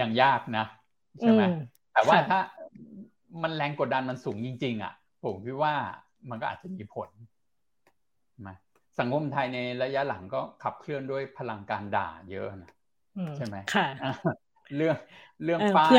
[0.00, 0.64] ยังยากนะ
[1.20, 1.42] ใช่ไหม
[1.94, 2.38] แต่ว่าถ้า
[3.42, 4.92] มันแรงกดดันมันสูงจริง ๆ อะ
[5.24, 5.74] ผมคิดว่า
[6.30, 7.08] มันก็อาจจะมีผล
[8.46, 8.54] มา
[8.98, 12.72] สังคมไทยในระยะหลังก็ขับเคลื่อนด้วยพลังการด่าเยอะนะ
[13.36, 13.86] ใช่ไหมค่ะ
[14.76, 14.96] เรื่อง
[15.44, 15.92] เรื่องป้าย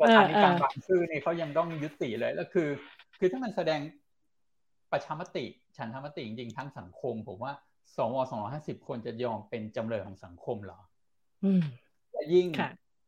[0.00, 2.68] ประธานิการบางซื่อเนี่ยเขายังต้องยุติเลย แล้วคือ
[3.18, 3.80] คือถ้ามันแสดง
[4.92, 5.44] ประชามติ
[5.76, 7.52] ฉันทามติจริงๆทั้งสังคม ผมว่า
[7.96, 10.80] สวสองร้อห้าสิบคนจะยอมเป็นจำเลยของสังคมเหรอ
[11.44, 11.62] อืม
[12.34, 12.46] ยิ่ง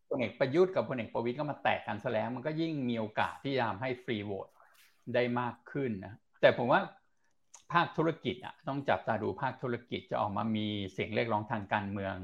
[0.08, 4.48] พลเอกประยุทธ์กับพลเอกประวิตยก็มาแตกกันซะแล้ว มันก็ยิ่งมีโอกาสที่จะทำให้ฟรีโหวต
[5.14, 6.80] ได้มากขึ้นนะแต่ผมว่า
[7.72, 12.14] ภาคธุรกิจอะต้องจับตาดูภาคธุรกิจจะออกมามีเสียงเรียกร้องทางการเมือง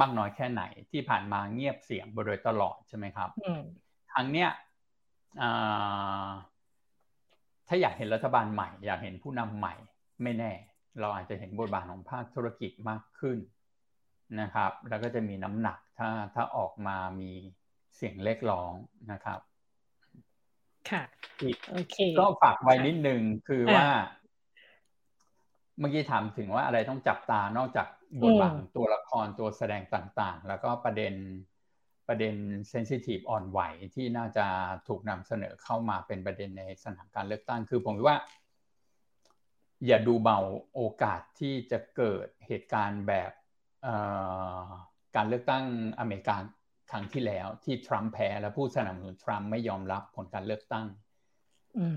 [0.00, 3.30] มากน้อยแค่ไหนที่ผ่านมาเงียบเสียงบโดยตลอดใช่ไหมครับ
[4.12, 4.50] ครั้งเนี้ย
[7.68, 9.74] ถ้าอยากเห็นรัฐบาลใหม่ อยากเห็นผู้นำใหม่
[10.22, 10.52] ไม่แน่
[11.00, 13.38] เราอาจจะเห็นบทบาทของภาคธุรกิจมากขึ้น
[14.40, 17.32] นะครับ แล้วก็จะมีน้ำหนักถ้าถ้าออกมามี
[17.96, 18.72] เสียงเรียกร้อง
[19.12, 19.40] นะครับ
[20.90, 21.02] ค่ะ
[21.70, 23.86] โอเคก็ฝากไว้นิดนึงคือว่า
[25.78, 27.86] เมื่อกี้ถามถึงว่าอะไรต้องจับตานอกจาก
[28.22, 31.14] บทบาทตัวละครตัวแสดงต่างๆ แล้วก็ประเด็น
[32.08, 32.34] ประเด็น
[32.70, 33.60] เซนซิทีฟอ่อนไหว
[33.94, 34.46] ที่น่าจะ
[34.88, 38.16] ถูกนำเสนอเข้ามาเป็นประเด็นในสนามการเลือกตั้ง คือผมว่า
[39.86, 40.38] อย่าดูเบา
[40.74, 43.30] โอกาสที่จะเกิดเหตุการณ์แบบ
[45.16, 45.64] การเลือกตั้ง
[45.98, 46.36] อเมริกา
[46.90, 50.86] ครั้งที่แล้วที่ทรัมป์แพ้และผู้สนับสนุนทรัมป์ไม่ยอมรับผลการเลือกตั้ง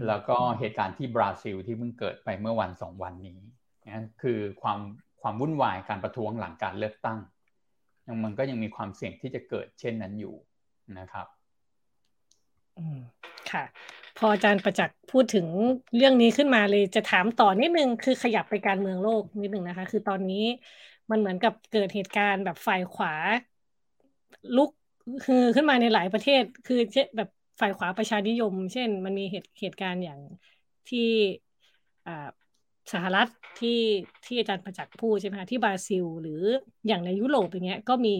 [0.07, 3.39] แล้วก็เหตุการณ์ที่บราซิลที่เพิ่งเกิดไปเมื่อวันสองวันนี้
[3.87, 4.79] นะคือความ
[5.21, 7.19] ความวุ่นวายการประท้วงหลังการเลือกตั้ง
[8.23, 10.35] มันก็ยังมีความเสี่ยงที่จะเกิดเช่นนั้นอยู่
[10.99, 11.27] นะครับ
[12.77, 12.99] อืม
[13.49, 13.61] ค่ะ
[14.15, 15.47] พออาจารย์ประจักษ์พูดถึง
[15.95, 20.37] เรื่องนี้ขึ้นมาเลยจะถามต่อนิดนึงคือขยับไปการเมืองโลกนิดนึงนะคะ คือตอนนี้
[21.11, 23.11] มันเหมือนกับเกิดเหตุการณ์แบบฝ่ายขวา
[24.55, 24.69] ลุก
[25.23, 27.29] คือขึ้นมาในหลายประเทศ คือเช่นแบบ
[27.61, 30.19] ฝ่ายขวาประชานิยม เช่น มันมีเหตุเหตุการณ์อย่าง
[30.87, 30.99] ที่
[32.05, 32.11] อ่า
[32.91, 33.27] สหรัฐ
[33.59, 33.79] ที่
[34.25, 36.41] ที่อาจารย์ประจักษ์พูดใช่ไหมคะที่บราซิล หรือ
[36.87, 38.15] อย่างในยุโรปอย่างเงี้ยก็มี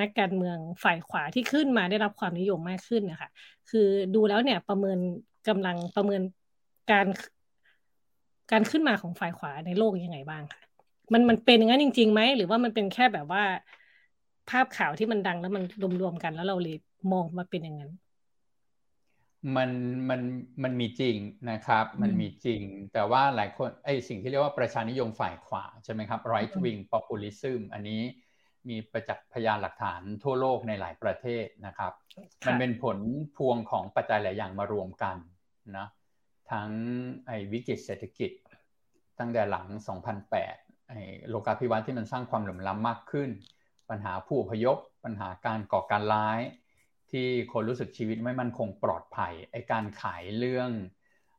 [0.00, 3.30] นักการเมืองฝ่ายขวาที่ขึ้นมาได้รับความนิยมมากขึ้นนะคะ
[3.70, 4.98] คือดูแล้วเนี่ยประเมิน
[5.48, 6.22] กำลังประเมิน
[6.90, 7.06] การ
[8.50, 10.62] การขึ้นมาของฝ่ายขวาในโลกยังไงบ้างคะ
[11.12, 13.42] มันมันเป็นอย่างนั้นจริงๆไหมหรือว่ามันเป็นแค่แบบว่า
[14.50, 15.62] ภาพข่าวที่มันดังแล้วมัน
[16.00, 16.76] รวมๆกัน แล้วเราเลย
[17.12, 17.90] มองมาเป็นอย่างนั้น
[19.56, 19.70] มัน
[20.10, 20.20] มัน
[20.62, 21.16] มันมีจริง
[21.50, 22.62] นะครับ มันมีจริง
[22.92, 28.02] แต่ว่าหลายคนไอสิ่งที่เรียกว่าประชานิยมฝ่ายขวาใช่ไหมครับ right wing populism อันนี้
[28.68, 31.92] มีประจักษ์พยานหลักฐานทั่วโลกในหลายประเทศนะครับ
[32.46, 32.98] มันเป็นผล
[33.36, 35.16] พวงของปัจจัยหลายอย่างมารวมกัน
[35.76, 35.86] นะ
[36.50, 36.70] ทั้ง
[37.26, 38.30] ไอ้วิกฤตเศรษฐกิจ
[39.18, 39.66] ตั้งแต่หลัง
[40.28, 43.30] 2008 ไอ้โลกาภิวัตน์ที่มันสร้างความเหลื่อมล้ำมากขึ้น
[43.90, 46.40] ปัญหาผู้อพยพ ปัญหาการก่อการร้าย
[47.12, 50.70] ที่คนรู้สึกชีวิตไม่มั่นคงปลอดภัยไอการขายเรื่อง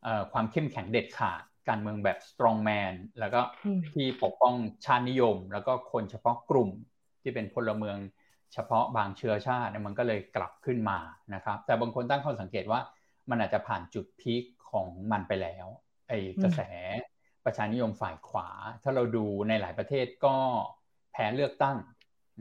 [0.05, 3.41] อความเข้มแข็งเด็ดขาดการเมืองแบบ strong man แล้วก็
[3.93, 4.55] ที่ปกป้อง
[4.85, 6.69] ชาตินิยม แล้วก็คนเฉพาะกลุ่ม
[7.21, 7.97] ที่เป็นพลเมือง
[8.53, 10.99] เฉพาะบางเชื้อชาติมันก็เลยกลับขึ้นมา
[11.33, 12.79] นะครับ แต่บางคนตั้งข้อสังเกตว่า
[13.29, 15.67] มันอาจจะผ่านจุดพีคของมันไปแล้ว
[16.09, 16.13] ไอ
[16.43, 16.61] กระแส
[17.45, 18.49] ประชานิยมฝ่ายขวา
[18.83, 20.35] ถ้าเราดูในหลายประเทศก็
[21.11, 21.77] แพ้เลือกตั้ง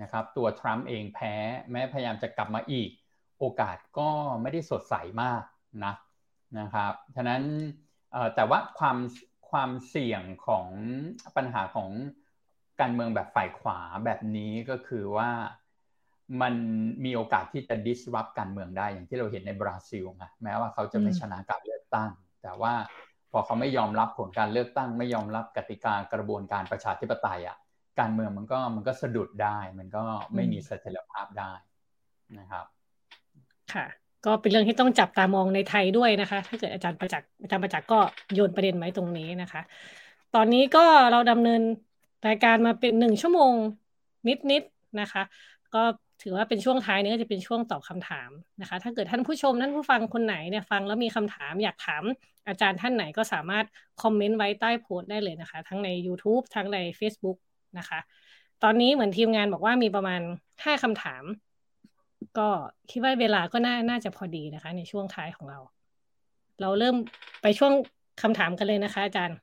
[0.03, 1.35] นะครับ ตัวทรัมป์เองแพ้
[1.71, 2.91] แม้พยายามจะกลับมาอีก
[3.43, 4.11] โอกาสก็
[4.43, 5.43] ไม่ได้สดใสมาก
[5.85, 5.95] นะ
[6.59, 7.43] นะครับฉะนั้น
[8.35, 8.99] แต่ว่าความ
[9.51, 10.67] ความเสี่ยงของ
[11.37, 11.91] ปัญหาของ
[12.81, 15.31] การเมืองแบบฝ่ายขวาแบบนี้ก็คือว่า
[16.43, 16.55] มัน
[17.05, 22.11] มีโอกาสที่จะ disrupt การเมืองได้อย่างที่เราเห็นในบราซิลนะแม้ว่าเขาจะไม่ชนะการเลือกตั้ง
[22.43, 22.73] แต่ว่า
[23.33, 27.57] พอเขาไม่ยอมรับผลการเลือกตั้ง ไม่ยอมรับกติกากระบวนการประชาธิปไตยอะ
[28.01, 30.03] การเมืองมันก็มันก็สะดุดได้ มันก็
[30.35, 31.53] ไม่มีเสถียรภาพได้
[32.39, 32.67] นะครับ
[33.75, 33.87] ค่ะ
[34.27, 37.99] ก็เป็นเรื่องที่ต้องจับตามองในไทยด้วยนะคะ ถ้าเกิดอาจารย์ประจักษ์อาจารย์ประจักษ์ก็
[38.35, 39.63] โยนประเด็นไว้ตรงนี้นะคะ
[40.35, 41.63] ตอนนี้ก็เราดำเนิน
[42.29, 43.55] รายการมาเป็นหนึ่งชั่วโมง
[44.51, 45.23] นิดๆนะคะ
[45.75, 45.83] ก็
[46.23, 52.03] ถือว่าเป็นช่วงท้ายนี้ก็จะเป็นช่วงตอบคำถามนะคะ ถ้าเกิดท่านผู้ชมท่านผู้ฟังคนไหนเนี่ยฟังแล้วมีคำถามอยากถาม
[52.49, 53.65] อาจารย์ท่านไหนก็สามารถ
[54.03, 57.39] คอมเมนต์ไว้ใต้โพสต์ได้เลยนะคะ ทั้งใน YouTube ทั้งใน Facebook
[57.79, 58.01] นะคะ
[58.63, 60.21] ตอนนี้เหมือนทีมงานบอกว่ามีประมาณ
[60.65, 61.25] ห้าคำถาม
[62.39, 62.49] ก็
[62.91, 65.61] คิดว่าเวลาก็น่าน่าจะพอดีนะคะ ในช่วงท้ายของเรา
[66.61, 66.97] เราเริ่ม
[67.43, 67.73] ไปช่วง
[68.23, 69.39] คำถามกันเลยนะคะ อาจารย์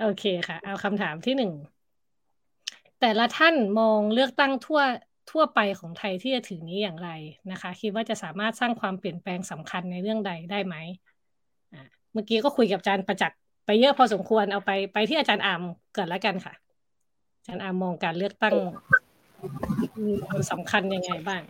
[0.00, 1.52] โอเคค่ะ เอาคำถามที่หนึ่ง
[3.00, 4.80] แต่ละท่านมองเลือกตั้งทั่ว
[5.30, 7.10] ทั่วไปของไทยที่จะถึงนี้อย่างไร
[7.50, 10.76] นะคะ คิดว่าจะสามารถสร้างความเปลี่ยนแปลงสำคัญในเรื่องใดได้ไหม
[12.12, 15.62] เมื่อกี้ก็คุยกับอาจารย์ประจักษ์ไปเยอะพอสมควรเอาไปไปที่อาจารย์อาม
[15.94, 16.54] เกิดแล้วกันค่ะ
[17.36, 18.54] อาจารย์อามมองการเลือกตั้ง
[20.06, 21.42] มีความสำคัญยังไงบ้าง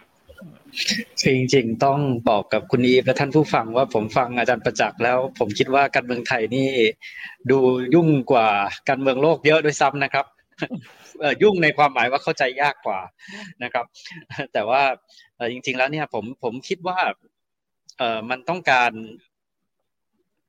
[1.22, 6.68] จริงๆต้องบอกกับคุณอีฟและท่านผู้ฟังว่าผมฟังอาจารย์ประจักษ์แล้ว ผมคิดว่าการเมืองไทยนี่
[7.50, 7.58] ดู
[7.94, 8.48] ยุ่งกว่า
[8.88, 10.26] การเมืองโลกเยอะด้วยซ้ำนะครับ
[11.42, 13.00] ยุ่งในความหมายว่าเข้าใจยากกว่า
[13.62, 13.86] นะครับ
[14.52, 14.82] แต่ว่า
[15.52, 16.98] จริง ๆ แล้วเนี่ยผมผมคิดว่า
[17.98, 18.92] เออมันต้องการ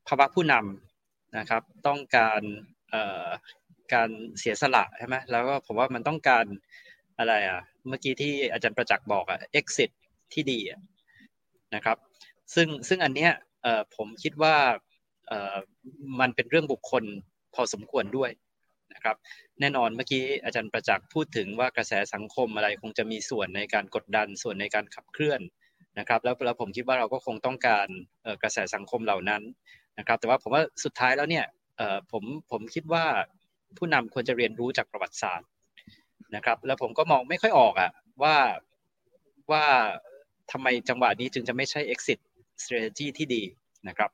[0.08, 2.40] ภาวะผู้นำนะครับ ต้องการ
[2.90, 3.26] เอ่อ
[3.94, 6.44] การเสียสละใช่ไหมแล้วก็ผมว่ามันต้องการ
[7.18, 9.90] อะไรอะ เมื่อกี้ที่อาจารย์ประจักษ์บอกอะ exit
[10.32, 10.60] ที่ดี
[11.74, 11.96] นะครับ
[12.54, 13.32] ซึ่งซึ่งอันเนี้ย
[13.96, 14.56] ผมคิดว่า
[16.20, 17.04] มันเป็นเรื่องบุคคล
[17.54, 18.30] พอสมควรด้วย
[18.94, 19.16] นะครับ
[19.60, 25.40] แน่นอนเมื่อกี้อาจารย์ประจักษ์พูดถึงว่ากระแสสังคมอะไรคงจะมีส่วนในการกดดันส่วนในการขับเคลื่อน
[25.98, 27.88] นะครับ แล้วแล้วผมคิดว่าเราก็คงต้องการ
[28.42, 29.42] กระแสสังคมเหล่านั้น
[29.98, 31.44] นะครับ แต่ว่าผมว่าสุดท้ายแล้วเนี่ย
[32.12, 33.04] ผมผมคิดว่า
[33.76, 35.48] ผู้นำควรจะเรียนรู้จากประวัติศาสตร์
[36.34, 37.90] นะครับ แล้วผมก็มองไม่ค่อยออกอะ
[38.22, 38.36] ว่า
[39.52, 39.64] ว่า
[40.52, 42.18] ทำไมจังหวะนี้จึงจะไม่ใช่ exit
[42.62, 43.42] strategy ที่ดี
[43.88, 44.10] นะครับ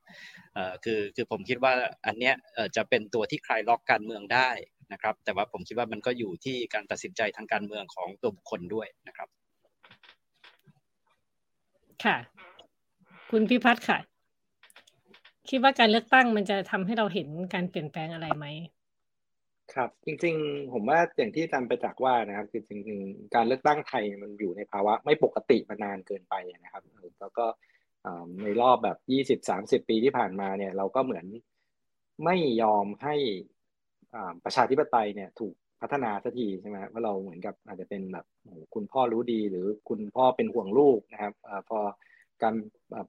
[0.84, 1.72] คือคือผมคิดว่า
[2.06, 2.34] อันเนี้ย
[2.76, 4.50] จะเป็นตัวที่คลายล็อกการเมืองได้
[4.92, 9.28] นะครับ แต่ว่าผมคิดว่ามันก็อยู่ที่การตัดสินใจทางการเมืองของตัวบุคคลด้วยนะครับ
[12.04, 12.16] ค่ะ
[13.30, 13.98] คุณพิพัฒน์ค่ะ
[15.50, 18.46] คิดว่าการเลือกตั้งมันจะทำให้เราเห็นการเปลี่ยนแปลงอะไรไหม
[19.74, 26.34] ครับ จริงๆ ผมว่าอย่างที่อาจารย์ไปจากว่านะครับ คือจริงๆ การเลือกตั้งไทยมันอยู่ในภาวะไม่ปกติมานานเกินไป
[26.64, 26.82] นะครับ
[27.20, 27.46] แล้วก็
[28.42, 31.26] ในรอบแบบยี่สิบสามสิบปีที่ผ่านมาเนี่ยเราก็เหมือน
[32.24, 33.14] ไม่ยอมให้
[34.44, 38.26] ประชาธิปไตยเนี่ยถูกพัฒนาสักทีใช่ไหมว่าเราเหมือนกับอาจจะเป็นแบบ
[38.74, 41.78] คุณพ่อรู้ดีหรือคุณพ่อเป็นห่วงลูกนะครับอพอ
[42.42, 42.54] การ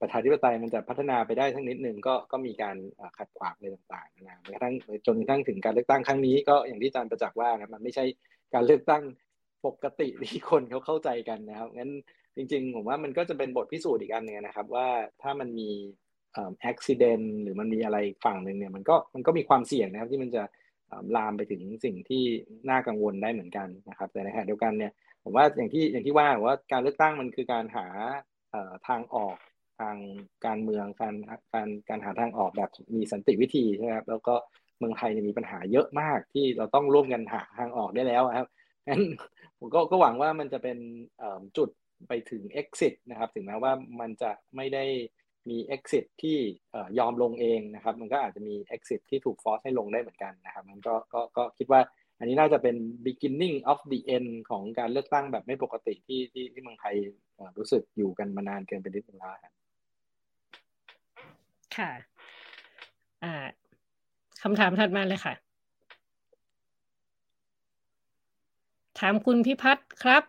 [0.02, 2.78] ประชาธิปไตยมันจะพัฒนาไปได้ทั้งนิดนึงก็ก็มีการ
[3.18, 4.74] ขัดขวางอะไรต่างๆนะกระทั่ง
[5.08, 8.06] จนกระทั่งถึงการเลือกตั้งครั้งนี้ก็อย่างที่อาจารย์ประจักษ์ว่านะมันไม่ใช่
[8.54, 9.04] การเลือกตั้ง
[9.66, 11.92] ปกติที่คนเขาเข้าใจกันนะครับงั้น
[12.36, 14.88] จริง ๆ ผมว่ามันก็จะเป็นบทพิสูจน์อีกอันหนึ่งนะครับ ว่า
[15.22, 15.70] ถ้ามันมี
[16.36, 16.66] อุบิเห
[17.02, 20.44] ตุหรือมันมีอะไรฝั่งหนึ่งเนี่ยมันก็มันก็มีความเสี่ยงนะครับที่มันจะ
[21.16, 22.24] ลามไปถึงสิ่งที่
[22.70, 24.92] น่ากังวลได้เหมือนกันนะครับ แต่ในขณะเดียวกันเนี่ย
[25.24, 27.88] ผมว่าอย่างที่อย่างที่ว่าว่าการเลือกตั้งมันคือการหา
[28.88, 29.38] ทางออก
[29.80, 29.96] ทาง
[30.46, 31.16] การเมืองการ
[31.54, 34.36] การการหาทางออกแบบมีสันติวิธีใช่ไหมครับแล้วก็
[34.80, 38.48] เมืองไทยมีปัญหาเยอะมากที่เราต้องร่วมกันหาทางออกได้แล้วครับ
[38.88, 39.02] งั้น
[39.58, 40.78] ผมก็ก็หวังว่ามันจะเป็น
[41.58, 41.70] จุด
[42.08, 43.72] ไปถึง exit นะครับ ถึงแม้ว่า
[44.02, 44.86] มันจะไม่ได้
[45.50, 46.38] มี exit ที่
[47.00, 51.82] ยอมลงเองนะครับ มันก็อาจจะมี exit ที่ถูกฟอสให้ลงได้เหมือนกันนะครับมันก็ก็ก็คิดว่า
[52.20, 52.76] อันนี้น่าจะเป็น
[53.06, 56.96] beginning of the end ของการเลือกตั้งแบบไม่ปกติที่ที่ที่เมืองไทย
[57.58, 59.54] รู้สึกอยู่กันมานานเกินไปนิดนึงแล้วครับ
[61.78, 61.92] ค่ะ
[63.24, 63.34] อ่า
[64.42, 65.34] คำถามถัดมาเลยค่ะ
[69.00, 70.24] ถามคุณพิพัฒน์ครับ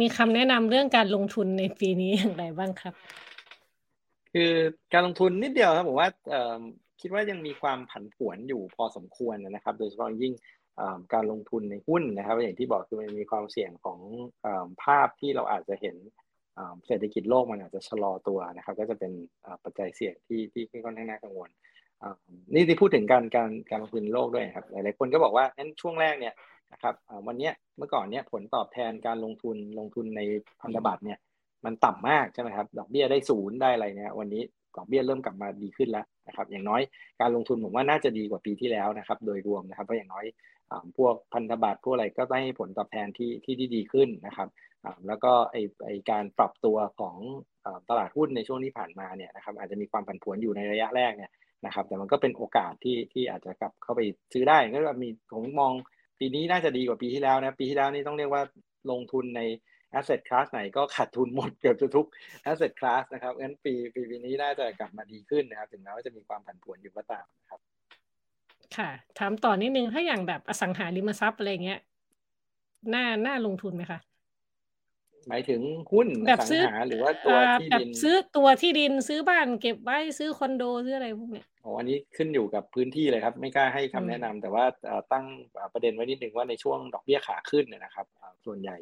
[0.00, 2.94] มีคำแนะนำเรื่องการลงทุนในปีนี้อย่างไรบ้างครับ
[4.32, 4.52] คือ
[4.92, 6.08] การลงทุนนิดเดียวครับผมว่า
[7.00, 10.32] คิดว่ายังมีความผันผวนอยู่พอสมควรนะครับ โดยเฉพาะยิ่ง
[11.14, 13.98] การลงทุนในหุ้นนะครับ อย่างที่บอกคือมันมีความเสี่ยงของ
[14.84, 15.96] ภาพที่เราอาจจะเห็น
[16.86, 19.12] เศรษฐกิจโลกมันอาจจะชะลอตัวนะครับ ก็จะเป็น
[19.64, 21.50] ปัจจัยเสี่ยงที่ที่ค่อนข้างน่ากังวล
[22.54, 26.34] นี่ที่พูดถึงการการการลงทุนโลกด้วยครับ หลายๆคนก็บอกว่านั้นช่วงแรกเนี่ย
[26.72, 26.94] นะครับ
[27.26, 30.20] วันนี้เมื่อก่อนเนี่ยผลตอบแทนการลงทุนลงทุนใน
[30.62, 31.18] พันธบัตรเนี่ย
[31.64, 34.42] มันต่ำมากใช่ไหมครับดอกเบี้ยได้ศูนย์ได้อะไรเนี่ยวันนี้
[34.76, 36.82] ดอกเบี้ยเริ่มกลับมาดีขึ้นแล้วนะครับ อย่างน้อย
[37.20, 40.24] การลงทุนผมว่าน่าจะดีกว่าปีที่แล้วนะครับ โดยรวมนะครับเพราะอย่างน้อย
[40.96, 44.48] พวกพันธบัตรพวกอะไรก็ได้ผลตอบแทนที่ที่ดีขึ้นนะครับ
[45.06, 47.16] แล้วก็ไอไอการปรับตัวของ
[47.88, 51.32] ตลาดหุ้นในช่วงที่ผ่านมาเนี่ยนะครับอาจจะมีความผันผวนอยู่ในระยะแรกเนี่ย
[51.66, 54.00] นะครับ แต่มันก็เป็นโอกาสที่ที่อาจจะกลับเข้าไป
[54.32, 55.72] ซื้อได้ก็มีผมมอง
[56.18, 58.42] ปีนี้น่าจะดีกว่าปีที่แล้วนะปีที่แล้วนี่ต้องเรียกว่า
[58.90, 59.42] ลงทุนใน
[59.98, 62.06] asset class ไหนก็ขาดทุนหมดเกือบทุก
[62.50, 67.60] asset class นะครับงั้นปีปีปีนี้น่าจะกลับมาดีขึ้นนะครับ ถึงแม้ว่าจะมีความผันผวนอยู่ก็ตามครับ
[68.76, 71.80] ค่ะถามต่อนิดนึงถ้าอย่างแบบอสังหาริมทรัพย์อะไรเงี้ย
[72.94, 74.00] น่าน่าลงทุนไหมคะ
[75.28, 75.60] หมายถึง
[75.92, 84.64] หุ้นแบบซื้อหรือว่าตัวที่ดินซื้อตัวที่ดินซื้อบ้านเก็บไว้ซื้อคอนโดซื้ออะไรพวกเนี้ยโอ้อันนี้ขึ้นอยู่กับพื้นที่เลยครับ ไม่กล้าให้คำแนะนำแต่ว่า
[85.12, 85.26] ตั้ง
[85.72, 88.06] ประเด็นไว้นิดนึงว่าในช่วงดอกเบี้ยขาขึ้นเนี่ยนะครับ
[88.46, 88.76] ส่วนใหญ่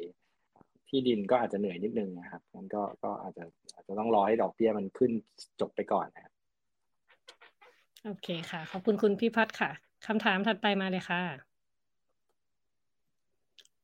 [0.89, 3.43] ที่ดินก็อาจจะเหนื่อยนิดนึงนะครับมันก็ก็อาจจะ
[3.73, 5.11] อาจจะต้องรอให้ดอกเบี้ยมันขึ้น
[5.61, 6.33] จบไปก่อนนะครับ
[8.05, 9.71] โอเคค่ะ ขอบคุณคุณพี่พัฒค่ะ
[10.07, 11.48] คำถามถัดไปมาเลยค่ะ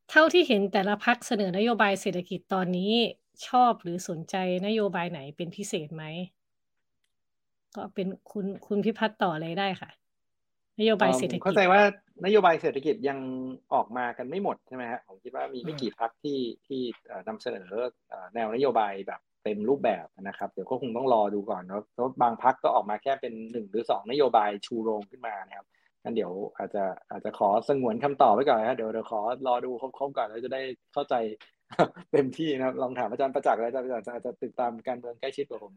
[0.09, 2.91] เท่าที่เห็นแต่ละพักเสนอนโยบายเศรษฐกิจตอนนี้
[3.47, 4.35] ชอบหรือสนใจ
[4.67, 6.03] นโยบายไหนเป็นพิเศษไหม
[7.75, 9.89] ก็เป็นคุณคุณพิพัฒน์ต่อเลยได้ค่ะ
[10.79, 11.81] นโยบายเศรษฐกิจเข้าใจว่า
[12.25, 13.19] นโยบายเศรษฐกิจยัง
[13.73, 16.81] ออกมากันไม่หมดใช่ไหมฮะผมคิดว่ามีไม่กี่พักที่ที่
[17.27, 17.69] นำเสนอ
[18.33, 25.67] แนวนโยบายแบบเต็มรูปแบบนะครับ เดี๋ยวก็คงต้องรอดูก่อนเนาะเพราะบางพักก็ออกมาแค่เป็นหนึ่งหรือสองนโยบายชูโรงขึ้นมานะครับ
[26.05, 30.61] งั้นเดี๋ยวอาจจะอาจจะขอสงวนคำตอบไว้ก่อนนะเดี๋ยวเดี๋ยวขอรอดูครบๆก่อนแล้วจะได้
[30.93, 31.15] เข้าใจ
[32.11, 35.73] เต็มที่นะครับลองถามอาจารย์ประจักษ์อาจารย์ประจักษ์อาจจะติดตามการเมืองใกล้ชิดกว่าผม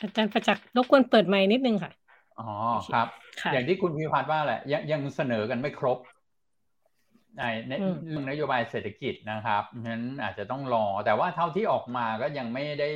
[0.00, 1.92] อาจารย์ประจักษ์รบกวนเปิดไมค์นิดนึงค่ะ
[2.40, 2.50] อ๋อ
[2.94, 3.08] ครับ
[3.52, 5.98] อย่างที่คุณพิพัฒน์ว่าแหละยังยังเสนอกันไม่ครบ
[7.38, 12.90] ในในเรื่องนโยบายเศรษฐกิจนะครับเพราะฉะนั้นอาจจะต้องรอ แต่ว่าเท่าที่ออกมาก็ยังไม่ได้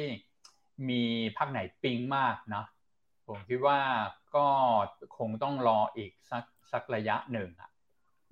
[0.89, 1.03] มี
[1.37, 2.65] พักไหนปิ๊งมากนะ
[3.33, 3.81] ผมคิดว่า
[4.37, 4.47] ก็
[5.19, 7.71] คงต้องรออีกสักสักระยะหนึ่งอะ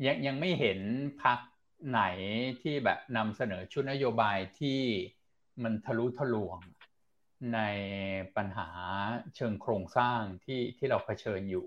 [0.07, 0.79] ยังยังไม่เห็น
[1.23, 1.39] พัก
[1.89, 2.03] ไหน
[2.61, 4.81] ที่แบบนำเสนอชุดนโยบายที่
[5.63, 6.59] มันทะลุทะลวง
[7.55, 7.61] ใน
[8.37, 8.69] ปัญหา
[9.37, 11.67] เชิงโครงสร้างที่ที่เราเผชิญอยู่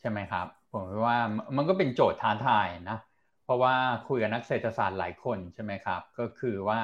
[0.00, 1.18] ใช่ไหมครับ ผมว่า
[1.56, 2.98] มันก็เป็นโจทย์ท้าทายนะ
[3.44, 3.74] เพราะว่า
[4.08, 6.80] คุยกับนักเศรษฐศาสตร์หลายคนใช่ไหมครับ ก็คือว่า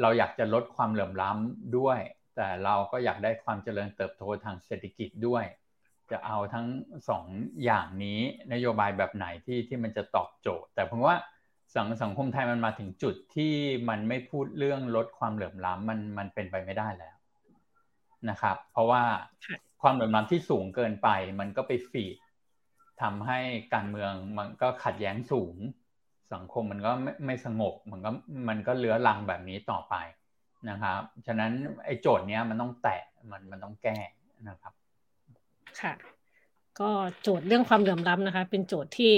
[0.00, 1.98] เราอยากจะลดความเหลื่อมล้ำด้วย
[2.38, 5.44] แต่เราก็อยากได้ความเจริญเติบโตทางเศรษฐกิจด้วย
[6.10, 6.66] จะเอาทั้ง
[7.08, 7.24] สอง
[7.64, 8.20] อย่างนี้
[8.52, 11.16] นโยบายแบบไหนที่ที่มันจะตอบโจทย์ แต่ผมว่า
[11.74, 13.52] สังสังคมไทยมันมาถึงจุดที่
[13.88, 17.16] มันไม่พูดเรื่องลดความเหลื่อมล้ำมันมันเป็นไปไม่ได้แล้ว
[18.30, 19.02] นะครับ เพราะว่า
[19.82, 21.08] ความเหลื่อมล้ำที่สูงเกินไป
[21.40, 22.16] มันก็ไปฟีด
[23.02, 23.38] ทำให้
[23.74, 25.56] การเมืองมันก็ขัดแย้งสูง
[26.32, 28.10] สังคมมันก็ไม่ไม่สงบมันก็
[28.48, 29.94] มันก็เลื้อรังแบบนี้ต่อไป
[30.70, 31.52] นะครับฉะนั้น
[31.84, 33.96] ไอ้โจทย์เนี้ยมันต้องแตะมันมันต้องแก้
[34.48, 34.72] นะครับ
[35.80, 35.92] ค่ะ
[36.80, 36.90] ก็
[37.22, 39.12] โจทย์เรื่องความเหลื่อมล้ำนะคะ เป็นโจทย์ที่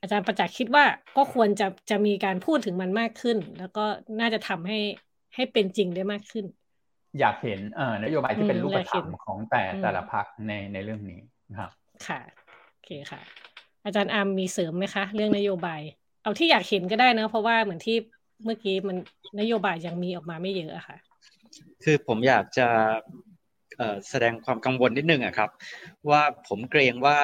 [0.00, 0.84] อาจารย์ประจักษ์คิดว่า
[1.16, 3.84] ก็ควรจะจะมีการพูดถึงมันมากขึ้น แล้วก็
[4.20, 4.78] น่าจะทำให้
[5.34, 6.44] ให้เป็นจริงได้มากขึ้น
[7.20, 11.20] อยากเห็นเออนโยบายที่เป็นรูปธรรมของแต่แต่ละพักในในเรื่องนี้
[11.50, 11.70] นะครับ
[12.06, 12.20] ค่ะ
[12.70, 13.20] โอเคค่ะ
[13.84, 15.80] อาจารย์อามมีเสริมไหมคะ เรื่องนโยบาย
[16.22, 17.96] เอาที่อยากเห็นก็ได้นะเพราะว่าเหมือนที่
[18.42, 18.96] เมื่อกี้มัน
[19.40, 20.96] นโยบายยังมีออกมาไม่เยอะอะค่ะ
[21.84, 22.68] คือผมอยากจะ
[24.08, 25.50] แสดงความกังวลนิดนึงอะครับ
[26.10, 27.18] ว่าผมเกรงว่า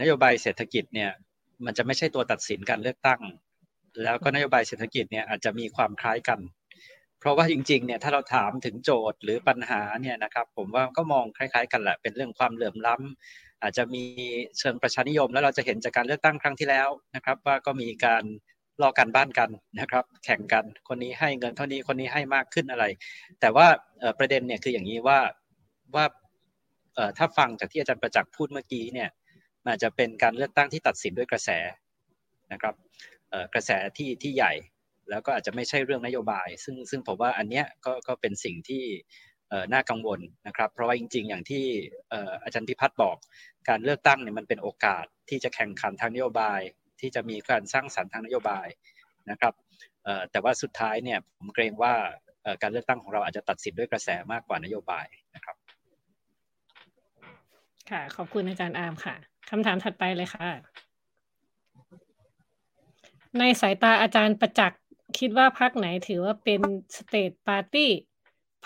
[0.00, 1.10] นโยบายเศรษฐกิจเนี่ย
[1.64, 3.20] มันจะไม่ใช่ตัวตัดสินการเลือกตั้ง
[4.02, 6.40] แล้วก็นโยบายเศรษฐกิจเนี่ยอาจจะมีความคล้ายกัน
[7.20, 14.04] เพราะว่าจริงๆเนี่ยถ้าเราถามถึงโจทย์หรือปัญหาเนี่ยนะครับ ผมว่าก็มองคล้าย ๆ กันแหละเป็นเรื่องความเหลื่อมล้ำอาจจะมี
[14.58, 18.24] เชิงประชานิยม แล้วเราจะเห็นจากการเลือกตั้งครั้งที่แล้วนะครับ ว่าก็มีการ
[18.82, 19.50] ลอกกันบ้านกัน
[19.80, 22.84] นะครับ แข่งกันคนนี้ให้เงินเท่านี้คนนี้ให้มากขึ้นอะไร
[23.40, 23.66] แต่ว่า
[24.18, 25.18] ประเด็นเนี่ยคืออย่างนี้ว่า
[25.94, 26.04] ว่า
[27.18, 29.10] ถ้าฟังจากที่อาจารย์ประจักษ์พูดเมื่อกี้เนี่ย
[29.66, 31.50] มันจะเป็นการเลือกตั้งที่ตัดสินด้วยกระแส
[32.52, 32.74] นะครับ
[33.54, 34.52] กระแสที่ที่ใหญ่
[35.10, 38.84] แล้วก็อาจจะไม่ใช่เรื่องนโยบาย ซึ่งซึ่งผมว่าอันเนี้ยก็ก็เป็นสิ่งที่
[39.72, 41.64] น่ากังวลนะครับ เพราะว่าจริง ๆ อย่างที่
[42.44, 43.16] อาจารย์พิพัฒน์บอก
[43.68, 46.60] การเลือกตั้งเนี่ยมันเป็นโอกาสที่จะแข่งขันทางนโยบาย
[47.00, 48.66] ที่จะมีการสร้างสรรค์ทางนโยบาย
[49.30, 49.54] นะครับ
[50.30, 51.94] แต่ว่าสุดท้ายเนี่ยผมเกรงว่า
[52.62, 55.56] การเลือกตั้งของเราอาจจะตัดสินด้วยกระแสมากกว่านโยบายนะครับ
[57.90, 59.14] ค่ะขอบคุณอาจารย์อาร์มค่ะ
[59.50, 60.50] คำถามถัดไปเลยค่ะ
[63.38, 64.80] ในสายตาอาจารย์ประจักษ์
[65.18, 66.60] คิดว่าพักไหนถือว่าเป็น
[66.96, 67.90] สเตทปาร์ตี้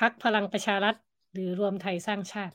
[0.00, 0.94] พักพลังประชารัฐ
[1.32, 2.54] หรือรวมไทยสร้างชาติ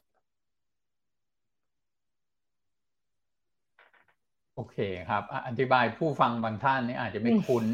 [4.60, 4.80] โอเค
[5.10, 7.66] ครับ อธิบายผู้ฟังบางท่านนี่อาจจะไม่คุ้น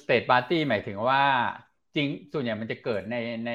[0.00, 1.22] สเตทปาร์ตี้หมายถึงว่า
[1.94, 3.16] จริงส่วนใหญ่มันจะเกิดใน
[3.46, 3.52] ใน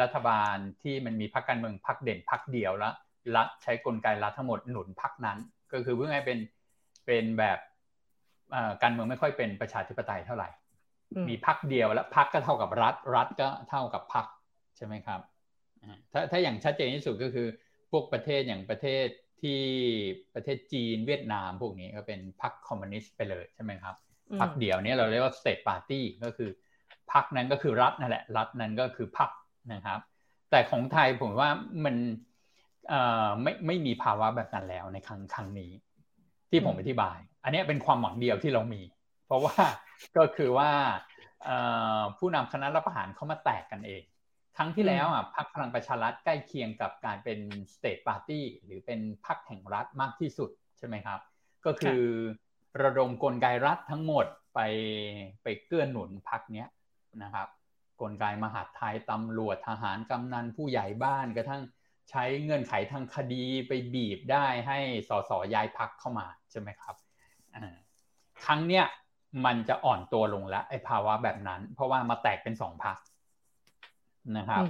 [0.00, 2.94] รัฐบาลที่มันมีพรรคการเมืองพรรคเด่นพรรคเดียวแล้ว
[3.36, 5.38] รัฐใช้กลไกรัฐทั้งหมดหนุนพรรคนั้น
[5.72, 6.38] ก็คือเพื่อให้เป็น
[7.06, 7.58] เป็นแบบ
[8.82, 10.48] การเมืองไม่ค่อยเป็นประชาธิปไตยเท่าไหร่
[11.28, 14.26] มีพักเดียวแล้วพักก็เท่ากับรัฐ รัฐก็เท่ากับพัก
[14.76, 15.20] ใช่ไหมครับ
[16.12, 17.46] ถ้าถ้าอย่างชัดเจนที่สุดก็คือ
[17.90, 19.06] พวกประเทศอย่างประเทศ
[19.42, 19.60] ที่
[20.34, 23.94] ประเทศจีนเวียดนามพวกนี้ก็เป็นพรรคคอมมิวนิสต์ไปเลยใช่ไหมครับ
[24.40, 26.50] พรรคเดียวเนี่ยเราเรียกว่า state party ก็คือ
[27.12, 29.30] พรรคนั้นก็คือรัฐนั่นแหละรัฐนั้นก็คือพรรค
[29.72, 30.00] นะครับ
[30.50, 31.50] แต่ของไทยผมว่า
[31.84, 31.96] มัน
[33.42, 35.70] ไม่ไม่มีภาวะแบบนั้นแล้วในครั้งครั้งนี้
[36.50, 38.82] ที่ผมอธิบาย อันนี้เป็นความหวังเดียวที่เรามี
[39.26, 39.56] เพราะว่า
[40.16, 40.70] ก็คือว่า
[42.18, 44.02] ผู้นำคณะรัฐประหารเขามาแตกกันเอง
[44.56, 47.38] ครั้งที่แล้วอะพรรคพลังประชารัฐใกล้เคียงกับการเป็น
[47.74, 51.20] สเตทปาร์ตี้หรือเป็นพรรคแห่งรัฐมากที่สุดใช่ไหมครับ
[51.66, 52.02] ก็คือ
[52.82, 54.60] ระดมกลไกรัฐทั้งหมดไป
[55.42, 56.68] ไปเกื้อหนุนพรรคเนี้ย
[57.22, 57.48] นะครับ
[58.00, 61.62] กลไกมหาไทยตำรวจทหารกำนันผู้ใหญ่บ้านกระทั่ง
[62.10, 66.96] ใช้เงื่อนไขทางคดีไปบีบได้ให้สสย้ายพักเข้ามาใช่ไหมครับ
[68.44, 68.84] ครั้งเนี้ย
[69.44, 72.96] มันจะอ่อนตัวลงแล้วไอ้ภาวะแบบนั้น เพราะว่ามาแตกเป็นสองพัก
[74.38, 74.64] นะครับ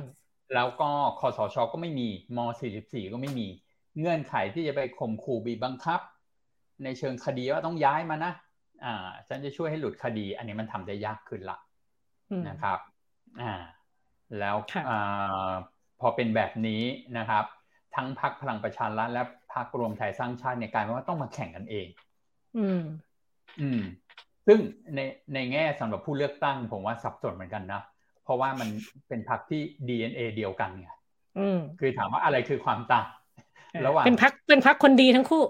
[0.55, 2.39] แล้วก็คอสชก็ไม่มีม
[2.77, 3.47] .44 ก็ไม่มี
[3.99, 6.01] เงื่อนไขที่จะไปข่มขู่บีบบังคับ
[6.85, 8.33] ในเชิงคดีว่าต้องย้ายมานะ
[8.85, 11.57] อ่าฉันจะช่วยให้หลุดคดี อันนี้มันทำได้ยากขึ้นละ
[12.49, 12.79] นะครับ
[13.41, 13.53] อ่า
[14.39, 14.57] แล้ว
[14.89, 15.53] อ่า
[16.01, 16.83] พอเป็นแบบนี้
[17.19, 17.45] นะครับ
[17.97, 19.23] ทั้งพรรคพลังประชารัฐและ
[19.55, 21.87] พรรครวมไทยสร้างชาติเนี่ยกลายเป็นว่าต้องมาแข่งกันเอง
[22.57, 22.83] อืม
[23.61, 23.81] อืม
[24.47, 24.59] ซึ่ง
[24.95, 25.01] ใน
[25.35, 27.83] ในแง่สำหรับผู้เลือกตั้ง ผมว่าสับสนเหมือนกันนะ
[28.25, 28.69] เพราะว่ามัน
[29.09, 30.89] เป็นพรรคที่ DNA เดียวกันไง
[31.81, 33.09] คือถามว่าอะไรคือความต่าง
[33.87, 35.43] ระหว่างเป็นพรรคเป็นพรรคคนดีทั้งคู่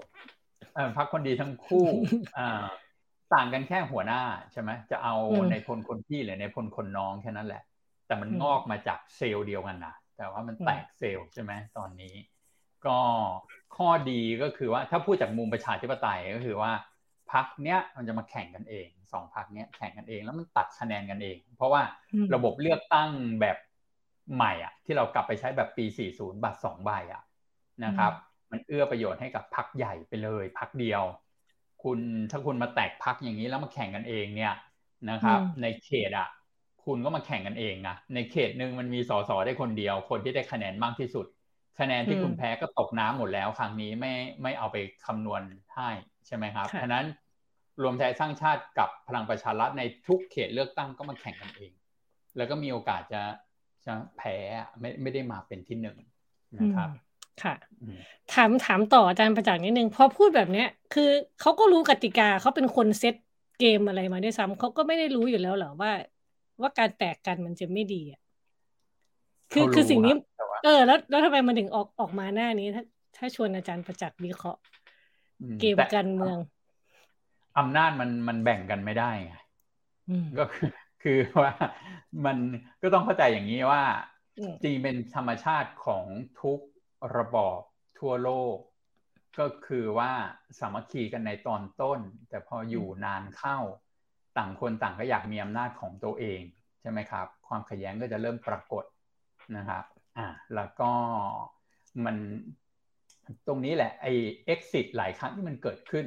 [0.75, 1.85] เออพรรคคนดีทั้งคู่
[2.37, 2.63] อ่า
[3.33, 4.21] ต่างกันแค่หัวหน้า
[4.51, 5.15] ใช่ไหมจะเอา
[5.51, 7.63] ในพลคนพี่หรือในพลคนน้องแค่นั้นแหละ
[8.07, 12.13] แต่มันงอกมาจากเซลล์เดียวกันนะแต่ว่ามันแตกเซลล์ใช่ไหมตอนนี้
[12.85, 12.97] ก็
[13.75, 16.71] ข้อดีก็คือว่าถ้าพูดจากมุมประชาธิปไตยก็คือว่า
[17.31, 21.81] พักเนี้ยมันจะมาแข่งกันเองสองพักเนี้ยแข่งกันเองแล้วมันตัดคะแนนกันเอง เพราะว่า
[22.33, 23.09] ระบบเลือกตั้ง
[23.41, 23.57] แบบ
[24.35, 27.21] ใหม่อะ ที่เรากลับไปใช้แบบปี 40 บัตรสองใบอะ
[27.85, 28.13] นะครับ
[28.51, 31.03] มันเอื้อประโยชน์ให้กับพักใหญ่ไปเลยพักเดียว
[31.83, 31.99] คุณ
[32.31, 34.53] ถ้าคุณมาแตกพักอย่างนี้แล้วมาแข่งกันเองเนี่ย
[35.09, 36.27] นะครับ ในเขตอะ
[36.85, 41.25] คุณก็มาแข่งกันเองนะในเขตหนึ่งมันมีสสได้คนเดียว คนที่ได้คะแนนมากที่สุด
[41.79, 44.13] คะแนนที่คุณแพ้ก็ตกน้ำหมดแล้ว ครั้งนี้ไม่
[44.43, 45.41] ไม่เอาไปคำนวณ
[45.75, 45.89] ให้
[46.27, 47.05] ใช่ไหมครับฉะนั้น
[47.81, 51.71] รวมใจสร้างชาติกับพลังประชารัฐในทุกเขตเลือกตั้งก็มาแข่งกันเอง
[52.37, 53.21] แล้วก็มีโอกาสจะ
[53.85, 54.35] จะแพ้
[54.79, 55.97] ไม่ไม่ได้มาเป็นที่หนึ่ง
[56.59, 56.89] นะครับ
[57.43, 57.53] ค่ะ
[58.33, 61.09] ถามถามต่ออาจารย์ประจักษ์นิดนึงพอพูดแบบเนี้ย คือ
[61.41, 63.15] เขาก็รู้กติกาเขาเป็นคนเซต
[63.59, 65.91] เกมอะไรมาด้วยซ้ำเขาก็ไม่ได้รู้อยู่แล้วเหรอว่า
[66.61, 68.21] ว่าการแตกกันมันจะไม่ดีอะ
[69.53, 70.13] คือคือสิ่งนี้
[70.63, 72.83] เออ แล้วแล้วทำไมมันถึงออกออกมาหน้านี้ถ้า
[73.17, 74.61] ถ้าชวนอาจารย์ประจักษ์วิเคราะห์
[75.61, 76.37] เกมการเมือง
[77.57, 79.35] อำนาจมันมันแบ่งกันไม่ได้ไง
[80.39, 80.69] ก็คือ
[81.03, 81.53] คือว่า
[82.25, 82.37] มัน
[82.81, 83.83] ก็ต้องเข้าใจอย่างนี้ว่า
[84.63, 86.03] จริงเป็นธรรมชาติของ
[86.41, 86.59] ทุก
[87.17, 87.59] ระบอบ
[87.99, 88.57] ทั่วโลก
[89.39, 90.11] ก็คือว่า
[90.59, 91.99] สามัคคีกันในตอนต้น
[92.29, 93.57] แต่พออยู่นานเข้า
[94.37, 96.41] ต่างคนต่างก็อยากมีอำนาจของตัวเอง
[96.81, 98.83] ใช่ไหมครับ ความขัดแย้งก็จะเริ่มปรากฏ
[99.57, 99.83] นะครับ
[100.17, 100.91] อ่าแล้วก็
[102.05, 102.15] มัน
[103.47, 104.11] ตรงนี้แหละไอ้
[104.53, 106.05] exit หลายครั้งที่มันเกิดขึ้น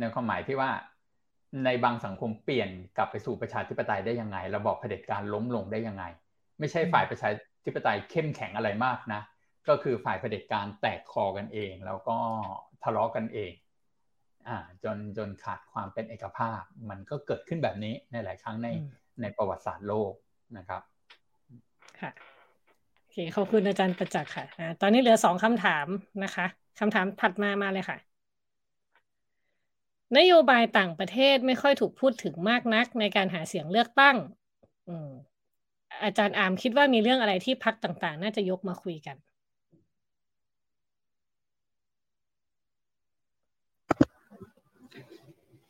[0.00, 0.70] ในความหมายที่ว่า
[1.64, 6.04] ในบางสังคมเปลี่ยนกลับไปสู่ประชาธิปไตยได้ยังไง ระบอบเผด็จการล้มลงได้ยังไง
[6.58, 7.28] ไม่ใช่ฝ่ายประชา
[7.66, 9.20] ธิปไตยเข้มแข็งอะไรมากนะ
[9.68, 12.16] ก็คือฝ่ายเผด็จการแตกคอกันเอง แล้วก็
[12.82, 13.52] ทะเลาะกันเอง
[14.48, 16.60] อ่าจนจนขาดความเป็นเอกภาพ
[16.90, 18.68] มันก็เกิดขึ้นแบบนี้ในหลายครั้งใน
[19.20, 20.12] ในประวัติศาสตร์โลก
[20.58, 20.82] นะครับ
[22.00, 24.44] ค่ะโอเคขอบคุณอาจารย์ประจักษ์ค่ะ
[24.80, 25.86] ตอนนี้เหลือสองคำถาม
[26.22, 26.46] นะคะ
[26.78, 27.98] คำถามถัดมามาเลยค่ะ
[30.18, 34.16] นโยบายต่างประเทศไม่ค่อยถูกพูดถึงมากนักในการหาเสียงเลือกตั้ง
[34.88, 35.10] อืม
[36.04, 39.16] อาจารย์อามคิดว่ามีเรื่องอะไรที่พักต่างๆ น่าจะยกมาคุยกัน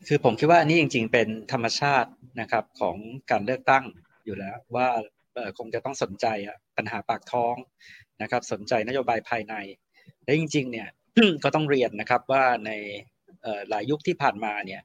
[0.07, 2.11] คือผมคิดว่านี่จริง ๆ เป็นธรรมชาติ
[2.41, 2.97] นะครับของ
[3.31, 3.85] การเลือกตั้ง
[4.25, 4.89] อยู่แล้วว่า
[5.59, 6.27] คงจะต้องสนใจ
[6.77, 7.55] ปัญหาปากท้อง
[8.23, 9.55] นะครับ สนใจนโยบายภายใน
[10.25, 10.89] และจริง ๆ เนี่ย
[11.45, 12.71] ก็ต้องเรียนนะครับว่าใน
[13.69, 14.83] หลายยุคที่ผ่านมาเนี่ย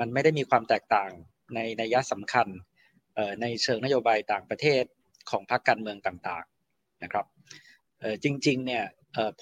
[0.00, 1.10] มันไม่ได้มีความแตกต่าง
[1.54, 2.48] ในนัยสำคัญ
[3.42, 4.84] ในเชิงนโยบายต่างประเทศ
[5.30, 7.26] ของพรรคการเมืองต่างๆนะครับ
[8.24, 8.84] จริงๆเนี่ย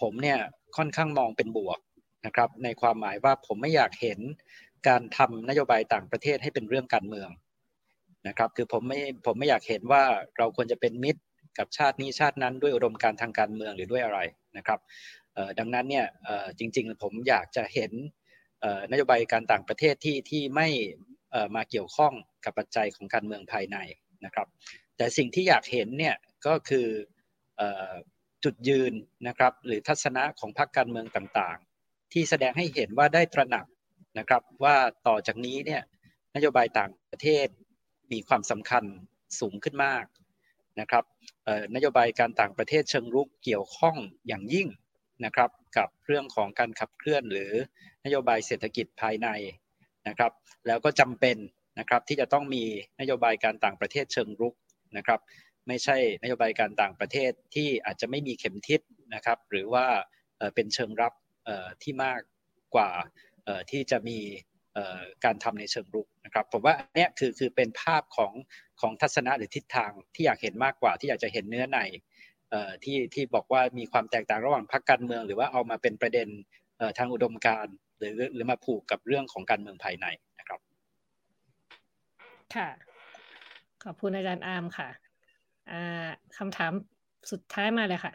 [0.00, 0.38] ผมเนี่ย
[0.76, 1.78] ค่อนข้างมองเป็นบวก
[2.26, 4.18] นะครับในความหมายว่าผมไม่อยากเห็น
[4.88, 7.28] การทำนโยบายต่างประเทศให้เป็นเรื่องการเมือง
[8.28, 10.02] นะครับ คือผมไม่ผมไม่อยากเห็นว่า
[10.38, 11.20] เราควรจะเป็นมิตร
[11.58, 14.20] กับชาตินี้ชาตินั้นด้วยอุดมการทางการเมืองหรือด้วยอะไร
[14.56, 14.80] นะครับ
[15.58, 16.06] ดังนั้นเนี่ย
[16.58, 17.92] จริง ๆ ผมอยากจะเห็น
[18.92, 20.68] นโยบายการต่างประเทศที่ที่ไม่
[21.56, 22.12] มาเกี่ยวข้อง
[22.44, 23.76] กับปัจจัยของการเมืองภายใน
[24.24, 24.48] นะครับ
[24.96, 26.16] แต่สิ่งที่อยากเห็นเนี่ย
[26.46, 26.86] ก็คือ
[28.44, 28.92] จุดยืน
[29.28, 33.66] นะครับหรือทัศนะของพรรคการเมืองต่างๆ ที่แสดงให้เห็นว่าได้ตระหนัก
[34.18, 34.76] นะครับว่า
[35.06, 35.82] ต่อจากนี้เนี่ย
[36.34, 37.46] นโยบายต่างประเทศ
[38.12, 38.84] มีความสำคัญ
[39.40, 40.04] สูงขึ้นมาก
[40.80, 41.04] นะครับ
[41.74, 43.96] นโยบายการต่างประเทศเชิงรุกเกี่ยวข้อง
[44.28, 44.68] อย่างยิ่ง
[45.24, 47.52] นะครับกับเรื่องของการขับเคลื่อนหรือ
[48.04, 49.28] นโยบายเศรษฐกิจภายใน
[50.08, 50.32] นะครับ
[50.66, 51.36] แล้วก็จำเป็น
[51.78, 52.64] นะครับที่จะต้องมี
[53.00, 54.54] นโยบายการต่างประเทศเชิงรุก
[54.96, 55.20] นะครับ
[55.68, 58.80] ไม่ใช่นโยบายการต่างประเทศที่อาจจะไม่มีเข็มทิศ
[59.14, 59.86] นะครับหรือว่า
[60.54, 61.12] เป็นเชิงรับ
[61.82, 62.20] ที่มาก
[62.74, 62.90] กว่า
[63.70, 64.18] ที่จะมี
[65.24, 68.32] การทำในเชิงรุกนะครับผมว่าเนี้ยคือคือเป็นภาพของ
[68.80, 71.78] ของทัศนะหรือทิศทางที่อยากเห็นมากกว่าที่อยากจะเห็นเนื้อใน
[72.84, 76.28] ที่ที่บอกว่ามีความแตกต่างระหว่างพรรคการเมือง หรือว่าเอามาเป็นประเด็น
[76.98, 80.06] ทางอุดมการณ์หรือหรือมาผูกกับเรื่องของการเมืองภายใน
[80.38, 80.60] นะครับ
[82.54, 82.68] ค่ะ
[83.84, 84.88] ขอบคุณอาจารย์อาร์มค่ะ
[86.38, 86.72] คำถาม
[87.30, 88.12] สุดท้ายมาเลยค่ะ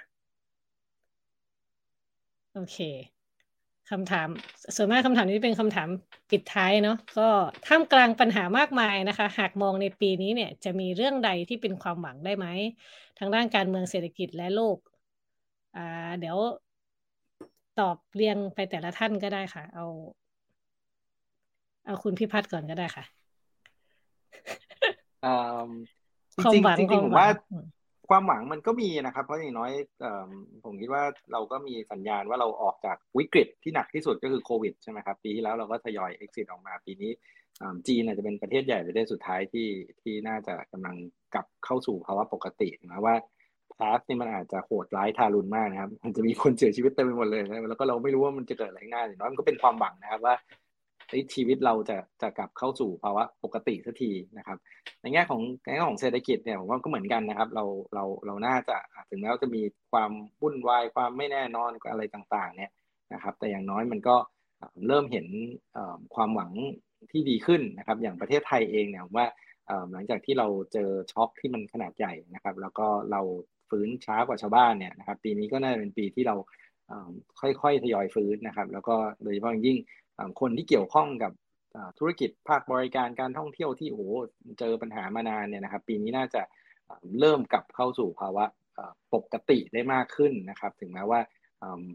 [2.54, 2.78] โอเค
[3.92, 4.28] คำถาม
[4.76, 5.90] ส่วนมากคำถามนี้เป็นคำถาม
[6.32, 7.28] ปิดท้ายเนาะก็
[7.68, 12.48] ท่ามกลางปัญหามากมายนะคะ หากมองในปีนี้เนี่ยจะมีเรื่องใดที่เป็นความหวังได้ไหม
[13.20, 14.78] ทางด้านการเมืองเศรษฐกิจและโลก
[15.78, 16.38] อ่าเดี๋ยว
[17.80, 19.86] ตอบเรียงไปแต่ละท่านก็ได้ค่ะ เอา
[21.86, 23.04] เอาคุณพิพัฒน์ก่อนก็ได้ค่ะ
[26.54, 27.30] จริงจริงผมว่า
[28.10, 29.72] ความหวังมันก็มีนะครับ เพราะอย่างน้อย
[30.66, 37.12] ผมคิดว่าเราก็มีสัญญาณว่าเราออกจากวิกฤตที่หนักที่สุดก็คือโควิดใช่ไหมครับปีที่แล้วเราก็ทยอย exit ออกมาปีนี้
[37.88, 39.68] จีนอาจจะเป็นประเทศใหญ่ประเทศสุดท้ายที่
[40.02, 40.96] ที่น่าจะกำลัง
[41.34, 43.16] กลับเข้าสู่ภาวะปกตินะว่า
[43.74, 50.36] พาสนี่มันอาจจะโหดร้ายทารุณมากนะครับ มันจะมีคนเสียชีวิตเต็มไปหมดเลยแล้วก็เราไม่รู้ว่ามันจะเกิดอะไรง่ายอย่างน้อยมันก็เป็นความหวังนะครับว่า
[51.34, 54.58] ชีวิตเราจะจะกลับเข้าสู่ภาวะปกติสักทีนะครับ
[55.02, 58.78] ในแง่ของในแง่ของเศรษฐกิจเนี่ยผมว่าก็เหมือนกันนะครับ เราเราเราน่าจะ
[59.10, 59.62] ถึงแม้ว่าจะมี
[59.92, 60.12] ความ
[60.42, 62.72] วุ่นวายความไม่แน่นอนอะไรต่างๆ เนี่ย
[63.14, 64.16] นะครับ แต่อย่างน้อยมันก็
[64.88, 65.28] เริ่มเห็น
[66.16, 66.52] ความหวัง
[67.12, 69.28] ที่ดีขึ้นนะครับ อย่างประเทศไทยเองเนี่ยว่า
[69.92, 73.22] หลังจากที่เราเจอช็อคที่มันขนาดใหญ่นะครับ แล้วก็เรา
[73.70, 76.36] ฟื้นช้ากว่าชาวบ้านเนี่ยนะครับ ปีนี้ก็น่าจะเป็นปีที่เรา
[77.40, 79.78] ค่อยๆทยอยฟื้นนะครับ แล้วก็โดยเฉพาะยิ่ง
[80.40, 81.32] คนที่เกี่ยวข้องกับ
[82.00, 84.08] ธุรกิจภาคบริการการท่องเที่ยวที่โอ้
[84.60, 86.42] เจอปัญหามานานเนี่ยนะครับ ปีนี้น่าจะ
[87.20, 88.46] เริ่มกลับเข้าสู่ภาวะ
[89.14, 91.20] ปกติได้มากขึ้นนะครับ ถึงแม้ว่า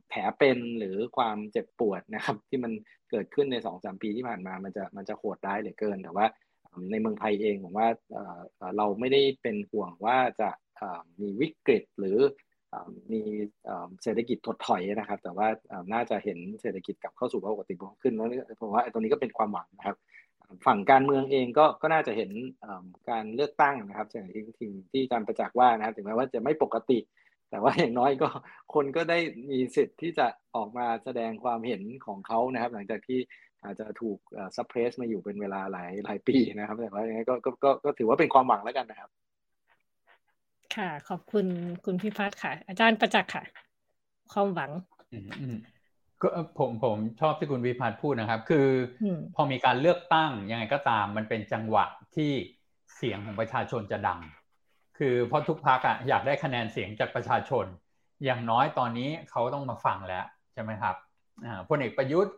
[0.08, 2.72] แผลเป็นหรือความเจ็บปวดนะครับ ที่มัน
[3.10, 6.26] เกิดขึ้นในสองสามปีที่ผ่านมามันจะมันจะโหดร้ายเหลือเกิน แต่ว่า
[6.90, 7.88] ในเมืองไทยเองผมว่า
[8.76, 10.50] เราไม่ได้เป็นห่วงว่าจะ
[11.20, 12.18] มีวิกฤตหรือ
[13.12, 13.22] มี
[14.02, 15.48] เศรษฐกิจถดถอยนะครับ แต่ว่า
[15.92, 18.28] น่าจะเห็นเศรษฐกิจกลับเข้าสู่ภาวะปกติขึ้นแล้ว
[18.60, 19.96] ผมว่าตรงนี้ก็เป็นความหวังนะครับ
[20.66, 22.30] ฝั่งการเมืองเองก็ก็น่าจะเห็น
[23.10, 24.44] การเลือกตั้งนะครับอย่างที่
[24.90, 26.98] ที่อาจารย์ประจักษ์ว่านะครับถึงแม้ว่าจะไม่ปกติ
[27.50, 28.28] แต่ว่าอย่างน้อยก็
[28.74, 29.18] คนก็ได้
[29.50, 30.26] มีสิทธิ์ที่จะ
[30.56, 33.18] ออกมาแสดงความเห็นของเขานะครับ หลังจากที่
[33.64, 34.18] อาจจะถูก
[34.56, 37.34] ซับเพรสมาอยู่เป็นเวลาหลายหลายปีนะครับแต่ว่าก็
[37.64, 39.10] ก็ก็ถือว่าเป็นความหวังแล้วกันนะครับ
[40.76, 41.46] ค่ะ ขอบคุณ
[41.84, 43.44] คุณพิพัฒน์ค่ะ อาจารย์ประจักษ์ค่ะ
[44.32, 44.70] ความหวัง
[46.22, 46.28] ก็
[46.58, 48.66] ผมผมชอบที่คุณวิพัฒน์พูดนะครับ คือ
[49.34, 51.84] พอมีการเลือกตั้งยังไงก็ตาม มันเป็นจังหวะ
[52.16, 52.32] ที่
[52.96, 54.20] เสียงของประชาชนจะดัง
[54.98, 57.64] คือเพราะทุกพักอะอยากได้คะแนนเสียงจากประชาชน
[58.24, 60.96] อย่างน้อยตอนนี้เขาต้องมาฟังแล้วใช่ไหมครับ
[61.68, 62.34] พลเอกประยุทธ์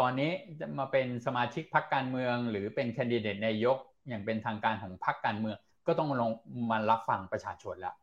[0.00, 0.30] ตอนนี้
[0.60, 5.56] จะมาเป็นสมาชิกพรรคการเมือง หรือเป็นแคนดิเดตนายกอย่างเป็นทางการของพรรคการเมือง
[5.86, 6.30] ก็ต้องลง
[6.70, 7.94] มารับฟังประชาชนแล้ว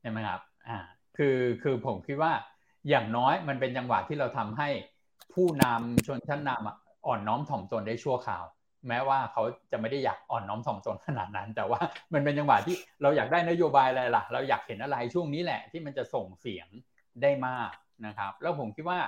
[0.00, 0.78] ใช่ไหมครับอ่า
[1.16, 2.32] คือคือผมคิดว่า
[2.88, 4.68] อย่างน้อยมันเป็นจังหวะที่เราทำให้
[5.34, 8.44] ผู้นำชนชั้นนำอ่อนน้อมถ่อมตนได้ชั่วคราว
[8.88, 9.42] แม้ว่าเขา
[9.72, 11.80] จะไม่ได้อยากอ่อนน้อมถ่อมตนขนาดนั้น แต่ว่า
[12.12, 16.68] มันเป็นจังหวะที่เราอยากได้นโยบายอะไรล่ะ เราอยากเห็นอะไรช่วงนี้แหละ ที่มันจะส่งเสียง
[17.22, 17.72] ได้มาก
[18.06, 19.00] นะครับ แล้วผมคิดว่า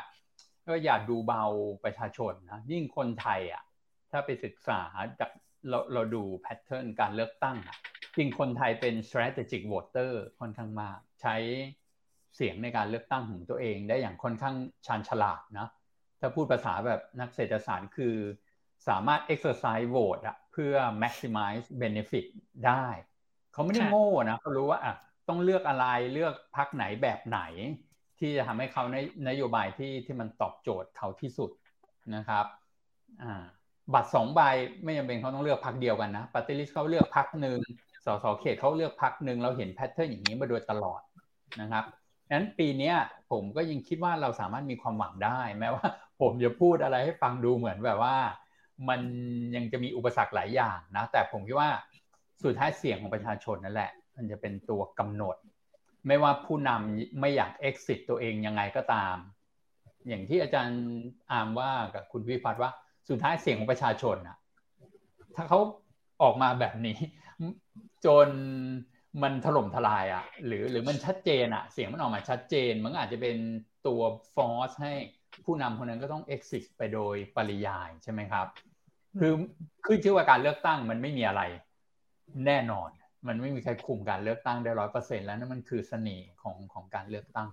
[0.66, 1.44] ก็อย่าดูเบา
[1.84, 3.62] ประชาชนนะยิ่งคนไทยอะ
[4.10, 4.80] ถ้าไปศึกษา
[5.20, 5.30] จาก
[5.68, 7.76] เราเราดูแพทเทิร์นการเลือกตั้งอะ
[8.16, 11.36] จริงคนไทยเป็น strategic voter ค่อนข้างมาก ใช้
[12.36, 14.56] เสียงในการเลือกตั้งของตัวเองได้อย่างค่อนข้าง
[14.86, 15.68] ชาญฉลาดนะ
[16.20, 18.16] ถ้าพูดภาษาแบบนักเศรษฐศาสตร์คือ
[18.88, 22.26] สามารถ exercise vote อะเพื่อ maximize benefit
[22.66, 22.86] ได้
[23.52, 24.94] เขาไม่ได้โง่นะเขารู้ว่าอะ
[25.28, 27.40] ต้องเลือกอะไรเลือกพักไหนแบบไหน
[28.18, 28.96] ที่จะทำให้เขาใน
[29.28, 31.50] นโยบายที่ที่มันตอบโจทย์เขาที่สุด
[32.14, 32.46] นะครับ
[33.22, 33.44] อ่า
[33.94, 34.40] บัตรสองใบ
[34.84, 37.58] ไม่จำเป็นเขาต้องเลือกพักเดียวกันนะปฏิริษีเขาเลือกพักหนึ่ง
[38.06, 41.00] สสเขตเขาเลือกพักหนึ่งเราเห็นแพทเทิร์นอย่างนี้มาโดยตลอด
[41.60, 41.84] นะครับ
[42.30, 42.92] นั้นปีนี้
[43.30, 45.86] ผมก็ยังคิดว่าเราสามารถมีความหวังได้ แม้ว่า
[46.20, 48.16] ผมจะพูดอะไรให้ฟังดูเหมือนแบบว่า
[48.88, 49.00] มัน
[49.56, 51.70] ยังจะมีอุปสรรคหลายอย่างนะ แต่ผมคิดว่า
[52.44, 55.36] สุดท้ายเสียงของประชาชนนั่นแหละ มันจะเป็นตัวกำหนด
[56.06, 59.16] ไม่ว่าผู้นำไม่อยาก exit ตัวเองยังไงก็ตาม
[60.08, 60.80] อย่างที่อาจารย์
[61.30, 62.70] อามว่ากับคุณวิพัฒน์ว่า
[63.08, 64.36] สุดท้ายเสียงของประชาชนอะ
[65.36, 65.58] ถ้าเขา
[66.22, 66.96] ออกมาแบบนี้
[68.06, 68.28] จน
[69.22, 73.36] มันถล่มทลายอะหรือหรือมันชัดเจนอะเสียงมันออกมาชัดเจน มันอาจจะเป็น
[73.86, 74.00] ตัว
[74.34, 74.92] ฟอร์สให้
[75.44, 78.46] ผู้นำคนนั้นก็ต้อง exit ไปโดยปริยายใช่ไหมครับ
[79.20, 79.32] คือ
[79.86, 81.42] ขึ้นชื่อว่าการเลือกตั้งมันไม่มีอะไร
[82.46, 82.90] แน่นอน
[83.26, 87.48] มันไม่มีใครคุมการเลือกตั้งได้ร้อยเปอร์เซ็นแล้วนั่นมันคือเสน่ห์ของของการเลือกตั้ง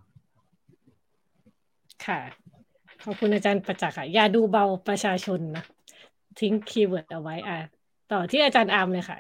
[2.06, 2.20] ค่ะ
[3.04, 5.66] ขอบคุณอาจารย์ประจักษ์ค่ะ อย่าดูเบาประชาชนนะ
[6.40, 7.60] ทิ้ง keyword เอาไว้อะ
[8.12, 9.20] ต่อที่อาจารย์อาร์มเลยค่ะ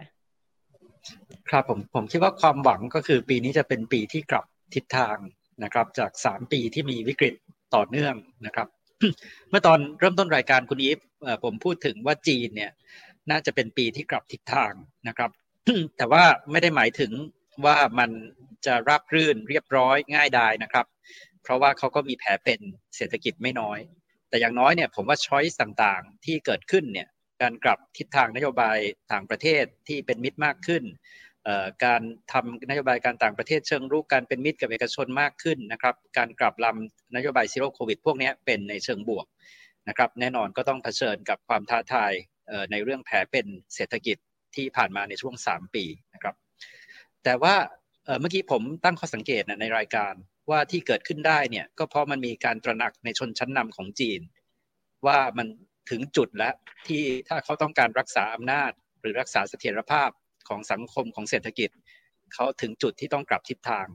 [1.50, 5.18] ครับผมผมคิดว่าความหวังก็คือปีนี้จะเป็นปีที่กลับทิศทาง
[5.64, 7.34] นะครับ จากสามปีที่มีวิกฤต
[7.76, 8.16] ต่อเนื่อง
[8.46, 8.68] นะครับ
[9.50, 11.00] เมื่อตอนเริ่มต้นรายการคุณอีฟ
[11.44, 12.72] ผมพูดถึงว่าจีนเนี่ย
[13.32, 14.74] น่าจะเป็นปีที่กลับทิศทาง
[15.08, 15.32] นะครับ
[15.98, 17.12] แต่ว่าไม่ได้หมายถึง
[17.66, 18.10] ว่ามัน
[18.66, 20.86] จะราบรื่นเรียบร้อยง่ายดายนะครับ
[21.44, 22.60] เพราะว่าเขาก็มีแผลเป็น
[22.96, 23.80] เศรษฐกิจไม่น้อย
[24.30, 27.08] แต่อย่างน้อยเนี่ยผมว่า choice ต่างๆที่เกิดขึ้นเนี่ย
[27.42, 28.78] การกลับทิศทางนโยบาย
[29.12, 30.84] ต่างประเทศที่เป็นมิตรมากขึ้น
[31.86, 32.02] การ
[32.32, 39.26] ทำนโยบายการต่างประเทศเชิงรุกการเป็นมิตรกับเอกชนมากขึ้นนะครับ การกลับลำนโยบาย zero COVID พวกนี้เป็นในเชิงบวก
[39.90, 42.12] นะครับ แน่นอนก็ต้องเผชิญกับความท้าทาย
[42.72, 43.46] ในเรื่องแผลเป็น
[43.76, 44.18] เศรษฐกิจ
[44.56, 46.36] ที่ผ่านมาในช่วง 3 ปีนะครับ
[47.24, 47.56] แต่ว่า
[48.20, 50.14] เมื่อกี้ผมตั้งข้อสังเกตในรายการ
[50.50, 54.22] ว่าที่เกิดขึ้นได้เนี่ยก็เพราะมันมีการตระหนักในชนชั้นนำของจีน
[55.06, 55.48] ว่ามัน
[55.90, 56.54] ถึงจุดแล้ว
[56.88, 60.10] ที่ถ้าเขาต้องการรักษาอำนาจ หรือรักษาเสถียรภาพ
[60.50, 61.70] ของสังคมของเศรษฐกิจ
[62.34, 63.88] เขาถึงจุดที่ต้องกลับทิศทาง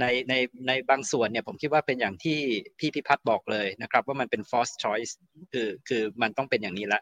[0.00, 0.34] ในใน
[0.66, 2.38] ในบางส่วนเนี่ยผมคิดว่าเป็นอย่างที่
[2.78, 5.12] พี่พิพัฒน์บอกเลยนะครับ ว่ามันเป็น force choice
[5.52, 7.00] คือคือมันต้องเป็นอย่างนี้ละ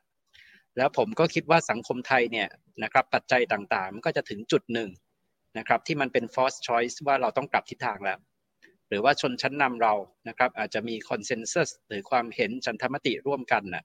[0.76, 2.48] แล้วผมก็คิดว่าสังคมไทยเนี่ย
[2.82, 4.90] นะครับปัจจัยต่างๆ มันก็จะถึงจุดหนึ่ง
[5.58, 8.18] นะครับที่มันเป็น force choice ว่าเราต้องกลับทิศทางแล้ว
[8.88, 9.94] หรือว่าชนชั้นนำเรา
[10.28, 13.84] นะครับอาจจะมี consensus หรือความเห็นฉันทมติร่วมกันนะ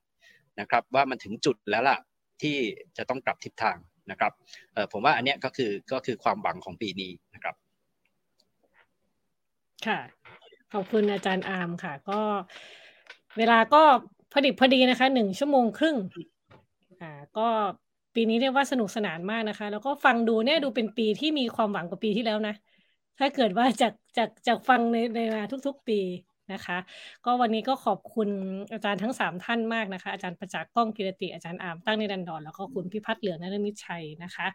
[0.60, 1.98] นะครับว่ามันถึงจุดแล้วล่ะ
[2.42, 2.56] ที่
[2.96, 3.76] จะต้องกลับทิศทาง
[4.10, 4.32] นะครับ
[4.92, 7.54] ผมว่าอันเนี้ยก็คือก็คือความหวังของปีนี้นะครับ
[9.86, 9.98] ค่ะ
[10.72, 12.20] ขอบคุณอาจารย์อาร์มค่ะ ก็
[13.38, 13.82] เวลาก็
[14.32, 15.96] พอดีพอดีนะคะหนึ่งชั่วโมงครึ่ง
[17.00, 17.48] อ่าก็
[18.14, 22.54] ปีนี้เรียกว่าสนุกสนานมากนะคะ แล้วก็ฟังดูเนี่ยดูเป็นปีที่มีความหวังกว่าปีที่แล้วนะ
[23.18, 26.00] ถ้าเกิดว่าจากจากจากฟังในในมาทุก ๆ ปี
[26.52, 26.78] นะคะ
[27.24, 28.28] ก็วันนี้ก็ขอบคุณ
[28.72, 34.46] อาจารย์ทั้ง 3 ท่านมากนะคะ อาจารย์ประจักษ์ก้องกิรติอาจารย์อามตั้งในดันดอนแล้วก็คุณพิพัฒน์เหลืองนรมิตชัยนะคะ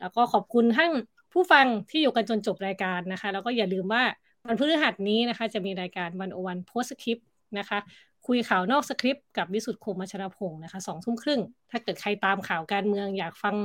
[0.00, 0.92] แล้วก็ขอบคุณทั้ง
[1.32, 4.02] ผู้ฟังที่อยู่กันจนจบรายการนะคะ แล้วก็อย่าลืมว่า
[4.46, 7.26] วันพฤหัสนี้นะคะ จะมีรายการวันโอวันโพสคริปต์
[7.58, 7.78] นะคะ
[8.26, 11.40] คุยข่าวนอกสคริปต์กับวิสุทธ์คมมชรพงศ์นะคะสองทุ่มครึ่ง
[11.70, 13.56] ถ้าเกิดใครตามข่าวการเมืองอยากฟัง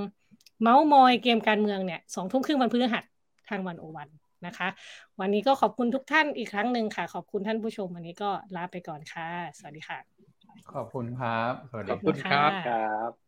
[0.62, 3.04] เมาส์มอยเกมการเมืองเนี่ยสองทุ่มครึ่งวันพฤหัส
[3.50, 4.08] ทางวันโอวัน
[4.46, 4.70] นะคะ
[5.20, 10.00] วันนี้ก็ขอบคุณทุกท่านอีกครั้งหนึ่งค่ะ ขอบคุณท่านผู้ชมวันนี้ก็ลาไปก่อนค่ะ สวัสดีค่ะ
[10.74, 12.46] ขอบคุณครับ สวัสดีขอบคุณครั
[13.10, 13.25] บ